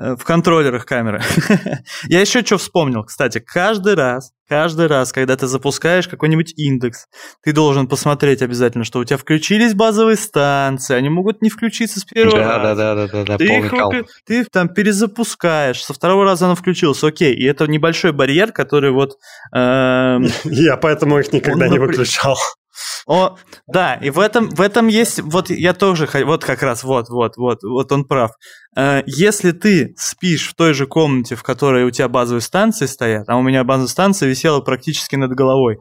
[0.00, 1.22] в контроллерах камеры.
[2.08, 7.06] Я еще что вспомнил, кстати, каждый раз, каждый раз, когда ты запускаешь какой-нибудь индекс,
[7.42, 12.04] ты должен посмотреть обязательно, что у тебя включились базовые станции, они могут не включиться с
[12.04, 12.74] первого да, раза.
[12.74, 17.34] Да, да, да, да, ты, их, ты там перезапускаешь, со второго раза оно включилось, окей,
[17.34, 19.18] и это небольшой барьер, который вот...
[19.54, 22.36] Эм, Я поэтому их никогда не выключал.
[23.06, 23.36] О,
[23.66, 27.36] да, и в этом, в этом есть, вот я тоже, вот как раз, вот, вот,
[27.36, 28.32] вот, вот он прав.
[28.76, 33.28] Э, если ты спишь в той же комнате, в которой у тебя базовые станции стоят,
[33.28, 35.78] а у меня базовая станция висела практически над головой,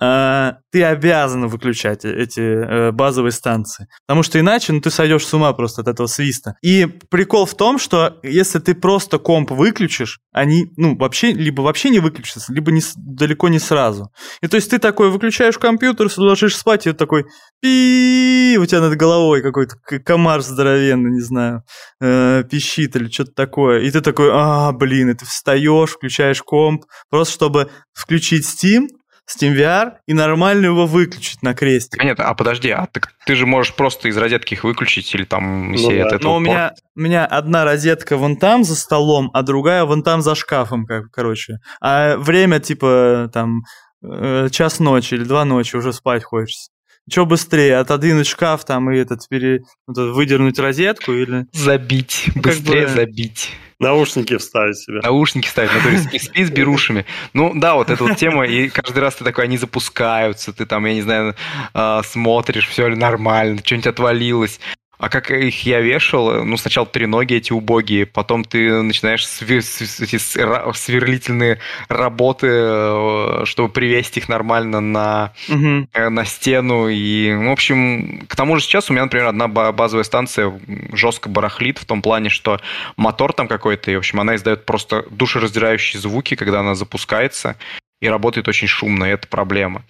[0.00, 3.86] ты обязан выключать эти э, базовые станции.
[4.06, 6.54] Потому что иначе ну, ты сойдешь с ума просто от этого свиста.
[6.62, 11.90] И прикол в том, что если ты просто комп выключишь, они ну, вообще, либо вообще
[11.90, 14.10] не выключатся, либо не, далеко не сразу.
[14.40, 17.26] И то есть ты такой выключаешь компьютер, ложишь спать, и такой,
[17.60, 21.62] пи, у тебя над головой какой-то комар здоровенный, не знаю,
[22.00, 23.80] э, пищит или что-то такое.
[23.80, 28.86] И ты такой, а, блин, и ты встаешь, включаешь комп, просто чтобы включить Steam,
[29.30, 31.98] Steam VR и нормально его выключить на кресте.
[32.02, 35.72] Нет, а подожди, а ты, ты же можешь просто из розетки их выключить или там
[35.72, 35.94] ну, да.
[35.94, 40.02] этого Но у меня, у меня одна розетка вон там за столом, а другая вон
[40.02, 41.58] там за шкафом, как, короче.
[41.80, 43.62] А время типа там
[44.02, 46.70] э, час ночи или два ночи уже спать хочется.
[47.10, 49.62] Что быстрее, отодвинуть шкаф там и этот, пере...
[49.86, 51.46] выдернуть розетку или...
[51.52, 52.88] Забить, быстрее бы...
[52.88, 53.50] забить.
[53.80, 55.00] Наушники вставить себе.
[55.02, 57.06] Наушники ставить, ну, то есть спи с берушами.
[57.32, 60.84] Ну да, вот эта вот тема, и каждый раз ты такой, они запускаются, ты там,
[60.84, 61.34] я не знаю,
[61.72, 64.60] а, смотришь, все ли нормально, что-нибудь отвалилось.
[65.00, 69.60] А как их я вешал, ну, сначала три ноги эти убогие, потом ты начинаешь свер-
[69.60, 71.58] эти сверлительные
[71.88, 75.88] работы, э, чтобы привести их нормально на, угу.
[75.94, 76.88] на стену.
[76.88, 80.52] И, в общем, к тому же сейчас у меня, например, одна базовая станция
[80.92, 82.60] жестко барахлит в том плане, что
[82.98, 87.56] мотор там какой-то, и, в общем, она издает просто душераздирающие звуки, когда она запускается,
[88.02, 89.82] и работает очень шумно, и это проблема.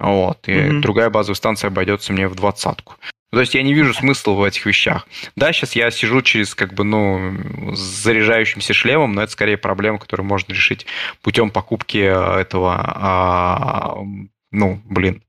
[0.00, 0.48] Вот.
[0.48, 2.94] И mm другая базовая станция обойдется мне в двадцатку.
[3.34, 5.06] То есть я не вижу смысла в этих вещах.
[5.36, 9.98] Да, сейчас я сижу через, как бы, ну, с заряжающимся шлемом, но это скорее проблема,
[9.98, 10.86] которую можно решить
[11.22, 13.96] путем покупки э, этого, а,
[14.50, 15.22] ну, блин,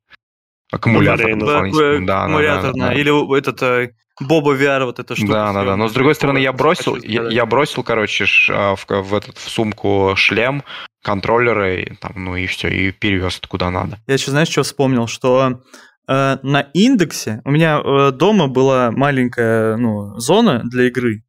[0.71, 2.05] аккумулятора дополнительного.
[2.05, 2.93] Да, аккумулятор, да, да, да.
[2.93, 3.91] Или этот э,
[4.21, 5.33] Боба VR, вот эта штука.
[5.33, 5.75] Да, да, да.
[5.75, 10.13] Но с другой стороны, я бросил, я, я бросил, короче, в, в, этот, в сумку
[10.15, 10.63] шлем,
[11.03, 13.99] контроллеры, там, ну и все, и перевез это куда надо.
[14.07, 15.61] Я еще, знаешь, что вспомнил, что
[16.07, 21.23] Э, на индексе у меня э, дома была маленькая ну, зона для игры,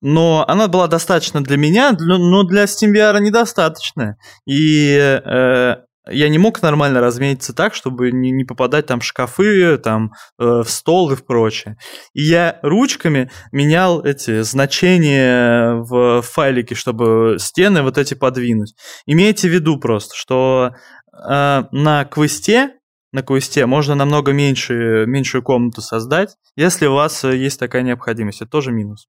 [0.00, 4.16] но она была достаточно для меня, но для SteamVR недостаточно.
[4.46, 5.76] И э,
[6.10, 10.62] я не мог нормально разметиться так, чтобы не, не попадать там в шкафы, там, э,
[10.62, 11.78] в стол и в прочее.
[12.12, 18.74] И я ручками менял эти значения в файлике, чтобы стены вот эти подвинуть.
[19.06, 20.72] Имейте в виду просто, что
[21.12, 22.72] э, на квесте
[23.14, 28.42] на квесте можно намного меньше, меньшую комнату создать, если у вас э, есть такая необходимость.
[28.42, 29.06] Это тоже минус.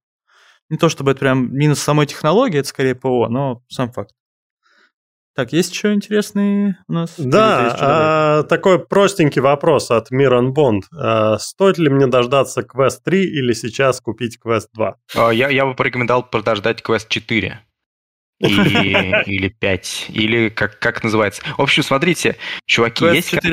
[0.69, 4.11] Не то чтобы это прям минус самой технологии, это скорее ПО, но сам факт.
[5.36, 7.15] Так, есть еще интересные у нас?
[7.18, 10.86] Да, а, такой простенький вопрос от Мирон Бонд.
[10.95, 14.95] А, стоит ли мне дождаться Quest 3 или сейчас купить Quest 2?
[15.15, 17.60] А, я, я бы порекомендовал подождать Quest 4
[18.39, 21.41] и, или 5, или как, как называется.
[21.57, 23.43] В общем, смотрите, чуваки, есть как,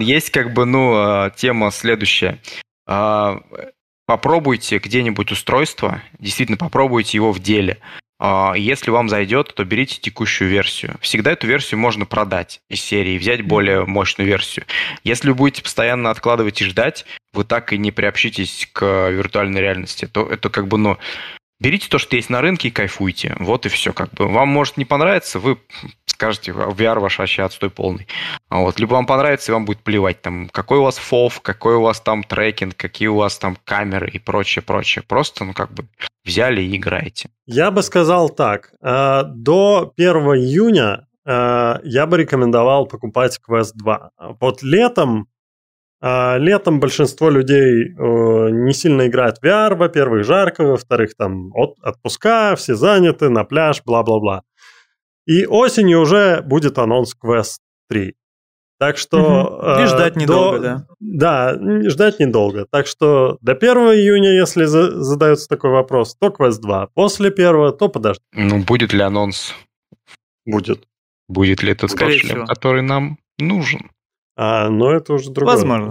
[0.00, 2.38] есть как бы, ну, а, тема следующая.
[2.86, 3.40] А,
[4.06, 7.78] попробуйте где-нибудь устройство, действительно попробуйте его в деле.
[8.20, 10.96] А, если вам зайдет, то берите текущую версию.
[11.00, 14.66] Всегда эту версию можно продать из серии, взять более мощную версию.
[15.04, 20.06] Если вы будете постоянно откладывать и ждать, вы так и не приобщитесь к виртуальной реальности.
[20.06, 20.98] То это как бы, ну,
[21.60, 23.34] Берите то, что есть на рынке и кайфуйте.
[23.40, 23.92] Вот и все.
[23.92, 24.28] Как бы.
[24.28, 25.58] Вам может не понравиться, вы
[26.06, 28.06] скажете, VR ваш вообще отстой полный.
[28.48, 28.78] А вот.
[28.80, 32.00] Либо вам понравится, и вам будет плевать, там, какой у вас фов, какой у вас
[32.00, 35.04] там трекинг, какие у вас там камеры и прочее, прочее.
[35.06, 35.86] Просто, ну, как бы,
[36.24, 37.30] взяли и играете.
[37.46, 38.72] Я бы сказал так.
[38.82, 44.10] Э, до 1 июня э, я бы рекомендовал покупать Quest 2.
[44.40, 45.37] Вот летом а
[46.00, 52.54] летом большинство людей э, не сильно играет в VR, во-первых, жарко, во-вторых, там от, отпуска,
[52.56, 54.42] все заняты, на пляж, бла-бла-бла.
[55.26, 57.58] И осенью уже будет анонс Quest
[57.90, 58.14] 3.
[58.78, 59.18] Так что...
[59.18, 59.82] Угу.
[59.82, 60.86] И ждать недолго, до, да?
[61.00, 62.64] Да, ждать недолго.
[62.70, 66.88] Так что до 1 июня, если за, задается такой вопрос, то Quest 2.
[66.94, 68.22] После первого, то подожди.
[68.32, 69.52] Ну, будет ли анонс?
[70.46, 70.84] Будет.
[71.28, 73.90] Будет ли этот шлем, который нам нужен?
[74.40, 75.56] А, но это уже другое.
[75.56, 75.90] Возможно.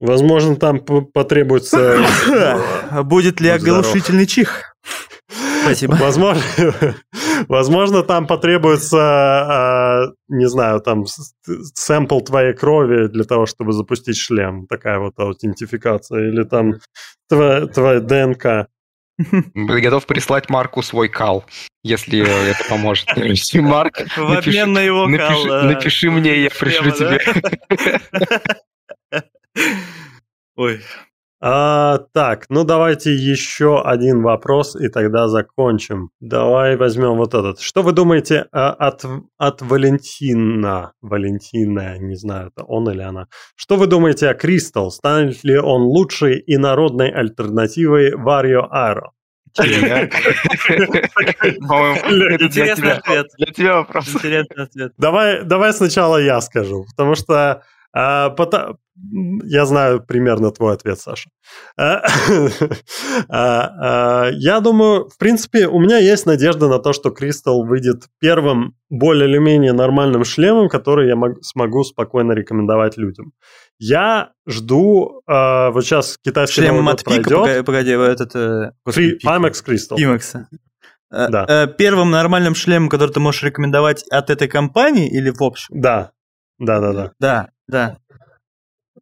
[0.00, 1.98] Возможно, там потребуется...
[3.04, 4.74] Будет ли оглушительный чих?
[5.62, 5.96] Спасибо.
[6.00, 6.42] Возможно,
[7.48, 11.04] возможно, там потребуется, а, не знаю, там
[11.74, 14.66] сэмпл твоей крови для того, чтобы запустить шлем.
[14.66, 16.30] Такая вот аутентификация.
[16.30, 16.76] Или там
[17.28, 18.68] твоя, твоя ДНК.
[19.54, 21.44] Готов прислать Марку свой кал,
[21.82, 22.20] если
[22.50, 23.08] это поможет.
[23.54, 25.44] Марк, в обмен на его кал.
[25.64, 27.20] Напиши мне, я пришлю тебе.
[30.56, 30.80] Ой.
[31.40, 36.10] А, так, ну давайте еще один вопрос, и тогда закончим.
[36.20, 37.60] Давай возьмем вот этот.
[37.60, 39.04] Что вы думаете а, от,
[39.36, 40.92] от Валентина?
[41.00, 43.26] Валентина, не знаю, это он или она.
[43.54, 44.90] Что вы думаете о Кристалл?
[44.90, 49.12] Станет ли он лучшей и народной альтернативой Варио Аэро?
[52.40, 53.26] Интересный ответ.
[53.38, 54.08] Для тебя вопрос.
[54.14, 54.92] Интересный ответ.
[54.98, 57.62] Давай, давай сначала я скажу, потому что
[57.94, 58.34] А,
[59.44, 61.30] я знаю примерно твой ответ, Саша.
[61.78, 62.02] А,
[63.30, 68.74] а, я думаю, в принципе, у меня есть надежда на то, что Crystal выйдет первым
[68.90, 73.32] более или менее нормальным шлемом, который я смогу спокойно рекомендовать людям.
[73.78, 77.28] Я жду, вот сейчас китайский Шлем Новый год пройдет.
[77.28, 78.34] Погоди, погоди, этот...
[78.34, 79.96] Э, Pimax Crystal.
[79.96, 80.46] Pimax.
[81.10, 81.46] Э, да.
[81.48, 85.80] Э, первым нормальным шлемом, который ты можешь рекомендовать от этой компании или в общем?
[85.80, 86.12] Да,
[86.58, 87.12] да, да, да.
[87.18, 87.98] Да, да.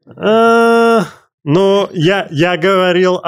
[0.06, 1.00] Э,
[1.44, 3.20] ну, я, я, говорил,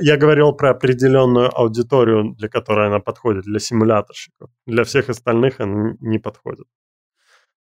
[0.00, 4.50] я говорил про определенную аудиторию, для которой она подходит, для симуляторщиков.
[4.66, 6.66] Для всех остальных она не подходит.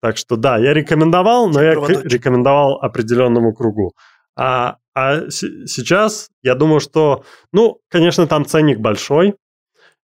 [0.01, 3.93] Так что да, я рекомендовал, но я рекомендовал определенному кругу.
[4.35, 7.23] А, а сейчас я думаю, что,
[7.53, 9.35] ну, конечно, там ценник большой,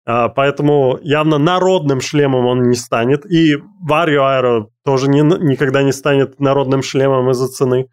[0.06, 3.26] поэтому явно народным шлемом он не станет.
[3.26, 7.88] И Vario Aero тоже не, никогда не станет народным шлемом из-за цены.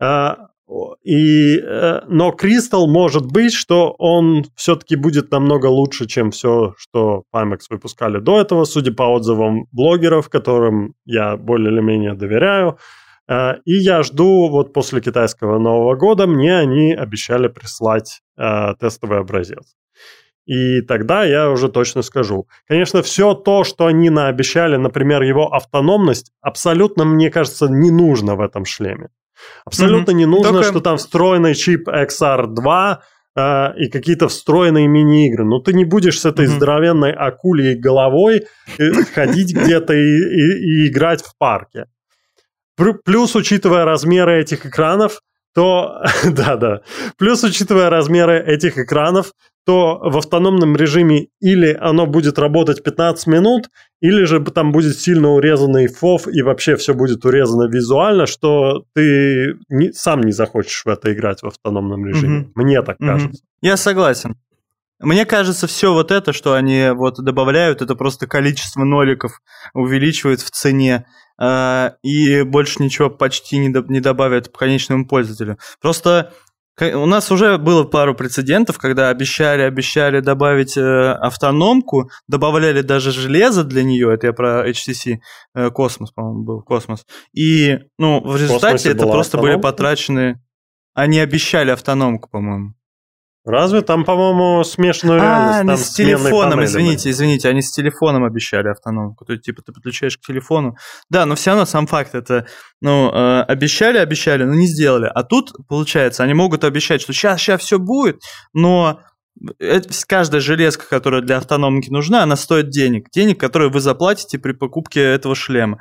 [0.00, 0.48] А,
[1.04, 7.24] и, э, но Crystal может быть, что он все-таки будет намного лучше, чем все, что
[7.34, 12.78] Pimax выпускали до этого, судя по отзывам блогеров, которым я более или менее доверяю.
[13.28, 18.20] А, и я жду, вот после китайского Нового года, мне они обещали прислать
[18.80, 19.76] тестовый образец.
[20.46, 22.46] И тогда я уже точно скажу.
[22.66, 28.40] Конечно, все то, что они наобещали, например, его автономность, абсолютно, мне кажется, не нужно в
[28.40, 29.08] этом шлеме.
[29.64, 30.14] Абсолютно mm-hmm.
[30.14, 30.68] не нужно, Только...
[30.68, 32.96] что там встроенный чип XR2
[33.36, 35.44] э, и какие-то встроенные мини-игры.
[35.44, 36.56] Ну, ты не будешь с этой mm-hmm.
[36.56, 38.42] здоровенной акулей головой
[38.78, 41.86] э, ходить где-то и, играть в парке.
[43.04, 45.20] Плюс, учитывая размеры этих экранов,
[45.54, 46.80] то, да-да,
[47.18, 49.32] плюс, учитывая размеры этих экранов,
[49.64, 53.68] то в автономном режиме или оно будет работать 15 минут,
[54.00, 59.54] или же там будет сильно урезанный фов, и вообще все будет урезано визуально, что ты
[59.68, 62.40] не, сам не захочешь в это играть в автономном режиме.
[62.40, 62.50] Mm-hmm.
[62.54, 63.06] Мне так mm-hmm.
[63.06, 63.42] кажется.
[63.60, 64.36] Я согласен.
[65.02, 69.40] Мне кажется, все вот это, что они вот добавляют, это просто количество ноликов
[69.74, 71.06] увеличивает в цене.
[71.38, 75.58] А, и больше ничего почти не, не добавят конечному пользователю.
[75.80, 76.32] Просто
[76.80, 83.64] у нас уже было пару прецедентов, когда обещали, обещали добавить э, автономку, добавляли даже железо
[83.64, 85.18] для нее, это я про HTC
[85.54, 87.04] э, Космос, по-моему, был, Космос.
[87.34, 89.40] И, ну, в результате это просто автономка?
[89.40, 90.42] были потрачены...
[90.94, 92.74] Они обещали автономку, по-моему.
[93.44, 95.58] Разве там, по-моему, смешанную а, реальность?
[95.58, 99.24] А, они с телефоном, извините, извините, они с телефоном обещали автономку.
[99.24, 100.76] То есть, типа, ты подключаешь к телефону.
[101.10, 102.46] Да, но все равно сам факт это,
[102.80, 105.10] ну, э, обещали, обещали, но не сделали.
[105.12, 108.20] А тут, получается, они могут обещать, что сейчас, сейчас все будет,
[108.52, 109.00] но
[109.58, 113.08] это, каждая железка, которая для автономки нужна, она стоит денег.
[113.12, 115.78] Денег, которые вы заплатите при покупке этого шлема.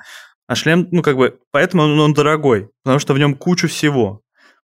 [0.48, 4.22] А шлем, ну, как бы, поэтому он, он дорогой, потому что в нем кучу всего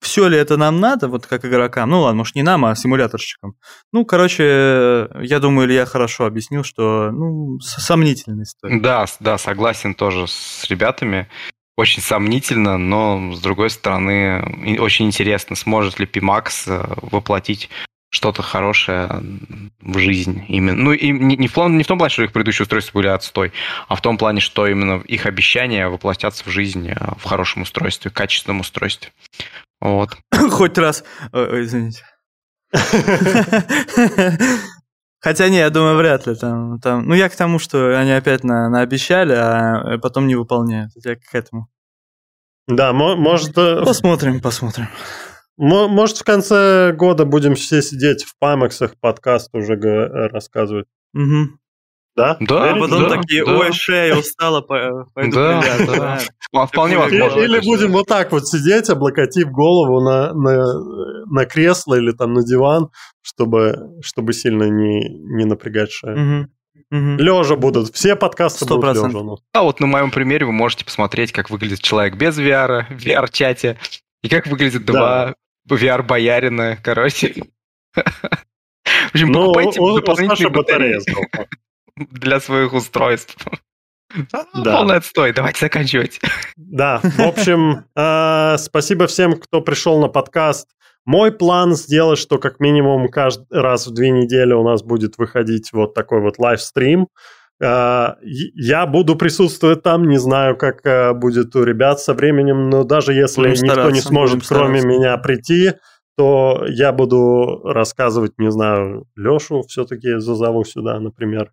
[0.00, 1.90] все ли это нам надо, вот как игрокам?
[1.90, 3.54] Ну ладно, может не нам, а симуляторщикам.
[3.92, 8.80] Ну, короче, я думаю, Илья хорошо объяснил, что ну, сомнительная история.
[8.80, 11.28] Да, да, согласен тоже с ребятами.
[11.76, 17.70] Очень сомнительно, но с другой стороны, очень интересно, сможет ли Pimax э, воплотить
[18.10, 19.22] что-то хорошее
[19.80, 20.82] в жизнь именно.
[20.82, 23.52] Ну, и не, не, в, не в том плане, что их предыдущие устройства были отстой,
[23.88, 28.10] а в том плане, что именно их обещания воплотятся в жизнь э, в хорошем устройстве,
[28.10, 29.12] качественном устройстве.
[29.80, 30.10] Вот.
[30.50, 31.04] Хоть раз.
[31.32, 32.04] Ой, извините.
[35.20, 37.06] Хотя не, я думаю, вряд ли там, там.
[37.06, 40.92] Ну, я к тому, что они опять на, на обещали, а потом не выполняют.
[41.04, 41.68] Я к этому.
[42.66, 43.56] Да, может...
[43.58, 44.88] Э, посмотрим, посмотрим.
[45.56, 50.86] Может, в конце года будем все сидеть в памексах, подкаст уже рассказывать.
[51.12, 51.59] Угу.
[52.16, 52.36] Да?
[52.40, 53.56] Да, а потом да, такие, да.
[53.56, 56.18] ой, шея устала, пойду да, да.
[56.52, 57.40] А, вполне возможно.
[57.40, 62.42] Или будем вот так вот сидеть, облокотив голову на, на, на кресло или там на
[62.44, 62.90] диван,
[63.22, 66.14] чтобы, чтобы сильно не, не напрягать шею.
[66.14, 66.50] Угу.
[66.92, 67.22] Угу.
[67.22, 68.68] Лежа будут, все подкасты 100%.
[68.68, 69.08] будут лежа.
[69.08, 69.38] Ну.
[69.52, 73.78] А вот на моем примере вы можете посмотреть, как выглядит человек без VR, в VR-чате,
[74.22, 74.92] и как выглядят да.
[74.92, 75.34] два
[75.70, 77.44] VR-боярина, короче.
[77.94, 80.98] В общем, ну, покупайте дополнительные батареи
[82.10, 83.36] для своих устройств.
[84.32, 84.44] Да.
[84.78, 86.20] Полный отстой, давайте заканчивать.
[86.56, 90.68] Да, в общем, э, спасибо всем, кто пришел на подкаст.
[91.06, 95.72] Мой план сделать, что как минимум каждый раз в две недели у нас будет выходить
[95.72, 97.08] вот такой вот лайвстрим.
[97.62, 102.82] Э, я буду присутствовать там, не знаю, как э, будет у ребят со временем, но
[102.82, 105.74] даже если будем никто не сможет, кроме меня, прийти,
[106.16, 111.52] то я буду рассказывать, не знаю, Лешу все-таки зазову сюда, например.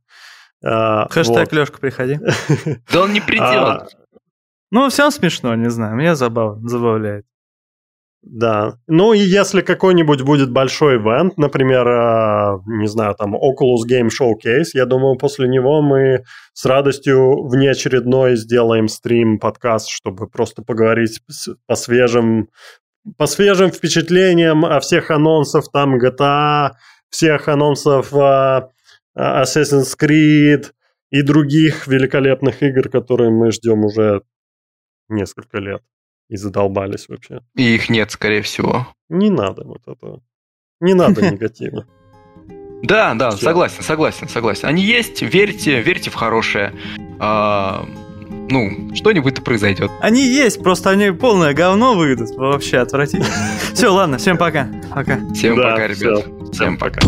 [0.63, 1.53] А, Хэштег вот.
[1.53, 2.19] Лешка, приходи.
[2.91, 3.89] Да он не придет.
[4.71, 6.57] Ну, всем смешно, не знаю, меня забав...
[6.63, 7.25] забавляет.
[8.29, 8.73] Да.
[8.87, 14.71] Ну и если какой-нибудь будет большой ивент, например, э, не знаю, там Oculus Game Showcase,
[14.73, 16.23] я думаю, после него мы
[16.53, 21.21] с радостью внеочередной сделаем стрим, подкаст, чтобы просто поговорить
[21.67, 22.49] по свежим,
[23.17, 26.71] по свежим впечатлениям о всех анонсах там GTA,
[27.09, 28.11] всех анонсов
[29.17, 30.71] Assassin's Creed
[31.09, 34.21] и других великолепных игр, которые мы ждем уже
[35.09, 35.81] несколько лет
[36.29, 37.41] и задолбались вообще.
[37.55, 38.87] И их нет, скорее всего.
[39.09, 40.21] Не надо вот этого.
[40.79, 41.85] Не надо негатива.
[42.83, 44.67] Да, да, согласен, согласен, согласен.
[44.67, 46.73] Они есть, верьте, верьте в хорошее.
[47.19, 47.87] А,
[48.49, 49.89] ну, что-нибудь-то произойдет.
[49.99, 52.29] Они есть, просто они полное говно выйдут.
[52.35, 53.25] Вообще отвратительно.
[53.73, 54.69] Все, ладно, всем пока.
[54.93, 55.19] Пока.
[55.33, 56.25] Всем пока, ребят.
[56.53, 56.99] Всем пока.